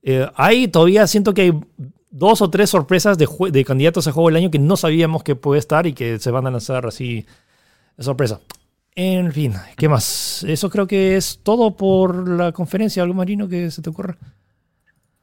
[0.08, 1.60] eh, hay todavía siento que hay
[2.10, 5.34] dos o tres sorpresas de, de, candidatos a juego del año que no sabíamos que
[5.34, 7.26] puede estar y que se van a lanzar así
[7.96, 8.40] de sorpresa.
[8.94, 10.44] En fin, ¿qué más?
[10.44, 13.02] Eso creo que es todo por la conferencia.
[13.02, 14.16] ¿Algo marino que se te ocurra?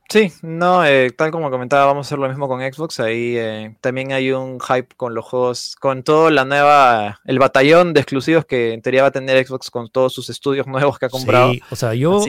[0.09, 2.99] Sí, no, eh, tal como comentaba, vamos a hacer lo mismo con Xbox.
[2.99, 7.93] Ahí eh, también hay un hype con los juegos, con todo la nueva, el batallón
[7.93, 11.07] de exclusivos que en teoría va a tener Xbox con todos sus estudios nuevos que
[11.07, 11.53] ha comprado.
[11.53, 12.23] Sí, o sea, yo,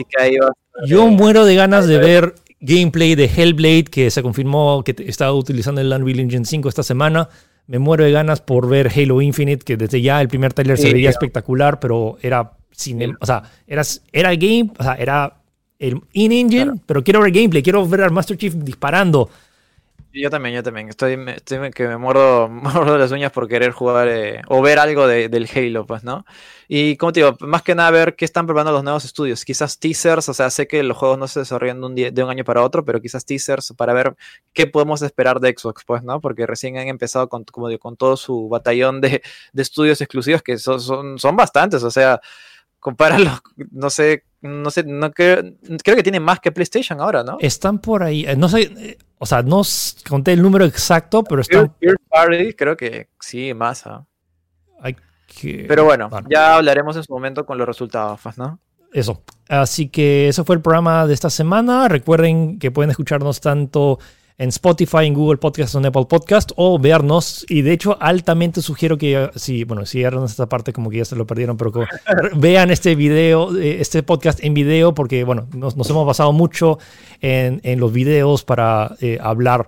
[0.87, 2.33] yo muero de ganas de ver
[2.65, 7.29] gameplay de Hellblade que se confirmó que estaba utilizando el Unreal Engine 5 esta semana.
[7.67, 10.93] Me muero de ganas por ver Halo Infinite, que desde ya el primer trailer se
[10.93, 13.81] veía espectacular, pero era sin el, o sea, era,
[14.11, 15.37] era game, o sea, era
[15.79, 19.29] el in-engine, pero quiero ver gameplay, quiero ver al Master Chief disparando.
[20.17, 20.87] Yo también, yo también.
[20.87, 21.17] Estoy,
[21.73, 25.85] que me muerdo, muerdo las uñas por querer jugar eh, o ver algo del Halo,
[25.85, 26.25] pues, ¿no?
[26.69, 29.43] Y como te digo, más que nada ver qué están preparando los nuevos estudios.
[29.43, 32.29] Quizás teasers, o sea, sé que los juegos no se desarrollan de un, de un
[32.29, 34.15] año para otro, pero quizás teasers para ver
[34.53, 36.21] qué podemos esperar de Xbox, pues, ¿no?
[36.21, 39.21] Porque recién han empezado con, como digo, con todo su batallón de,
[39.51, 42.21] de estudios exclusivos, que son, son, son bastantes, o sea,
[42.85, 43.31] compáralo,
[43.71, 45.41] no sé, no sé, no creo,
[45.83, 47.37] creo que tiene más que PlayStation ahora, ¿no?
[47.39, 49.63] Están por ahí, eh, no sé, eh, o sea, no
[50.07, 51.73] conté el número exacto, pero están...
[52.55, 53.87] creo que sí, más.
[53.87, 54.05] ¿ah?
[55.67, 58.59] Pero bueno, ya hablaremos en su momento con los resultados, ¿no?
[58.93, 59.23] Eso.
[59.49, 61.87] Así que eso fue el programa de esta semana.
[61.87, 63.97] Recuerden que pueden escucharnos tanto
[64.37, 67.45] en Spotify, en Google Podcast en Apple Podcast o vernos.
[67.47, 71.05] Y de hecho, altamente sugiero que, si, bueno, si eran esta parte como que ya
[71.05, 71.71] se lo perdieron, pero
[72.35, 76.79] vean este video, eh, este podcast en video, porque, bueno, nos, hemos basado mucho
[77.21, 79.67] en, en los videos para eh, hablar.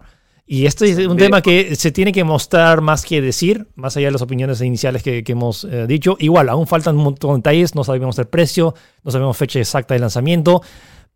[0.49, 4.07] Y este es un tema que se tiene que mostrar más que decir, más allá
[4.07, 6.15] de las opiniones iniciales que, que hemos eh, dicho.
[6.19, 8.73] Igual, aún faltan un montón de detalles, no sabemos el precio,
[9.03, 10.61] no sabemos fecha exacta de lanzamiento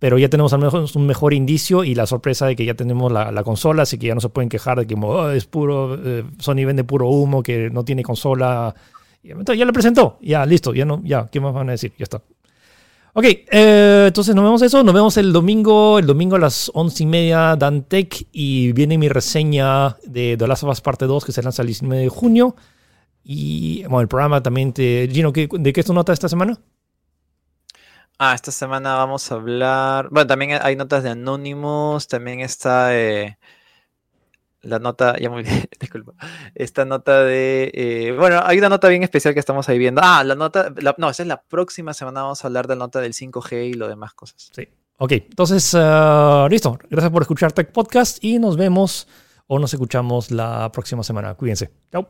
[0.02, 3.12] pero ya tenemos al menos un mejor indicio y la sorpresa de que ya tenemos
[3.12, 6.24] la, consola, así que ya no se pueden quejar de que oh, es puro, eh,
[6.40, 8.74] Sony vende puro humo, que no tiene consola.
[9.24, 11.94] Entonces ya le presentó, ya listo, ya no, ya, ¿qué más van a decir?
[12.00, 12.20] Ya está.
[13.14, 17.04] Ok, eh, entonces nos vemos eso, nos vemos el domingo, el domingo a las once
[17.04, 21.32] y media Dantec y viene mi reseña de The Last of Us Parte 2 que
[21.32, 22.56] se lanza el 19 de junio.
[23.24, 25.08] Y bueno, el programa también te...
[25.12, 26.60] Gino, ¿de qué es tu nota esta semana?
[28.24, 30.10] Ah, esta semana vamos a hablar.
[30.12, 33.40] Bueno, también hay notas de Anonymous, también está eh,
[34.62, 36.14] la nota, ya muy bien, disculpa.
[36.54, 37.72] Esta nota de.
[37.74, 40.02] Eh, bueno, hay una nota bien especial que estamos ahí viendo.
[40.04, 40.72] Ah, la nota.
[41.00, 42.22] no, esa es la próxima semana.
[42.22, 44.52] Vamos a hablar de la nota del 5G y lo demás cosas.
[44.56, 44.68] Sí.
[45.00, 46.78] Ok, entonces, uh, listo.
[46.92, 49.08] Gracias por escuchar Tech Podcast y nos vemos
[49.48, 51.34] o nos escuchamos la próxima semana.
[51.34, 51.72] Cuídense.
[51.92, 52.08] Chao.